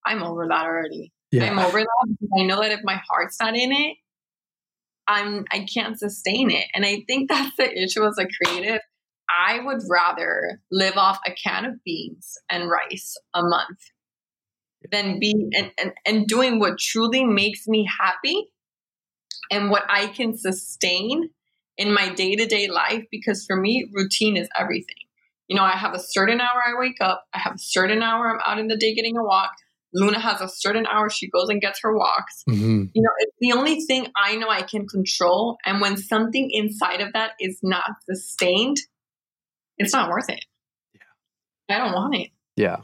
I'm 0.05 0.21
over 0.21 0.45
that 0.47 0.65
already. 0.65 1.13
Yeah. 1.31 1.45
I'm 1.45 1.59
over 1.59 1.79
that 1.79 2.17
I 2.39 2.43
know 2.43 2.61
that 2.61 2.71
if 2.71 2.81
my 2.83 3.01
heart's 3.07 3.37
not 3.39 3.55
in 3.55 3.71
it, 3.71 3.97
I'm 5.07 5.45
I 5.51 5.65
can't 5.71 5.97
sustain 5.97 6.51
it. 6.51 6.65
And 6.73 6.85
I 6.85 7.03
think 7.07 7.29
that's 7.29 7.55
the 7.57 7.71
issue 7.71 8.05
as 8.05 8.17
a 8.17 8.27
creative. 8.27 8.81
I 9.29 9.59
would 9.59 9.81
rather 9.89 10.61
live 10.71 10.95
off 10.95 11.19
a 11.25 11.31
can 11.31 11.65
of 11.65 11.83
beans 11.83 12.37
and 12.49 12.69
rice 12.69 13.17
a 13.33 13.41
month 13.43 13.79
than 14.91 15.19
be 15.19 15.49
and, 15.53 15.71
and, 15.81 15.93
and 16.05 16.27
doing 16.27 16.59
what 16.59 16.79
truly 16.79 17.25
makes 17.25 17.67
me 17.67 17.87
happy 17.99 18.47
and 19.51 19.69
what 19.69 19.83
I 19.89 20.07
can 20.07 20.37
sustain 20.37 21.29
in 21.77 21.93
my 21.93 22.09
day 22.09 22.35
to 22.35 22.45
day 22.45 22.67
life. 22.67 23.03
Because 23.11 23.45
for 23.45 23.57
me, 23.57 23.89
routine 23.93 24.37
is 24.37 24.47
everything. 24.57 24.95
You 25.47 25.55
know, 25.55 25.63
I 25.63 25.71
have 25.71 25.93
a 25.93 25.99
certain 25.99 26.41
hour 26.41 26.61
I 26.65 26.79
wake 26.79 27.01
up, 27.01 27.25
I 27.33 27.39
have 27.39 27.55
a 27.55 27.59
certain 27.59 28.01
hour 28.01 28.27
I'm 28.29 28.39
out 28.45 28.59
in 28.59 28.67
the 28.67 28.77
day 28.77 28.93
getting 28.93 29.17
a 29.17 29.23
walk. 29.23 29.51
Luna 29.93 30.19
has 30.19 30.41
a 30.41 30.49
certain 30.49 30.85
hour 30.85 31.09
she 31.09 31.29
goes 31.29 31.49
and 31.49 31.61
gets 31.61 31.79
her 31.81 31.95
walks. 31.95 32.43
Mm-hmm. 32.49 32.85
You 32.93 33.01
know, 33.01 33.09
it's 33.19 33.35
the 33.39 33.53
only 33.53 33.81
thing 33.81 34.07
I 34.15 34.35
know 34.35 34.49
I 34.49 34.61
can 34.61 34.87
control. 34.87 35.57
And 35.65 35.81
when 35.81 35.97
something 35.97 36.49
inside 36.51 37.01
of 37.01 37.13
that 37.13 37.31
is 37.39 37.59
not 37.63 37.89
sustained, 38.09 38.77
it's 39.77 39.93
not 39.93 40.09
worth 40.09 40.29
it. 40.29 40.43
Yeah. 41.69 41.75
I 41.75 41.79
don't 41.79 41.93
want 41.93 42.15
it. 42.15 42.29
Yeah. 42.55 42.77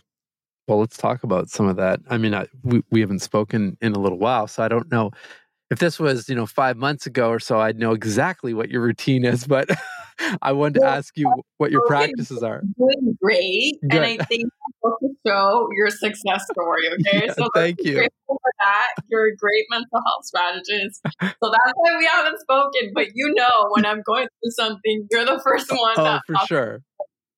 Well, 0.68 0.80
let's 0.80 0.97
talk 0.97 1.24
about 1.24 1.49
some 1.49 1.68
of 1.68 1.76
that. 1.76 1.99
I 2.10 2.18
mean, 2.18 2.34
I, 2.34 2.47
we, 2.64 2.84
we 2.89 3.01
haven't 3.01 3.20
spoken 3.20 3.78
in 3.82 3.93
a 3.93 3.99
little 3.99 4.20
while, 4.20 4.47
so 4.47 4.64
I 4.64 4.70
don't 4.70 4.89
know 4.89 5.12
if 5.74 5.80
this 5.80 5.99
was, 5.99 6.30
you 6.30 6.36
know, 6.36 6.45
five 6.45 6.78
months 6.78 7.06
ago 7.06 7.30
or 7.30 7.39
so, 7.39 7.60
I'd 7.60 7.80
know 7.80 7.93
exactly 7.93 8.54
what 8.54 8.70
your 8.70 8.82
routine 8.82 9.26
is. 9.26 9.45
But 9.45 9.70
I 10.41 10.51
wanted 10.51 10.80
to 10.80 10.86
ask 10.86 11.18
you 11.18 11.32
what 11.57 11.72
your 11.72 11.86
practices 11.88 12.43
are. 12.43 12.61
Doing 12.78 13.18
great, 13.22 13.80
Good. 13.82 13.93
and 13.93 14.05
I 14.05 14.18
think 14.26 14.45
to 14.84 15.09
show 15.26 15.68
your 15.78 15.89
success 15.89 16.45
story. 16.51 16.84
Okay, 16.93 17.26
yeah, 17.26 17.34
so 17.34 17.49
thank 17.55 17.84
you 17.84 18.07
for 18.28 18.38
that. 18.59 18.88
You're 19.09 19.28
a 19.28 19.36
great 19.36 19.66
mental 19.70 20.01
health 20.05 20.26
strategist, 20.26 21.01
so 21.22 21.51
that's 21.51 21.74
why 21.76 21.97
we 21.97 22.05
haven't 22.05 22.39
spoken. 22.39 22.91
But 22.93 23.07
you 23.16 23.34
know, 23.36 23.70
when 23.72 23.86
I'm 23.86 24.01
going 24.05 24.28
through 24.28 24.51
something, 24.51 25.07
you're 25.11 25.26
the 25.26 25.41
first 25.43 25.72
one. 25.72 25.93
Oh, 25.97 26.20
for 26.28 26.36
sure 26.47 26.82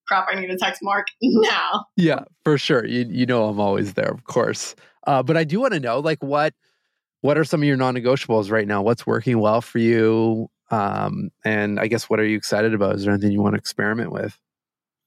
crap, 0.06 0.28
I 0.30 0.40
need 0.40 0.48
to 0.48 0.56
text 0.56 0.80
Marc 0.82 1.06
now. 1.20 1.86
Yeah, 1.96 2.24
for 2.44 2.58
sure. 2.58 2.86
You 2.86 3.06
you 3.08 3.26
know 3.26 3.48
I'm 3.48 3.60
always 3.60 3.94
there, 3.94 4.10
of 4.10 4.24
course. 4.24 4.74
Uh, 5.06 5.22
but 5.22 5.36
I 5.36 5.44
do 5.44 5.60
want 5.60 5.74
to 5.74 5.80
know, 5.80 6.00
like, 6.00 6.22
what 6.22 6.54
what 7.20 7.38
are 7.38 7.44
some 7.44 7.62
of 7.62 7.66
your 7.66 7.76
non-negotiables 7.76 8.50
right 8.50 8.68
now? 8.68 8.82
What's 8.82 9.06
working 9.06 9.38
well 9.40 9.60
for 9.60 9.78
you? 9.78 10.48
Um, 10.70 11.30
and 11.44 11.78
I 11.78 11.86
guess 11.86 12.10
what 12.10 12.20
are 12.20 12.26
you 12.26 12.36
excited 12.36 12.74
about? 12.74 12.96
Is 12.96 13.04
there 13.04 13.12
anything 13.12 13.32
you 13.32 13.40
want 13.40 13.54
to 13.54 13.58
experiment 13.58 14.10
with? 14.12 14.38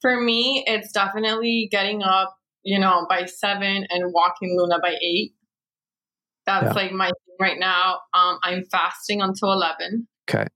For 0.02 0.20
me, 0.20 0.64
it's 0.66 0.92
definitely 0.92 1.68
getting 1.72 2.04
up, 2.04 2.36
you 2.64 2.80
know, 2.80 3.06
by 3.10 3.26
seven 3.26 3.86
and 3.90 4.14
walking 4.14 4.58
Luna 4.58 4.80
by 4.82 4.96
eight. 5.02 5.34
That's 6.46 6.68
yeah. 6.68 6.74
like 6.74 6.92
my 6.92 7.08
thing 7.08 7.36
right 7.40 7.60
now. 7.60 8.00
Um, 8.14 8.40
I'm 8.44 8.64
fasting 8.72 9.22
until 9.22 9.52
eleven. 9.52 10.08
Okay 10.30 10.48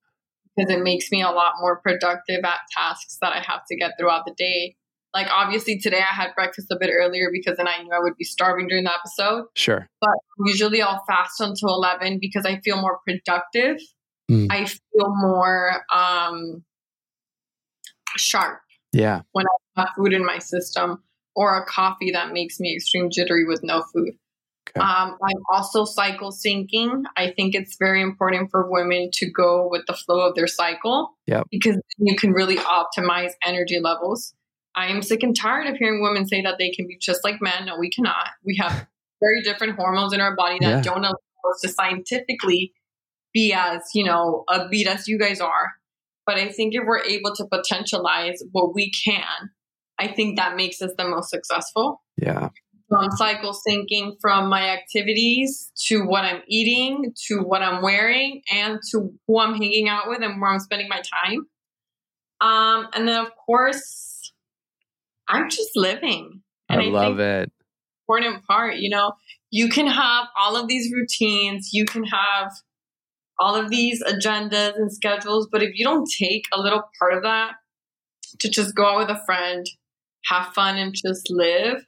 because 0.55 0.71
it 0.71 0.83
makes 0.83 1.11
me 1.11 1.21
a 1.21 1.29
lot 1.29 1.53
more 1.59 1.79
productive 1.81 2.43
at 2.43 2.59
tasks 2.71 3.17
that 3.21 3.33
I 3.33 3.39
have 3.39 3.61
to 3.69 3.75
get 3.75 3.91
throughout 3.99 4.25
the 4.25 4.33
day. 4.37 4.75
Like 5.13 5.27
obviously 5.31 5.79
today 5.79 5.99
I 5.99 6.13
had 6.13 6.33
breakfast 6.35 6.67
a 6.71 6.77
bit 6.79 6.89
earlier 6.91 7.29
because 7.31 7.57
then 7.57 7.67
I 7.67 7.81
knew 7.81 7.91
I 7.93 7.99
would 7.99 8.17
be 8.17 8.23
starving 8.23 8.67
during 8.67 8.85
the 8.85 8.93
episode. 8.93 9.45
Sure. 9.55 9.87
But 10.01 10.15
usually 10.45 10.81
I'll 10.81 11.03
fast 11.07 11.39
until 11.39 11.69
11 11.69 12.17
because 12.19 12.45
I 12.45 12.59
feel 12.61 12.81
more 12.81 12.99
productive. 13.07 13.77
Mm. 14.31 14.47
I 14.49 14.65
feel 14.65 15.15
more 15.15 15.83
um 15.93 16.63
sharp. 18.17 18.59
Yeah. 18.91 19.21
When 19.31 19.45
I 19.45 19.81
have 19.81 19.89
food 19.97 20.13
in 20.13 20.25
my 20.25 20.39
system 20.39 21.03
or 21.35 21.57
a 21.57 21.65
coffee 21.65 22.11
that 22.11 22.31
makes 22.31 22.59
me 22.59 22.75
extreme 22.75 23.09
jittery 23.09 23.45
with 23.45 23.63
no 23.63 23.83
food. 23.93 24.11
Okay. 24.69 24.79
Um, 24.79 25.17
I'm 25.21 25.41
also 25.51 25.83
cycle 25.83 26.31
syncing. 26.31 27.03
I 27.17 27.31
think 27.31 27.53
it's 27.53 27.75
very 27.77 28.01
important 28.01 28.49
for 28.49 28.69
women 28.69 29.09
to 29.13 29.29
go 29.29 29.67
with 29.69 29.81
the 29.87 29.93
flow 29.93 30.27
of 30.27 30.35
their 30.35 30.47
cycle 30.47 31.17
yep. 31.27 31.47
because 31.51 31.77
you 31.97 32.15
can 32.15 32.31
really 32.31 32.57
optimize 32.57 33.31
energy 33.45 33.79
levels. 33.79 34.33
I 34.75 34.87
am 34.87 35.01
sick 35.01 35.21
and 35.21 35.35
tired 35.35 35.67
of 35.67 35.75
hearing 35.77 36.01
women 36.01 36.27
say 36.27 36.41
that 36.41 36.55
they 36.57 36.71
can 36.71 36.87
be 36.87 36.97
just 36.99 37.23
like 37.23 37.41
men. 37.41 37.65
No, 37.65 37.77
we 37.77 37.89
cannot. 37.89 38.29
We 38.43 38.57
have 38.57 38.87
very 39.21 39.41
different 39.41 39.75
hormones 39.75 40.13
in 40.13 40.21
our 40.21 40.35
body 40.35 40.57
that 40.61 40.67
yeah. 40.67 40.81
don't 40.81 41.03
allow 41.03 41.11
us 41.11 41.61
to 41.61 41.69
scientifically 41.69 42.73
be 43.33 43.53
as, 43.53 43.81
you 43.93 44.03
know, 44.03 44.43
a 44.49 44.67
beat 44.67 44.87
as 44.87 45.07
you 45.07 45.17
guys 45.17 45.41
are. 45.41 45.71
But 46.25 46.35
I 46.35 46.49
think 46.49 46.73
if 46.73 46.83
we're 46.85 47.03
able 47.03 47.35
to 47.35 47.45
potentialize 47.45 48.37
what 48.51 48.73
we 48.73 48.91
can, 48.91 49.51
I 49.99 50.07
think 50.07 50.37
that 50.37 50.55
makes 50.55 50.81
us 50.81 50.91
the 50.97 51.07
most 51.07 51.29
successful. 51.29 52.01
Yeah 52.17 52.49
from 52.93 53.09
cycle 53.11 53.55
syncing 53.67 54.13
from 54.21 54.49
my 54.49 54.69
activities 54.69 55.71
to 55.87 56.03
what 56.05 56.23
I'm 56.23 56.41
eating 56.47 57.13
to 57.27 57.39
what 57.39 57.61
I'm 57.61 57.81
wearing 57.81 58.41
and 58.51 58.79
to 58.91 59.11
who 59.27 59.39
I'm 59.39 59.55
hanging 59.55 59.89
out 59.89 60.07
with 60.07 60.21
and 60.21 60.39
where 60.39 60.51
I'm 60.51 60.59
spending 60.59 60.89
my 60.89 61.01
time. 61.01 61.47
Um, 62.41 62.87
and 62.93 63.07
then, 63.07 63.19
of 63.19 63.31
course, 63.35 64.31
I'm 65.27 65.49
just 65.49 65.71
living. 65.75 66.41
And 66.69 66.81
I, 66.81 66.85
I 66.85 66.87
love 66.89 67.19
it. 67.19 67.51
Important 68.07 68.45
part, 68.45 68.75
you 68.75 68.89
know, 68.89 69.13
you 69.49 69.69
can 69.69 69.87
have 69.87 70.27
all 70.37 70.57
of 70.57 70.67
these 70.67 70.91
routines, 70.91 71.69
you 71.71 71.85
can 71.85 72.03
have 72.03 72.51
all 73.43 73.55
of 73.55 73.69
these 73.69 74.01
agendas 74.03 74.77
and 74.77 74.91
schedules, 74.91 75.49
but 75.51 75.61
if 75.61 75.71
you 75.75 75.83
don't 75.83 76.09
take 76.09 76.45
a 76.53 76.61
little 76.61 76.83
part 76.97 77.13
of 77.13 77.23
that 77.23 77.55
to 78.39 78.49
just 78.49 78.73
go 78.73 78.85
out 78.85 78.99
with 78.99 79.09
a 79.09 79.21
friend, 79.25 79.65
have 80.25 80.53
fun, 80.53 80.77
and 80.77 80.93
just 80.93 81.29
live, 81.29 81.85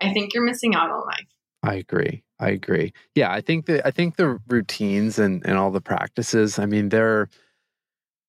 I 0.00 0.12
think 0.12 0.34
you're 0.34 0.44
missing 0.44 0.74
out 0.74 0.90
on 0.90 1.06
life. 1.06 1.28
I 1.62 1.74
agree. 1.74 2.24
I 2.40 2.50
agree. 2.50 2.92
Yeah, 3.14 3.32
I 3.32 3.40
think 3.40 3.66
that 3.66 3.86
I 3.86 3.92
think 3.92 4.16
the 4.16 4.40
routines 4.48 5.18
and, 5.18 5.46
and 5.46 5.56
all 5.56 5.70
the 5.70 5.80
practices, 5.80 6.58
I 6.58 6.66
mean, 6.66 6.88
they're 6.88 7.28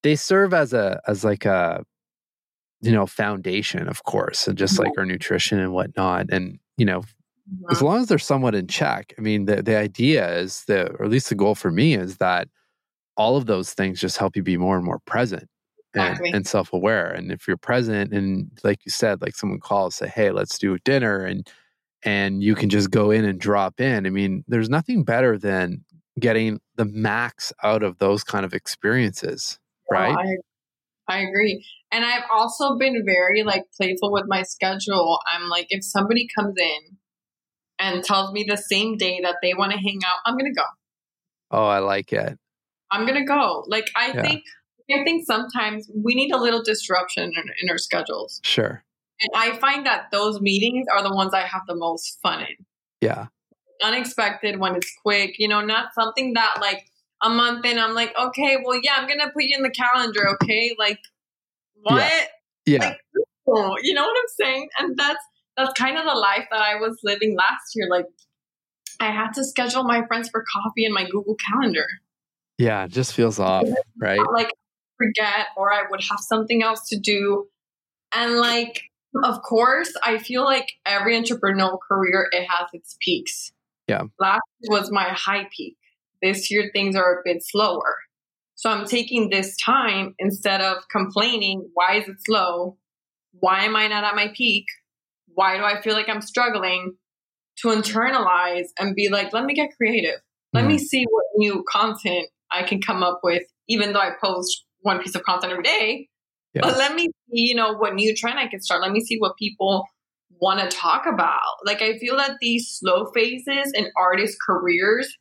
they 0.04 0.14
serve 0.14 0.54
as 0.54 0.72
a 0.72 1.00
as 1.08 1.24
like 1.24 1.44
a 1.44 1.84
you 2.80 2.92
know 2.92 3.06
foundation, 3.06 3.88
of 3.88 4.04
course, 4.04 4.46
and 4.46 4.56
just 4.56 4.74
mm-hmm. 4.74 4.84
like 4.84 4.98
our 4.98 5.04
nutrition 5.04 5.58
and 5.58 5.72
whatnot. 5.72 6.26
And 6.30 6.60
you 6.76 6.84
know, 6.84 7.02
as 7.70 7.76
mm-hmm. 7.78 7.86
long 7.86 8.00
as 8.00 8.06
they're 8.06 8.18
somewhat 8.18 8.54
in 8.54 8.66
check, 8.66 9.14
I 9.18 9.20
mean, 9.20 9.46
the 9.46 9.62
the 9.62 9.76
idea 9.76 10.38
is 10.38 10.64
that, 10.66 10.92
or 10.98 11.04
at 11.04 11.10
least 11.10 11.28
the 11.28 11.34
goal 11.34 11.54
for 11.54 11.70
me 11.70 11.94
is 11.94 12.18
that 12.18 12.48
all 13.16 13.36
of 13.36 13.46
those 13.46 13.74
things 13.74 14.00
just 14.00 14.18
help 14.18 14.36
you 14.36 14.42
be 14.42 14.56
more 14.56 14.76
and 14.76 14.84
more 14.84 15.00
present 15.00 15.48
and, 15.94 16.20
and 16.24 16.46
self-aware 16.46 17.10
and 17.10 17.32
if 17.32 17.48
you're 17.48 17.56
present 17.56 18.14
and 18.14 18.48
like 18.62 18.78
you 18.84 18.92
said 18.92 19.20
like 19.20 19.34
someone 19.34 19.58
calls 19.58 19.96
say 19.96 20.06
hey 20.06 20.30
let's 20.30 20.56
do 20.56 20.78
dinner 20.84 21.24
and 21.24 21.50
and 22.02 22.42
you 22.42 22.54
can 22.54 22.68
just 22.68 22.90
go 22.90 23.10
in 23.10 23.24
and 23.24 23.38
drop 23.38 23.80
in. 23.80 24.06
I 24.06 24.10
mean, 24.10 24.44
there's 24.48 24.68
nothing 24.68 25.04
better 25.04 25.38
than 25.38 25.84
getting 26.18 26.60
the 26.76 26.84
max 26.84 27.52
out 27.62 27.82
of 27.82 27.98
those 27.98 28.24
kind 28.24 28.44
of 28.44 28.54
experiences, 28.54 29.58
right? 29.90 30.16
I, 30.16 31.14
I 31.14 31.18
agree. 31.20 31.64
And 31.92 32.04
I've 32.04 32.24
also 32.32 32.76
been 32.78 33.02
very 33.04 33.42
like 33.42 33.64
playful 33.76 34.12
with 34.12 34.24
my 34.28 34.42
schedule. 34.42 35.18
I'm 35.32 35.48
like, 35.48 35.66
if 35.70 35.84
somebody 35.84 36.26
comes 36.34 36.54
in 36.58 36.96
and 37.80 38.04
tells 38.04 38.32
me 38.32 38.44
the 38.48 38.56
same 38.56 38.96
day 38.96 39.20
that 39.22 39.36
they 39.42 39.54
want 39.54 39.72
to 39.72 39.78
hang 39.78 40.00
out, 40.06 40.18
I'm 40.26 40.36
gonna 40.36 40.52
go. 40.52 40.62
Oh, 41.50 41.66
I 41.66 41.78
like 41.78 42.12
it. 42.12 42.38
I'm 42.90 43.06
gonna 43.06 43.24
go. 43.24 43.64
Like 43.66 43.90
I 43.96 44.12
yeah. 44.12 44.22
think 44.22 44.44
I 44.92 45.04
think 45.04 45.24
sometimes 45.24 45.90
we 45.94 46.14
need 46.14 46.32
a 46.32 46.36
little 46.36 46.62
disruption 46.62 47.24
in, 47.24 47.44
in 47.62 47.70
our 47.70 47.78
schedules. 47.78 48.40
Sure. 48.44 48.82
And 49.20 49.30
I 49.34 49.56
find 49.58 49.86
that 49.86 50.10
those 50.10 50.40
meetings 50.40 50.86
are 50.92 51.02
the 51.02 51.14
ones 51.14 51.34
I 51.34 51.42
have 51.42 51.62
the 51.68 51.76
most 51.76 52.18
fun 52.22 52.40
in. 52.40 52.66
Yeah. 53.00 53.26
Unexpected 53.82 54.58
when 54.58 54.76
it's 54.76 54.92
quick, 55.02 55.38
you 55.38 55.48
know, 55.48 55.60
not 55.60 55.94
something 55.94 56.34
that 56.34 56.56
like 56.60 56.86
a 57.22 57.28
month 57.28 57.64
in, 57.64 57.78
I'm 57.78 57.94
like, 57.94 58.14
okay, 58.18 58.56
well, 58.64 58.80
yeah, 58.82 58.94
I'm 58.96 59.06
going 59.06 59.20
to 59.20 59.28
put 59.28 59.44
you 59.44 59.56
in 59.56 59.62
the 59.62 59.70
calendar, 59.70 60.28
okay? 60.34 60.74
Like, 60.78 60.98
what? 61.82 62.10
Yeah. 62.64 62.78
yeah. 62.82 62.88
Like, 62.88 62.98
you 63.82 63.94
know 63.94 64.04
what 64.04 64.16
I'm 64.16 64.28
saying? 64.38 64.68
And 64.78 64.96
that's, 64.96 65.22
that's 65.60 65.78
kind 65.78 65.98
of 65.98 66.04
the 66.04 66.18
life 66.18 66.46
that 66.50 66.60
I 66.60 66.76
was 66.76 66.98
living 67.04 67.36
last 67.36 67.72
year. 67.74 67.88
Like, 67.90 68.06
I 69.00 69.10
had 69.10 69.32
to 69.32 69.44
schedule 69.44 69.84
my 69.84 70.06
friends 70.06 70.28
for 70.30 70.44
coffee 70.52 70.84
in 70.84 70.92
my 70.92 71.04
Google 71.04 71.36
Calendar. 71.36 71.86
Yeah, 72.58 72.84
it 72.84 72.90
just 72.90 73.14
feels 73.14 73.38
off, 73.38 73.66
right? 73.98 74.20
Like, 74.34 74.50
forget, 74.98 75.46
or 75.56 75.72
I 75.72 75.84
would 75.90 76.02
have 76.10 76.20
something 76.20 76.62
else 76.62 76.88
to 76.88 76.98
do. 76.98 77.48
And 78.14 78.36
like, 78.36 78.82
of 79.24 79.42
course, 79.42 79.92
I 80.02 80.18
feel 80.18 80.44
like 80.44 80.66
every 80.84 81.18
entrepreneurial 81.18 81.78
career 81.88 82.28
it 82.32 82.46
has 82.48 82.68
its 82.72 82.96
peaks. 83.00 83.52
Yeah. 83.88 84.02
Last 84.18 84.42
was 84.68 84.90
my 84.90 85.08
high 85.08 85.48
peak. 85.56 85.76
This 86.22 86.50
year 86.50 86.70
things 86.72 86.96
are 86.96 87.20
a 87.20 87.22
bit 87.24 87.42
slower. 87.42 87.96
So 88.54 88.68
I'm 88.68 88.86
taking 88.86 89.30
this 89.30 89.56
time 89.56 90.14
instead 90.18 90.60
of 90.60 90.86
complaining, 90.90 91.70
why 91.72 91.96
is 91.96 92.08
it 92.08 92.16
slow? 92.24 92.76
Why 93.32 93.64
am 93.64 93.74
I 93.74 93.88
not 93.88 94.04
at 94.04 94.14
my 94.14 94.32
peak? 94.36 94.66
Why 95.40 95.56
do 95.56 95.64
I 95.64 95.80
feel 95.80 95.94
like 95.94 96.10
I'm 96.10 96.20
struggling? 96.20 96.96
To 97.62 97.68
internalize 97.68 98.66
and 98.78 98.94
be 98.94 99.08
like, 99.08 99.32
let 99.32 99.44
me 99.46 99.54
get 99.54 99.70
creative. 99.74 100.20
Let 100.52 100.64
mm 100.64 100.68
me 100.68 100.78
see 100.78 101.04
what 101.04 101.24
new 101.36 101.64
content 101.66 102.28
I 102.52 102.62
can 102.62 102.82
come 102.82 103.02
up 103.02 103.20
with, 103.22 103.44
even 103.66 103.94
though 103.94 104.00
I 104.00 104.10
post 104.22 104.66
one 104.80 105.02
piece 105.02 105.14
of 105.14 105.22
content 105.22 105.52
every 105.52 105.64
day. 105.64 106.08
Yeah. 106.52 106.62
But 106.64 106.76
let 106.76 106.94
me 106.94 107.04
see, 107.04 107.40
you 107.48 107.54
know, 107.54 107.72
what 107.72 107.94
new 107.94 108.14
trend 108.14 108.38
I 108.38 108.48
can 108.48 108.60
start. 108.60 108.82
Let 108.82 108.92
me 108.92 109.00
see 109.00 109.16
what 109.18 109.32
people 109.38 109.86
want 110.42 110.60
to 110.60 110.76
talk 110.76 111.04
about. 111.06 111.40
Like 111.64 111.80
I 111.80 111.98
feel 111.98 112.16
that 112.18 112.36
these 112.42 112.68
slow 112.68 113.10
phases 113.14 113.72
in 113.74 113.90
artist 113.96 114.36
careers 114.46 115.16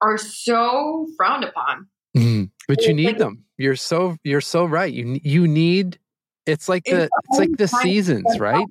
are 0.00 0.18
so 0.18 1.06
frowned 1.16 1.44
upon. 1.44 1.86
Mm, 2.16 2.50
but 2.66 2.82
you 2.82 2.94
need 2.94 3.06
like, 3.06 3.18
them. 3.18 3.44
You're 3.58 3.76
so 3.76 4.16
you're 4.24 4.40
so 4.40 4.64
right. 4.64 4.92
You 4.92 5.20
you 5.22 5.46
need 5.46 6.00
it's 6.46 6.68
like 6.68 6.84
the 6.84 7.08
it's 7.28 7.38
like 7.38 7.56
the 7.58 7.68
seasons, 7.68 8.38
right? 8.38 8.66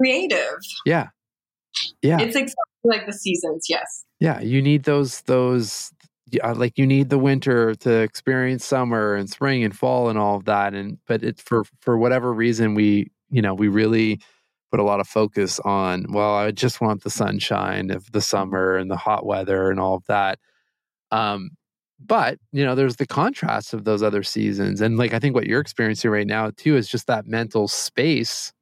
Creative. 0.00 0.58
Yeah. 0.84 1.08
Yeah. 2.02 2.20
It's 2.20 2.36
exactly 2.36 2.54
like 2.84 3.06
the 3.06 3.12
seasons, 3.12 3.66
yes. 3.68 4.04
Yeah, 4.20 4.40
you 4.40 4.62
need 4.62 4.84
those 4.84 5.22
those 5.22 5.92
like 6.54 6.78
you 6.78 6.86
need 6.86 7.10
the 7.10 7.18
winter 7.18 7.74
to 7.76 8.00
experience 8.00 8.64
summer 8.64 9.14
and 9.14 9.28
spring 9.28 9.62
and 9.62 9.76
fall 9.76 10.08
and 10.08 10.18
all 10.18 10.36
of 10.36 10.46
that 10.46 10.74
and 10.74 10.98
but 11.06 11.22
it's 11.22 11.42
for 11.42 11.64
for 11.80 11.98
whatever 11.98 12.32
reason 12.32 12.74
we 12.74 13.10
you 13.30 13.42
know 13.42 13.54
we 13.54 13.68
really 13.68 14.18
put 14.70 14.80
a 14.80 14.82
lot 14.82 15.00
of 15.00 15.06
focus 15.06 15.60
on 15.60 16.06
well 16.10 16.34
i 16.34 16.50
just 16.50 16.80
want 16.80 17.04
the 17.04 17.10
sunshine 17.10 17.90
of 17.90 18.10
the 18.12 18.20
summer 18.20 18.76
and 18.76 18.90
the 18.90 18.96
hot 18.96 19.26
weather 19.26 19.70
and 19.70 19.78
all 19.78 19.94
of 19.94 20.04
that 20.06 20.38
um 21.10 21.50
but 22.00 22.38
you 22.52 22.64
know 22.64 22.74
there's 22.74 22.96
the 22.96 23.06
contrast 23.06 23.74
of 23.74 23.84
those 23.84 24.02
other 24.02 24.22
seasons 24.22 24.80
and 24.80 24.96
like 24.96 25.12
i 25.12 25.18
think 25.18 25.34
what 25.34 25.46
you're 25.46 25.60
experiencing 25.60 26.10
right 26.10 26.26
now 26.26 26.50
too 26.56 26.74
is 26.76 26.88
just 26.88 27.06
that 27.06 27.26
mental 27.26 27.68
space 27.68 28.52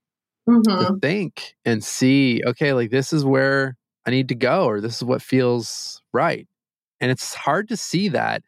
Mhm. 0.48 0.62
to 0.64 0.98
think 1.00 1.54
and 1.64 1.84
see 1.84 2.42
okay 2.46 2.72
like 2.72 2.90
this 2.90 3.12
is 3.12 3.24
where 3.24 3.76
i 4.06 4.10
need 4.10 4.28
to 4.28 4.34
go 4.34 4.64
or 4.64 4.80
this 4.80 4.96
is 4.96 5.04
what 5.04 5.22
feels 5.22 6.02
right 6.12 6.48
and 7.00 7.10
it's 7.10 7.34
hard 7.34 7.68
to 7.68 7.76
see 7.76 8.08
that 8.08 8.42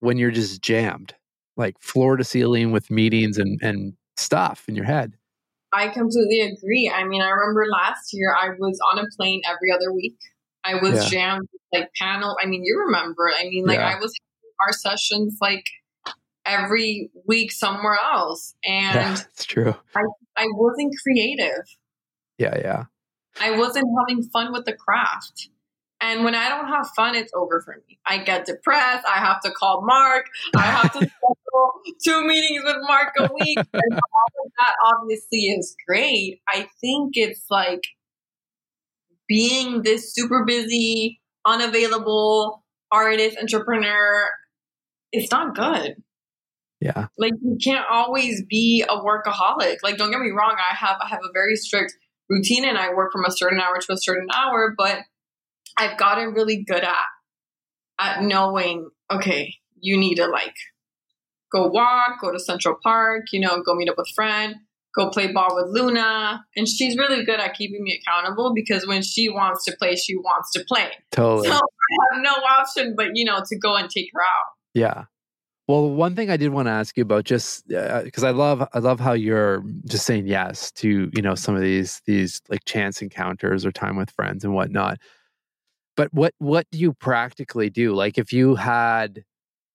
when 0.00 0.16
you're 0.18 0.30
just 0.30 0.62
jammed 0.62 1.14
like 1.56 1.76
floor 1.80 2.16
to 2.16 2.24
ceiling 2.24 2.72
with 2.72 2.90
meetings 2.90 3.38
and 3.38 3.60
and 3.62 3.94
stuff 4.16 4.64
in 4.68 4.74
your 4.74 4.86
head 4.86 5.14
I 5.72 5.88
completely 5.88 6.40
agree. 6.40 6.88
I 6.94 7.02
mean, 7.02 7.20
I 7.20 7.30
remember 7.30 7.66
last 7.68 8.12
year 8.12 8.32
I 8.32 8.50
was 8.50 8.78
on 8.92 9.00
a 9.00 9.08
plane 9.16 9.42
every 9.44 9.72
other 9.72 9.92
week. 9.92 10.14
I 10.64 10.76
was 10.76 10.94
Yeah. 10.94 11.08
jammed 11.10 11.48
like 11.72 11.90
panel. 12.00 12.36
I 12.40 12.46
mean, 12.46 12.62
you 12.64 12.78
remember. 12.86 13.28
I 13.28 13.42
mean, 13.44 13.66
like 13.66 13.80
Yeah. 13.80 13.88
I 13.96 13.98
was 13.98 14.14
our 14.60 14.72
sessions 14.72 15.36
like 15.40 15.64
every 16.46 17.10
week 17.26 17.52
somewhere 17.52 17.98
else, 18.12 18.54
and 18.64 18.94
yeah 18.94 19.12
it's 19.32 19.44
true 19.44 19.74
I 20.36 20.46
wasn't 20.52 20.94
creative. 21.02 21.64
yeah 22.38 22.56
yeah 22.58 22.84
I 23.40 23.56
wasn't 23.56 23.86
having 23.98 24.22
fun 24.24 24.52
with 24.52 24.64
the 24.64 24.74
craft. 24.74 25.48
And 26.00 26.24
when 26.24 26.34
I 26.34 26.48
don't 26.48 26.68
have 26.68 26.88
fun, 26.94 27.14
it's 27.14 27.32
over 27.34 27.62
for 27.62 27.76
me. 27.88 27.98
I 28.04 28.18
get 28.18 28.44
depressed. 28.44 29.06
I 29.08 29.18
have 29.18 29.40
to 29.40 29.50
call 29.50 29.82
Marc. 29.84 30.26
I 30.54 30.62
have 30.62 30.92
to 30.92 30.98
schedule 30.98 31.72
two 32.04 32.26
meetings 32.26 32.62
with 32.64 32.76
Marc 32.82 33.14
a 33.18 33.30
week. 33.32 33.58
And 33.72 33.92
all 33.92 34.44
of 34.44 34.52
that 34.60 34.74
obviously 34.84 35.46
is 35.46 35.74
great. 35.86 36.40
I 36.48 36.68
think 36.80 37.12
it's 37.14 37.46
like 37.50 37.84
being 39.26 39.82
this 39.82 40.14
super 40.14 40.44
busy, 40.44 41.20
unavailable 41.46 42.62
artist, 42.92 43.38
entrepreneur, 43.40 44.28
it's 45.12 45.30
not 45.30 45.54
good 45.54 45.96
yeah. 46.84 47.06
Like 47.16 47.32
you 47.42 47.56
can't 47.64 47.86
always 47.90 48.44
be 48.44 48.84
a 48.86 48.96
workaholic. 48.96 49.76
Like 49.82 49.96
don't 49.96 50.10
get 50.10 50.20
me 50.20 50.30
wrong 50.30 50.56
i 50.58 50.74
have 50.74 50.96
i 51.00 51.08
have 51.08 51.20
a 51.24 51.32
very 51.32 51.56
strict 51.56 51.94
routine 52.28 52.64
and 52.64 52.78
i 52.78 52.92
work 52.92 53.10
from 53.12 53.24
a 53.24 53.30
certain 53.30 53.60
hour 53.60 53.78
to 53.78 53.92
a 53.92 53.96
certain 53.96 54.28
hour 54.34 54.74
but 54.76 54.98
i've 55.76 55.98
gotten 55.98 56.32
really 56.32 56.64
good 56.64 56.82
at 56.82 57.06
at 57.98 58.22
knowing 58.22 58.88
okay 59.10 59.54
you 59.78 59.98
need 59.98 60.16
to 60.16 60.26
like 60.26 60.54
go 61.52 61.68
walk 61.68 62.20
go 62.20 62.32
to 62.32 62.38
central 62.38 62.76
park 62.82 63.24
you 63.32 63.40
know 63.40 63.62
go 63.62 63.74
meet 63.74 63.88
up 63.88 63.96
with 63.98 64.08
friend 64.14 64.56
go 64.94 65.10
play 65.10 65.32
ball 65.32 65.56
with 65.56 65.74
luna. 65.74 66.44
And 66.56 66.68
she's 66.68 66.96
really 66.96 67.24
good 67.24 67.40
at 67.40 67.54
keeping 67.54 67.82
me 67.82 68.00
accountable 68.00 68.52
because 68.54 68.86
when 68.86 69.02
she 69.02 69.28
wants 69.28 69.64
to 69.64 69.76
play 69.76 69.96
she 69.96 70.16
wants 70.16 70.52
to 70.52 70.64
play. 70.68 70.90
Totally. 71.10 71.48
So 71.48 71.54
i 71.54 72.14
have 72.14 72.22
no 72.22 72.30
option 72.30 72.94
but 72.96 73.08
you 73.14 73.24
know 73.24 73.40
to 73.44 73.58
go 73.58 73.74
and 73.74 73.90
take 73.90 74.08
her 74.14 74.20
out. 74.20 74.52
Yeah. 74.72 75.04
Well, 75.66 75.90
one 75.90 76.14
thing 76.14 76.28
I 76.28 76.36
did 76.36 76.50
want 76.50 76.66
to 76.66 76.72
ask 76.72 76.96
you 76.96 77.02
about, 77.02 77.24
just 77.24 77.72
uh, 77.72 78.02
because 78.02 78.22
I 78.22 78.30
love, 78.30 78.66
I 78.74 78.78
love 78.80 79.00
how 79.00 79.14
you're 79.14 79.64
just 79.86 80.04
saying 80.04 80.26
yes 80.26 80.70
to 80.72 81.10
you 81.14 81.22
know 81.22 81.34
some 81.34 81.54
of 81.54 81.62
these 81.62 82.02
these 82.06 82.42
like 82.50 82.64
chance 82.66 83.00
encounters 83.00 83.64
or 83.64 83.72
time 83.72 83.96
with 83.96 84.10
friends 84.10 84.44
and 84.44 84.54
whatnot. 84.54 84.98
But 85.96 86.12
what 86.12 86.34
what 86.38 86.66
do 86.70 86.78
you 86.78 86.92
practically 86.94 87.70
do? 87.70 87.94
Like, 87.94 88.18
if 88.18 88.32
you 88.32 88.56
had, 88.56 89.24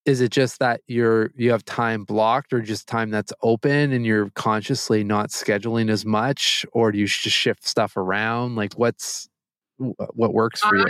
is 0.06 0.22
it 0.22 0.32
just 0.32 0.60
that 0.60 0.82
you're 0.88 1.32
you 1.36 1.52
have 1.52 1.66
time 1.66 2.04
blocked, 2.06 2.54
or 2.54 2.62
just 2.62 2.88
time 2.88 3.12
that's 3.12 3.34
open, 3.44 3.92
and 3.94 4.06
you're 4.06 4.30
consciously 4.32 5.04
not 5.04 5.30
scheduling 5.30 5.90
as 5.92 6.06
much, 6.06 6.66
or 6.74 6.92
do 6.92 7.00
you 7.00 7.08
just 7.08 7.36
shift 7.36 7.68
stuff 7.68 7.98
around? 7.98 8.56
Like, 8.56 8.74
what's 8.76 9.30
what 9.78 10.34
works 10.34 10.62
for 10.62 10.78
you? 10.78 10.86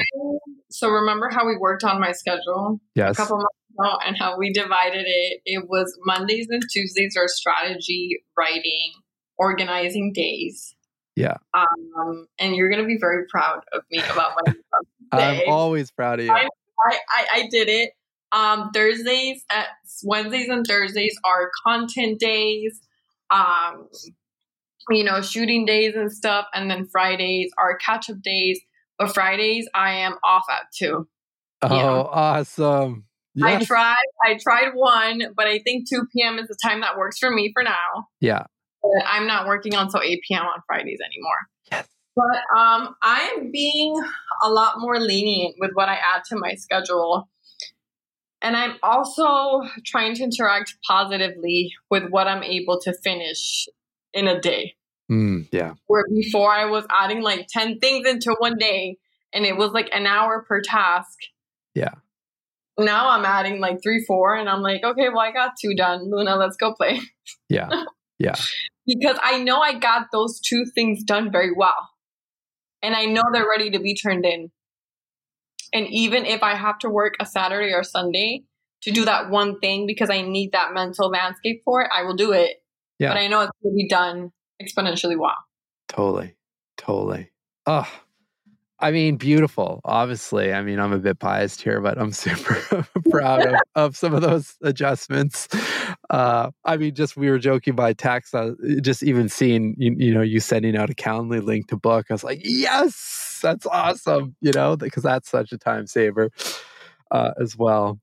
So 0.71 0.89
remember 0.89 1.29
how 1.31 1.47
we 1.47 1.57
worked 1.57 1.83
on 1.83 1.99
my 1.99 2.11
schedule 2.11 2.79
a 2.79 2.99
Yes. 2.99 3.17
couple 3.17 3.37
months 3.37 3.55
ago 3.77 3.97
and 4.05 4.17
how 4.17 4.37
we 4.37 4.53
divided 4.53 5.05
it? 5.05 5.41
It 5.45 5.67
was 5.67 5.97
Mondays 6.05 6.47
and 6.49 6.61
Tuesdays 6.71 7.15
are 7.17 7.27
strategy, 7.27 8.23
writing, 8.37 8.93
organizing 9.37 10.13
days. 10.13 10.75
Yeah. 11.15 11.37
Um, 11.53 12.27
and 12.39 12.55
you're 12.55 12.69
gonna 12.69 12.85
be 12.85 12.97
very 12.99 13.25
proud 13.27 13.63
of 13.73 13.83
me 13.91 13.99
about 13.99 14.33
my 14.45 14.53
I'm 15.11 15.19
I'm 15.19 15.49
always 15.49 15.91
proud 15.91 16.19
of 16.19 16.25
you. 16.25 16.31
I, 16.31 16.47
I, 16.87 16.99
I, 17.09 17.27
I 17.33 17.47
did 17.49 17.67
it. 17.67 17.91
Um, 18.31 18.69
Thursdays, 18.73 19.43
at 19.51 19.67
Wednesdays 20.03 20.49
and 20.49 20.65
Thursdays 20.65 21.17
are 21.25 21.49
content 21.65 22.19
days. 22.19 22.79
Um, 23.31 23.89
you 24.91 25.03
know, 25.03 25.21
shooting 25.21 25.65
days 25.65 25.95
and 25.95 26.11
stuff, 26.11 26.45
and 26.53 26.69
then 26.69 26.85
Fridays 26.87 27.51
are 27.57 27.77
catch 27.77 28.09
up 28.09 28.21
days. 28.21 28.59
But 28.99 29.13
Fridays, 29.13 29.67
I 29.73 29.99
am 29.99 30.15
off 30.23 30.43
at 30.51 30.63
two. 30.77 31.07
Oh, 31.61 31.75
yeah. 31.75 31.87
awesome! 31.87 33.05
I 33.41 33.63
tried. 33.63 33.95
I 34.23 34.37
tried 34.37 34.73
one, 34.75 35.33
but 35.35 35.47
I 35.47 35.59
think 35.59 35.89
two 35.89 36.03
p.m. 36.13 36.37
is 36.37 36.47
the 36.47 36.57
time 36.61 36.81
that 36.81 36.97
works 36.97 37.17
for 37.17 37.31
me 37.31 37.51
for 37.53 37.63
now. 37.63 38.09
Yeah. 38.19 38.43
But 38.83 39.05
I'm 39.07 39.25
not 39.25 39.47
working 39.47 39.73
until 39.73 40.01
eight 40.01 40.21
p.m. 40.27 40.43
on 40.43 40.61
Fridays 40.67 40.99
anymore. 41.03 41.47
Yes. 41.71 41.87
But 42.15 42.57
um, 42.57 42.95
I 43.01 43.33
am 43.37 43.51
being 43.51 43.95
a 44.43 44.49
lot 44.49 44.79
more 44.79 44.99
lenient 44.99 45.55
with 45.59 45.71
what 45.73 45.87
I 45.87 45.95
add 45.95 46.23
to 46.29 46.37
my 46.37 46.55
schedule. 46.55 47.29
And 48.41 48.55
I'm 48.55 48.75
also 48.81 49.63
trying 49.85 50.15
to 50.15 50.23
interact 50.23 50.75
positively 50.87 51.73
with 51.89 52.09
what 52.09 52.27
I'm 52.27 52.43
able 52.43 52.79
to 52.81 52.93
finish 52.93 53.67
in 54.13 54.27
a 54.27 54.39
day. 54.39 54.75
Mm, 55.09 55.47
yeah. 55.51 55.73
Where 55.87 56.05
before 56.13 56.51
I 56.51 56.65
was 56.65 56.85
adding 56.89 57.21
like 57.21 57.47
10 57.49 57.79
things 57.79 58.07
into 58.07 58.35
one 58.39 58.57
day 58.57 58.97
and 59.33 59.45
it 59.45 59.57
was 59.57 59.71
like 59.71 59.89
an 59.91 60.05
hour 60.05 60.45
per 60.47 60.61
task. 60.61 61.17
Yeah. 61.73 61.95
Now 62.77 63.09
I'm 63.09 63.25
adding 63.25 63.59
like 63.59 63.81
three, 63.83 64.03
four, 64.05 64.35
and 64.35 64.47
I'm 64.47 64.61
like, 64.61 64.83
okay, 64.83 65.09
well, 65.09 65.19
I 65.19 65.31
got 65.31 65.53
two 65.59 65.75
done. 65.75 66.09
Luna, 66.09 66.35
let's 66.35 66.55
go 66.55 66.73
play. 66.73 66.99
Yeah. 67.49 67.69
Yeah. 68.21 68.35
because 68.85 69.17
I 69.23 69.41
know 69.41 69.61
I 69.61 69.79
got 69.79 70.07
those 70.11 70.41
two 70.41 70.65
things 70.75 71.05
done 71.05 71.31
very 71.31 71.53
well. 71.55 71.89
And 72.83 72.93
I 72.93 73.05
know 73.05 73.21
they're 73.31 73.47
ready 73.49 73.69
to 73.71 73.79
be 73.79 73.95
turned 73.95 74.25
in. 74.25 74.51
And 75.73 75.87
even 75.87 76.25
if 76.25 76.43
I 76.43 76.55
have 76.55 76.79
to 76.79 76.89
work 76.89 77.15
a 77.21 77.25
Saturday 77.25 77.71
or 77.71 77.81
Sunday 77.81 78.43
to 78.81 78.91
do 78.91 79.05
that 79.05 79.29
one 79.29 79.61
thing 79.61 79.87
because 79.87 80.09
I 80.09 80.19
need 80.19 80.51
that 80.51 80.73
mental 80.73 81.07
landscape 81.07 81.61
for 81.63 81.81
it, 81.81 81.89
I 81.95 82.03
will 82.03 82.17
do 82.17 82.33
it. 82.33 82.57
Yeah. 82.99 83.13
But 83.13 83.19
I 83.19 83.27
know 83.27 83.39
it's 83.39 83.51
going 83.63 83.73
to 83.73 83.77
be 83.77 83.87
done 83.87 84.33
exponentially 84.61 85.17
well. 85.17 85.37
Totally. 85.87 86.35
Totally. 86.77 87.31
Oh, 87.65 87.87
I 88.81 88.91
mean, 88.91 89.17
beautiful. 89.17 89.81
Obviously, 89.83 90.53
I 90.53 90.61
mean, 90.61 90.79
I'm 90.79 90.93
a 90.93 90.99
bit 90.99 91.19
biased 91.19 91.61
here, 91.61 91.81
but 91.81 91.99
I'm 91.99 92.11
super 92.13 92.87
proud 93.09 93.45
of, 93.45 93.55
of 93.75 93.97
some 93.97 94.13
of 94.13 94.21
those 94.21 94.55
adjustments. 94.63 95.47
Uh, 96.09 96.51
I 96.63 96.77
mean, 96.77 96.95
just 96.95 97.17
we 97.17 97.29
were 97.29 97.39
joking 97.39 97.75
by 97.75 97.93
text. 97.93 98.33
Uh, 98.33 98.51
just 98.81 99.03
even 99.03 99.27
seeing 99.27 99.75
you, 99.77 99.95
you 99.97 100.13
know, 100.13 100.21
you 100.21 100.39
sending 100.39 100.77
out 100.77 100.89
a 100.89 100.93
Calendly 100.93 101.43
link 101.43 101.67
to 101.67 101.77
book, 101.77 102.05
I 102.09 102.13
was 102.13 102.23
like, 102.23 102.39
yes, 102.43 103.39
that's 103.41 103.65
awesome. 103.65 104.35
You 104.39 104.53
know, 104.53 104.77
because 104.77 105.03
that's 105.03 105.29
such 105.29 105.51
a 105.51 105.57
time 105.57 105.85
saver 105.85 106.31
uh, 107.11 107.31
as 107.41 107.57
well. 107.57 107.99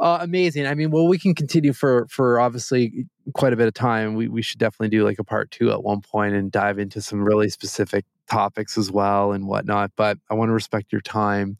Uh, 0.00 0.18
amazing. 0.20 0.66
I 0.66 0.74
mean, 0.74 0.90
well, 0.90 1.06
we 1.06 1.18
can 1.18 1.34
continue 1.34 1.72
for 1.72 2.06
for 2.08 2.40
obviously 2.40 3.06
quite 3.32 3.52
a 3.52 3.56
bit 3.56 3.68
of 3.68 3.74
time. 3.74 4.14
We 4.14 4.26
we 4.28 4.42
should 4.42 4.58
definitely 4.58 4.88
do 4.88 5.04
like 5.04 5.20
a 5.20 5.24
part 5.24 5.52
two 5.52 5.70
at 5.70 5.84
one 5.84 6.00
point 6.00 6.34
and 6.34 6.50
dive 6.50 6.78
into 6.78 7.00
some 7.00 7.22
really 7.22 7.48
specific 7.48 8.04
topics 8.28 8.76
as 8.76 8.90
well 8.90 9.32
and 9.32 9.46
whatnot. 9.46 9.92
But 9.96 10.18
I 10.28 10.34
want 10.34 10.48
to 10.48 10.52
respect 10.52 10.90
your 10.90 11.00
time, 11.00 11.58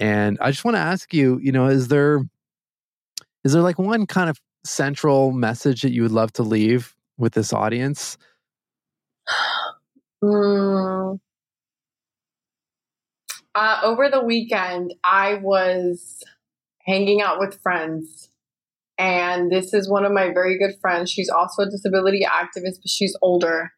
and 0.00 0.36
I 0.40 0.50
just 0.50 0.64
want 0.64 0.76
to 0.76 0.80
ask 0.80 1.14
you, 1.14 1.38
you 1.40 1.52
know, 1.52 1.66
is 1.66 1.86
there 1.86 2.22
is 3.44 3.52
there 3.52 3.62
like 3.62 3.78
one 3.78 4.06
kind 4.06 4.28
of 4.28 4.40
central 4.64 5.30
message 5.30 5.82
that 5.82 5.92
you 5.92 6.02
would 6.02 6.10
love 6.10 6.32
to 6.32 6.42
leave 6.42 6.94
with 7.18 7.34
this 7.34 7.52
audience? 7.52 8.18
Mm. 10.24 11.20
Uh, 13.54 13.80
over 13.82 14.08
the 14.08 14.24
weekend, 14.24 14.94
I 15.04 15.34
was 15.34 16.24
hanging 16.86 17.20
out 17.20 17.38
with 17.38 17.60
friends. 17.62 18.30
And 18.98 19.50
this 19.50 19.74
is 19.74 19.90
one 19.90 20.04
of 20.04 20.12
my 20.12 20.32
very 20.32 20.58
good 20.58 20.74
friends. 20.80 21.10
She's 21.10 21.28
also 21.28 21.62
a 21.62 21.70
disability 21.70 22.22
activist, 22.24 22.80
but 22.82 22.88
she's 22.88 23.16
older. 23.20 23.72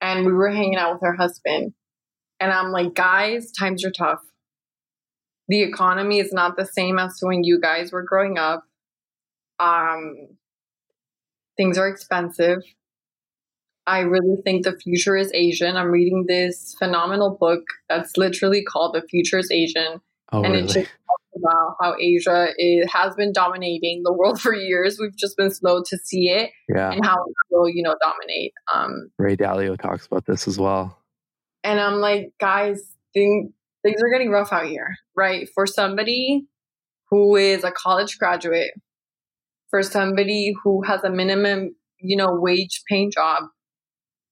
And 0.00 0.26
we 0.26 0.32
were 0.32 0.50
hanging 0.50 0.76
out 0.76 0.94
with 0.94 1.02
her 1.02 1.14
husband. 1.14 1.74
And 2.38 2.52
I'm 2.52 2.70
like, 2.70 2.94
guys, 2.94 3.52
times 3.52 3.84
are 3.84 3.90
tough. 3.90 4.20
The 5.48 5.62
economy 5.62 6.18
is 6.18 6.32
not 6.32 6.56
the 6.56 6.66
same 6.66 6.98
as 6.98 7.18
when 7.20 7.44
you 7.44 7.60
guys 7.60 7.92
were 7.92 8.02
growing 8.02 8.38
up. 8.38 8.64
Um, 9.58 10.28
things 11.56 11.78
are 11.78 11.88
expensive. 11.88 12.62
I 13.86 14.00
really 14.00 14.40
think 14.42 14.64
the 14.64 14.76
future 14.76 15.16
is 15.16 15.30
Asian. 15.34 15.76
I'm 15.76 15.90
reading 15.90 16.26
this 16.28 16.74
phenomenal 16.78 17.36
book 17.38 17.64
that's 17.88 18.16
literally 18.16 18.62
called 18.62 18.94
The 18.94 19.02
Future 19.02 19.38
is 19.38 19.50
Asian. 19.50 20.00
Oh, 20.32 20.42
and 20.42 20.54
really? 20.54 20.64
it 20.64 20.72
just 20.72 20.90
about 21.36 21.76
how 21.80 21.94
Asia 22.00 22.48
is, 22.58 22.90
has 22.92 23.14
been 23.14 23.32
dominating 23.32 24.02
the 24.04 24.12
world 24.12 24.40
for 24.42 24.54
years. 24.54 24.98
We've 25.00 25.16
just 25.16 25.36
been 25.36 25.50
slow 25.50 25.82
to 25.82 25.98
see 25.98 26.28
it 26.28 26.50
yeah. 26.68 26.90
and 26.90 27.04
how 27.04 27.16
it 27.16 27.34
will, 27.50 27.68
you 27.68 27.82
know, 27.82 27.94
dominate. 28.00 28.52
Um, 28.72 29.10
Ray 29.18 29.36
Dalio 29.36 29.78
talks 29.80 30.06
about 30.06 30.26
this 30.26 30.46
as 30.46 30.58
well. 30.58 30.98
and 31.64 31.80
I'm 31.80 32.00
like, 32.00 32.32
guys, 32.40 32.80
thing, 33.14 33.52
things 33.82 34.00
are 34.02 34.10
getting 34.10 34.30
rough 34.30 34.52
out 34.52 34.66
here, 34.66 34.96
right? 35.16 35.48
For 35.54 35.66
somebody 35.66 36.46
who 37.10 37.36
is 37.36 37.64
a 37.64 37.70
college 37.70 38.18
graduate, 38.18 38.72
for 39.70 39.82
somebody 39.82 40.54
who 40.62 40.82
has 40.82 41.02
a 41.04 41.10
minimum, 41.10 41.74
you 41.98 42.16
know, 42.16 42.28
wage 42.32 42.82
paying 42.88 43.10
job, 43.10 43.44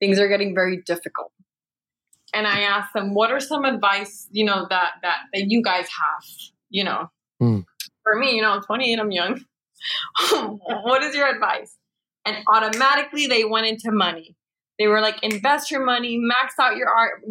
things 0.01 0.19
are 0.19 0.29
getting 0.29 0.55
very 0.55 0.83
difficult. 0.85 1.33
And 2.33 2.47
I 2.47 2.61
asked 2.61 2.95
them, 2.95 3.15
what 3.15 3.33
are 3.33 3.41
some 3.41 3.65
advice, 3.65 4.29
you 4.31 4.45
know, 4.45 4.67
that 4.71 4.93
that 5.03 5.19
that 5.33 5.47
you 5.49 5.63
guys 5.63 5.87
have, 5.87 6.25
you 6.71 6.85
know? 6.85 7.11
Hmm. 7.41 7.61
For 8.03 8.19
me, 8.19 8.35
you 8.37 8.43
know, 8.43 8.53
I'm 8.53 8.63
28, 8.63 8.99
I'm 8.99 9.11
young. 9.11 9.45
what 10.83 11.03
is 11.03 11.15
your 11.15 11.29
advice? 11.29 11.77
And 12.25 12.37
automatically 12.49 13.27
they 13.27 13.45
went 13.45 13.67
into 13.67 13.91
money. 13.91 14.37
They 14.79 14.87
were 14.87 15.01
like, 15.01 15.23
invest 15.23 15.71
your 15.71 15.85
money, 15.85 16.17
max 16.19 16.55
out 16.59 16.77
your 16.77 16.89
art, 16.89 17.23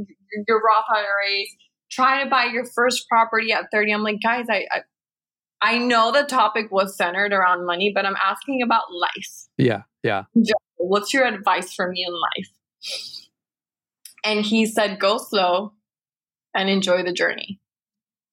your 0.47 0.61
Roth 0.61 0.85
IRAs, 0.95 1.47
try 1.91 2.23
to 2.23 2.29
buy 2.29 2.45
your 2.45 2.65
first 2.65 3.07
property 3.07 3.51
at 3.51 3.65
30. 3.71 3.91
I'm 3.91 4.03
like, 4.03 4.19
guys, 4.21 4.45
I, 4.49 4.65
I 4.71 4.81
I 5.61 5.77
know 5.77 6.11
the 6.11 6.23
topic 6.23 6.71
was 6.71 6.95
centered 6.95 7.33
around 7.33 7.65
money, 7.65 7.91
but 7.93 8.05
I'm 8.05 8.15
asking 8.23 8.61
about 8.61 8.83
life. 8.93 9.47
Yeah. 9.57 9.81
Yeah. 10.03 10.23
What's 10.77 11.13
your 11.13 11.25
advice 11.25 11.73
for 11.73 11.89
me 11.89 12.05
in 12.07 12.13
life? 12.13 12.49
And 14.23 14.45
he 14.45 14.65
said, 14.65 14.99
go 14.99 15.17
slow 15.17 15.73
and 16.55 16.69
enjoy 16.69 17.03
the 17.03 17.11
journey 17.11 17.59
Mm. 17.59 17.68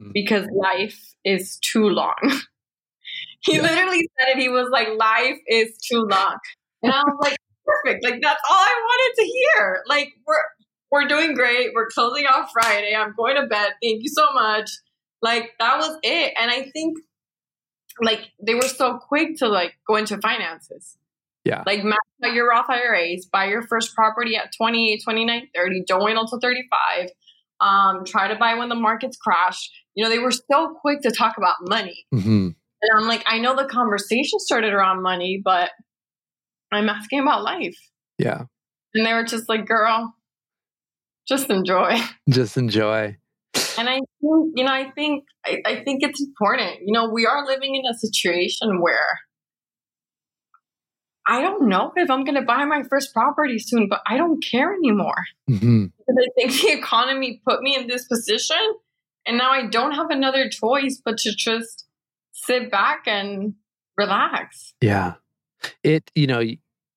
Mm. 0.03 0.13
because 0.13 0.47
life 0.55 1.15
is 1.25 1.59
too 1.59 1.85
long. 1.89 2.17
he 3.41 3.57
Yeah. 3.57 3.63
literally 3.63 4.09
said 4.19 4.37
it. 4.37 4.39
He 4.39 4.49
was 4.49 4.69
like, 4.71 4.89
life 4.97 5.39
is 5.49 5.77
too 5.79 6.01
long. 6.01 6.37
And 6.83 6.93
I 6.93 7.01
was 7.01 7.19
like, 7.23 7.37
perfect. 7.65 8.05
Like, 8.05 8.21
that's 8.23 8.41
all 8.51 8.57
I 8.59 8.75
wanted 8.85 9.23
to 9.23 9.27
hear. 9.27 9.83
Like, 9.89 10.13
we're, 10.27 10.43
we're 10.91 11.09
doing 11.09 11.35
great. 11.35 11.71
We're 11.75 11.89
closing 11.89 12.27
off 12.27 12.51
Friday. 12.53 12.95
I'm 12.95 13.15
going 13.17 13.37
to 13.37 13.47
bed. 13.47 13.71
Thank 13.83 14.03
you 14.03 14.09
so 14.09 14.33
much. 14.35 14.71
Like, 15.23 15.53
that 15.59 15.79
was 15.79 15.99
it. 16.03 16.35
And 16.39 16.51
I 16.51 16.71
think, 16.73 16.99
like, 18.03 18.21
they 18.45 18.55
were 18.55 18.63
so 18.69 18.99
quick 18.99 19.39
to, 19.39 19.49
like, 19.49 19.73
go 19.89 19.97
into 19.97 20.19
finances. 20.19 20.97
Yeah. 21.45 21.63
Like 21.65 21.85
max 21.85 22.01
out 22.25 22.33
your 22.35 22.49
Roth 22.49 22.69
IRAs, 22.69 23.27
buy 23.33 23.45
your 23.45 23.63
first 23.69 23.95
property 23.95 24.35
at 24.37 24.51
28, 24.57 25.01
29, 25.05 25.49
30. 25.55 25.85
Don't 25.87 26.03
wait 26.05 26.17
until 26.17 26.41
35. 26.41 27.09
Um, 27.61 28.05
try 28.05 28.29
to 28.29 28.37
buy 28.37 28.55
when 28.55 28.69
the 28.69 28.75
markets 28.75 29.17
crash. 29.17 29.71
You 29.95 30.05
know, 30.05 30.11
they 30.11 30.19
were 30.19 30.31
so 30.33 30.77
quick 30.81 31.01
to 31.03 31.11
talk 31.11 31.37
about 31.39 31.57
money. 31.63 32.07
hmm 32.11 32.49
And 32.83 32.99
I'm 32.99 33.09
like, 33.09 33.25
I 33.27 33.39
know 33.39 33.57
the 33.57 33.65
conversation 33.65 34.39
started 34.39 34.73
around 34.73 35.03
money, 35.03 35.41
but 35.43 35.71
I'm 36.73 36.89
asking 36.89 37.21
about 37.21 37.43
life. 37.43 37.77
Yeah. 38.19 38.43
And 38.95 39.07
they 39.07 39.13
were 39.13 39.25
just 39.25 39.49
like, 39.49 39.67
girl, 39.67 40.15
just 41.29 41.51
enjoy. 41.51 41.97
Just 42.29 42.57
enjoy. 42.57 43.17
And 43.79 43.89
I 43.89 43.95
think, 43.97 44.53
you 44.55 44.65
know, 44.65 44.73
I 44.73 44.91
think 44.95 45.25
I, 45.45 45.59
I 45.67 45.83
think 45.85 46.03
it's 46.03 46.23
important. 46.23 46.79
You 46.85 46.93
know, 46.93 47.11
we 47.13 47.27
are 47.27 47.45
living 47.47 47.75
in 47.75 47.83
a 47.85 47.95
situation 47.95 48.81
where 48.81 49.19
I 51.29 51.41
don't 51.43 51.69
know 51.69 51.93
if 51.97 52.11
I'm 52.11 52.25
gonna 52.25 52.43
buy 52.43 52.65
my 52.65 52.83
first 52.89 53.13
property 53.13 53.59
soon, 53.59 53.89
but 53.89 54.01
I 54.07 54.17
don't 54.17 54.43
care 54.45 54.73
anymore. 54.73 55.25
hmm 55.49 55.87
Because 55.99 56.17
I 56.25 56.29
think 56.37 56.53
the 56.63 56.73
economy 56.73 57.41
put 57.47 57.63
me 57.63 57.77
in 57.77 57.87
this 57.89 58.07
position 58.07 58.57
and 59.27 59.37
now 59.37 59.51
I 59.51 59.67
don't 59.67 59.93
have 59.93 60.11
another 60.11 60.49
choice 60.49 61.01
but 61.05 61.19
to 61.19 61.35
just 61.37 61.85
sit 62.33 62.71
back 62.71 63.03
and 63.07 63.55
relax. 63.97 64.73
Yeah. 64.81 65.15
It, 65.83 66.11
you 66.15 66.27
know, 66.27 66.43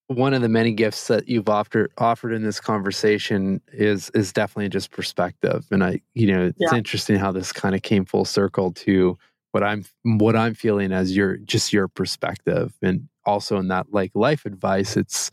one 0.07 0.33
of 0.33 0.41
the 0.41 0.49
many 0.49 0.73
gifts 0.73 1.07
that 1.07 1.27
you've 1.27 1.49
offered 1.49 1.91
offered 1.97 2.33
in 2.33 2.43
this 2.43 2.59
conversation 2.59 3.61
is 3.73 4.09
is 4.13 4.31
definitely 4.33 4.69
just 4.69 4.91
perspective. 4.91 5.65
And 5.71 5.83
I, 5.83 6.01
you 6.13 6.27
know, 6.27 6.45
it's 6.47 6.71
Yeah. 6.71 6.77
interesting 6.77 7.15
how 7.17 7.31
this 7.31 7.51
kind 7.51 7.73
of 7.75 7.81
came 7.81 8.05
full 8.05 8.25
circle 8.25 8.71
to 8.73 9.17
what 9.51 9.63
I'm 9.63 9.85
what 10.03 10.35
I'm 10.35 10.53
feeling 10.53 10.91
as 10.91 11.15
your 11.15 11.37
just 11.37 11.73
your 11.73 11.87
perspective. 11.87 12.73
And 12.81 13.07
also 13.29 13.57
in 13.57 13.67
that 13.69 13.87
like 13.91 14.11
life 14.15 14.45
advice, 14.45 14.97
it's 14.97 15.31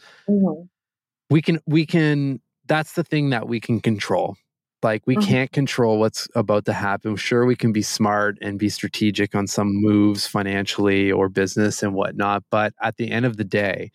we 1.31 1.43
can 1.43 1.61
we 1.67 1.87
can 1.87 2.41
that's 2.67 2.93
the 2.95 3.05
thing 3.05 3.31
that 3.31 3.49
we 3.49 3.61
can 3.61 3.81
control. 3.81 4.37
Like 4.83 5.03
we 5.07 5.17
Mhm. 5.17 5.23
can't 5.27 5.53
control 5.53 5.99
what's 5.99 6.29
about 6.35 6.65
to 6.67 6.73
happen. 6.73 7.17
Sure 7.17 7.47
we 7.47 7.57
can 7.57 7.73
be 7.73 7.83
smart 7.83 8.39
and 8.43 8.59
be 8.59 8.69
strategic 8.69 9.35
on 9.35 9.47
some 9.47 9.69
moves 9.75 10.27
financially 10.27 11.11
or 11.11 11.29
business 11.29 11.83
and 11.83 11.95
whatnot 11.95 12.45
but 12.51 12.73
at 12.83 12.97
the 12.97 13.11
end 13.11 13.25
of 13.27 13.37
the 13.37 13.45
day 13.45 13.91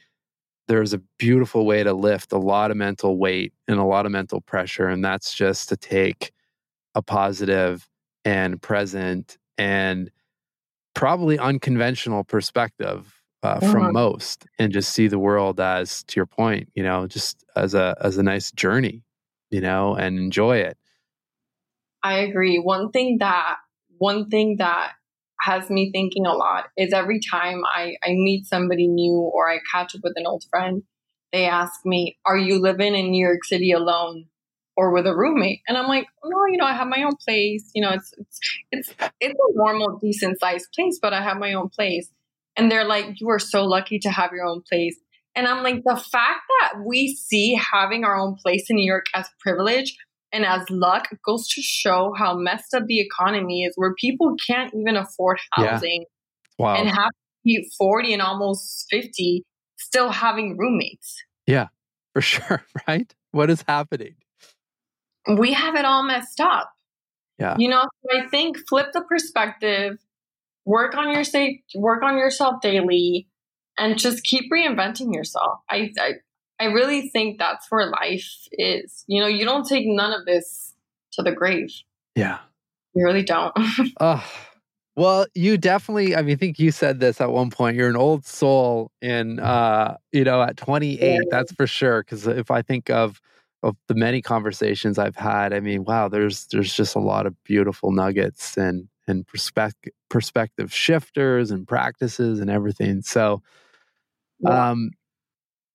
there's 0.68 0.94
a 0.94 1.02
beautiful 1.20 1.66
way 1.66 1.84
to 1.84 1.94
lift 1.94 2.32
a 2.32 2.38
lot 2.38 2.72
of 2.72 2.78
mental 2.78 3.18
weight 3.18 3.54
and 3.68 3.78
a 3.80 3.84
lot 3.84 4.06
of 4.06 4.12
mental 4.12 4.42
pressure 4.42 4.88
and 4.88 5.04
that's 5.04 5.34
just 5.34 5.70
to 5.70 5.76
take 5.78 6.32
a 6.96 7.02
positive 7.02 7.88
and 8.26 8.62
present 8.62 9.38
and 9.58 10.10
probably 10.94 11.38
unconventional 11.40 12.24
perspective 12.24 13.21
uh, 13.44 13.60
from 13.60 13.90
Mhm. 13.90 13.94
most 13.94 14.46
and 14.60 14.72
just 14.72 14.94
see 14.94 15.08
the 15.08 15.20
world 15.20 15.60
as 15.60 16.04
to 16.04 16.16
your 16.18 16.26
point 16.26 16.70
you 16.76 16.84
know 16.84 17.08
just 17.08 17.44
as 17.56 17.74
a 17.74 17.96
as 18.02 18.18
a 18.18 18.24
nice 18.24 18.52
journey 18.52 19.04
you 19.50 19.62
know 19.62 19.96
and 19.96 20.20
enjoy 20.20 20.58
it 20.58 20.78
I 22.04 22.20
agree. 22.20 22.58
One 22.58 22.92
thing 22.92 23.18
that 23.20 23.58
one 23.98 24.30
thing 24.30 24.58
that 24.58 24.94
has 25.42 25.70
me 25.70 25.92
thinking 25.92 26.26
a 26.26 26.34
lot 26.34 26.66
is 26.78 26.94
every 26.94 27.20
time 27.20 27.62
I, 27.74 27.96
I 28.04 28.10
meet 28.12 28.46
somebody 28.46 28.88
new 28.88 29.18
or 29.18 29.50
I 29.50 29.60
catch 29.72 29.96
up 29.96 30.02
with 30.04 30.14
an 30.16 30.26
old 30.28 30.44
friend, 30.50 30.84
they 31.32 31.46
ask 31.46 31.86
me, 31.86 32.18
Are 32.26 32.38
you 32.38 32.60
living 32.60 32.96
in 32.96 33.12
New 33.12 33.26
York 33.26 33.44
City 33.44 33.72
alone 33.72 34.26
or 34.76 34.92
with 34.92 35.06
a 35.08 35.16
roommate? 35.16 35.62
And 35.68 35.78
I'm 35.78 35.88
like, 35.88 36.08
No, 36.24 36.46
you 36.48 36.58
know, 36.58 36.66
I 36.66 36.74
have 36.74 36.88
my 36.88 37.04
own 37.04 37.16
place. 37.24 37.70
You 37.76 37.84
know, 37.84 37.92
it's 37.92 38.14
it's 38.18 38.40
it's 38.72 38.96
it's 39.20 39.34
a 39.40 39.54
normal, 39.58 40.00
decent 40.02 40.40
sized 40.40 40.68
place, 40.76 41.00
but 41.02 41.14
I 41.14 41.22
have 41.22 41.38
my 41.38 41.54
own 41.54 41.70
place. 41.70 42.10
And 42.58 42.72
they're 42.72 42.86
like, 42.86 43.20
You 43.20 43.30
are 43.30 43.40
so 43.40 43.66
lucky 43.66 44.00
to 44.00 44.10
have 44.10 44.32
your 44.32 44.46
own 44.46 44.62
place. 44.70 44.98
And 45.36 45.48
I'm 45.48 45.64
like, 45.64 45.84
the 45.86 45.96
fact 45.96 46.42
that 46.60 46.84
we 46.86 47.16
see 47.16 47.58
having 47.74 48.04
our 48.04 48.18
own 48.18 48.36
place 48.36 48.66
in 48.70 48.76
New 48.76 48.86
York 48.86 49.06
as 49.16 49.30
privilege 49.40 49.96
and 50.34 50.46
as 50.46 50.70
luck 50.70 51.08
goes 51.26 51.48
to 51.50 51.62
show 51.62 52.14
how 52.18 52.36
messed 52.38 52.74
up 52.74 52.84
the 52.88 53.00
economy 53.00 53.64
is, 53.64 53.74
where 53.76 53.94
people 53.96 54.36
can't 54.46 54.74
even 54.74 54.96
afford 54.98 55.40
Yeah. 55.58 55.72
housing 55.72 56.06
wow 56.60 56.76
and 56.76 56.90
have 56.90 57.12
to 57.48 57.64
40 57.78 58.14
and 58.14 58.22
almost 58.22 58.86
50 58.92 59.44
still 59.78 60.10
having 60.12 60.58
roommates. 60.58 61.24
Yeah, 61.48 61.68
for 62.14 62.22
sure 62.34 62.64
right 62.88 63.14
what 63.32 63.50
is 63.50 63.64
happening 63.68 64.16
We 65.38 65.54
have 65.54 65.76
it 65.76 65.86
all 65.86 66.04
messed 66.04 66.40
up. 66.42 66.72
Yeah. 67.40 67.56
You 67.58 67.70
know, 67.70 67.82
so 68.04 68.20
I 68.20 68.28
think 68.28 68.58
flip 68.68 68.88
the 68.94 69.02
perspective, 69.02 69.98
work 70.66 70.96
on 70.96 71.12
your 71.12 71.24
safe, 71.24 71.60
work 71.76 72.04
on 72.04 72.18
yourself 72.18 72.62
daily, 72.62 73.28
and 73.78 73.98
just 73.98 74.24
keep 74.24 74.52
reinventing 74.52 75.14
yourself. 75.14 75.60
I, 75.70 75.92
I 76.00 76.14
I 76.60 76.66
really 76.66 77.10
think 77.10 77.40
that's 77.40 77.66
where 77.72 77.90
life 77.90 78.30
is. 78.52 79.04
You 79.08 79.22
know, 79.22 79.28
you 79.28 79.46
don't 79.46 79.68
take 79.68 79.86
none 79.88 80.14
of 80.14 80.26
this 80.26 80.76
to 81.14 81.24
the 81.24 81.32
grave. 81.32 81.72
yeah 82.16 82.38
You 82.94 83.04
really 83.06 83.24
don't. 83.24 83.54
Oh, 84.00 84.24
well, 84.96 85.26
you 85.34 85.58
definitely, 85.58 86.16
I 86.16 86.22
mean, 86.22 86.34
I 86.34 86.36
think 86.38 86.60
you 86.60 86.70
said 86.72 87.00
this 87.00 87.20
at 87.22 87.32
one 87.32 87.50
point. 87.50 87.78
You're 87.78 87.90
an 87.90 87.96
old 87.96 88.26
soul 88.26 88.92
in, 89.02 89.40
uh, 89.40 89.96
you 90.12 90.24
know, 90.24 90.42
at 90.44 90.58
28, 90.58 91.02
Yeah. 91.02 91.18
that's 91.32 91.52
for 91.54 91.66
sure. 91.66 92.04
Cause 92.04 92.28
if 92.28 92.52
I 92.52 92.62
think 92.62 92.90
of, 92.92 93.20
of 93.64 93.76
the 93.88 93.96
many 93.96 94.22
conversations 94.22 95.00
I've 95.00 95.16
had, 95.16 95.54
I 95.54 95.62
mean, 95.62 95.86
wow, 95.86 96.10
there's, 96.10 96.46
there's 96.52 96.74
just 96.74 96.96
a 96.96 97.00
lot 97.00 97.26
of 97.26 97.36
beautiful 97.44 97.92
nuggets 97.92 98.56
and, 98.58 98.88
and 99.12 99.28
perspective, 99.28 99.94
perspective 100.10 100.74
shifters 100.74 101.52
and 101.52 101.68
practices 101.68 102.40
and 102.40 102.50
everything. 102.50 103.04
So, 103.04 103.44
Yeah. 104.40 104.72
um, 104.72 104.92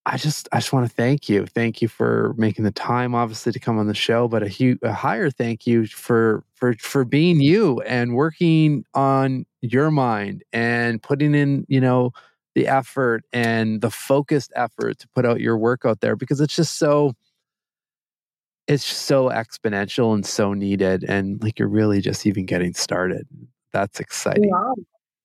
I 0.07 0.16
just 0.18 0.49
I 0.53 0.59
just 0.59 0.72
want 0.72 0.89
to 0.89 0.95
thank 0.95 1.28
you. 1.28 1.47
Thank 1.47 1.82
you 1.82 1.89
for 1.89 2.34
making 2.39 2.64
the 2.64 2.70
time, 2.70 3.14
obviously, 3.14 3.53
to 3.53 3.59
come 3.61 3.78
on 3.78 3.89
the 3.89 3.95
show, 3.95 4.28
but 4.28 4.43
a 4.43 4.49
huge, 4.49 4.78
a 4.82 4.93
higher 4.93 5.30
thank 5.30 5.66
you 5.66 5.87
for 5.87 6.45
for 6.55 6.74
for 6.74 7.05
being 7.05 7.41
you 7.41 7.80
and 7.82 8.14
working 8.14 8.84
on 8.95 9.47
your 9.62 9.91
mind 9.91 10.45
and 10.53 11.03
putting 11.03 11.34
in, 11.34 11.66
you 11.68 11.80
know, 11.80 12.12
the 12.55 12.68
effort 12.68 13.24
and 13.32 13.80
the 13.80 13.91
focused 13.91 14.53
effort 14.55 14.99
to 15.01 15.09
put 15.14 15.26
out 15.26 15.41
your 15.41 15.59
work 15.59 15.82
out 15.84 16.01
there 16.01 16.16
because 16.16 16.41
it's 16.41 16.55
just 16.57 16.78
so 16.78 17.12
it's 18.69 18.85
so 18.85 19.29
exponential 19.29 20.14
and 20.14 20.27
so 20.27 20.53
needed 20.53 21.05
and 21.05 21.43
like 21.43 21.59
you're 21.59 21.69
really 21.69 22.01
just 22.01 22.27
even 22.27 22.47
getting 22.47 22.75
started. 22.75 23.27
That's 23.73 24.01
exciting. 24.01 24.51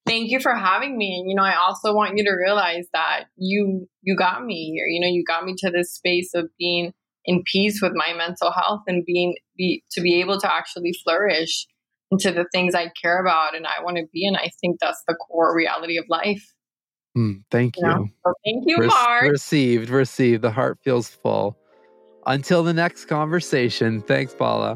Thank 0.06 0.30
you 0.30 0.40
for 0.40 0.54
having 0.54 0.96
me. 0.96 1.18
And 1.18 1.30
you 1.30 1.36
know, 1.36 1.44
I 1.44 1.54
also 1.54 1.94
want 1.94 2.16
you 2.16 2.24
to 2.24 2.32
realize 2.32 2.86
that 2.92 3.24
you 3.36 3.86
you 4.02 4.16
got 4.16 4.44
me 4.44 4.72
here. 4.74 4.86
You 4.86 5.00
know, 5.00 5.08
you 5.08 5.24
got 5.24 5.44
me 5.44 5.54
to 5.58 5.70
this 5.70 5.92
space 5.92 6.30
of 6.34 6.48
being 6.58 6.92
in 7.24 7.42
peace 7.44 7.80
with 7.80 7.92
my 7.94 8.12
mental 8.14 8.50
health 8.50 8.82
and 8.86 9.04
being 9.04 9.36
be 9.56 9.84
to 9.92 10.00
be 10.00 10.20
able 10.20 10.40
to 10.40 10.52
actually 10.52 10.92
flourish 11.04 11.66
into 12.10 12.30
the 12.32 12.44
things 12.52 12.74
I 12.74 12.90
care 13.00 13.20
about 13.20 13.56
and 13.56 13.66
I 13.66 13.82
want 13.82 13.96
to 13.96 14.04
be. 14.12 14.26
And 14.26 14.36
I 14.36 14.50
think 14.60 14.78
that's 14.80 15.02
the 15.06 15.14
core 15.14 15.56
reality 15.56 15.98
of 15.98 16.04
life. 16.08 16.44
Mm, 17.16 17.44
thank 17.50 17.76
you. 17.76 17.86
you. 17.86 18.08
So 18.24 18.32
thank 18.44 18.64
you, 18.66 18.78
Re- 18.78 18.86
Marc. 18.86 19.30
Received, 19.30 19.88
received. 19.88 20.42
The 20.42 20.50
heart 20.50 20.78
feels 20.82 21.08
full. 21.08 21.56
Until 22.26 22.62
the 22.62 22.72
next 22.72 23.06
conversation. 23.06 24.02
Thanks, 24.02 24.34
Paula. 24.34 24.74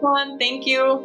One, 0.00 0.38
thank 0.38 0.66
you. 0.66 1.04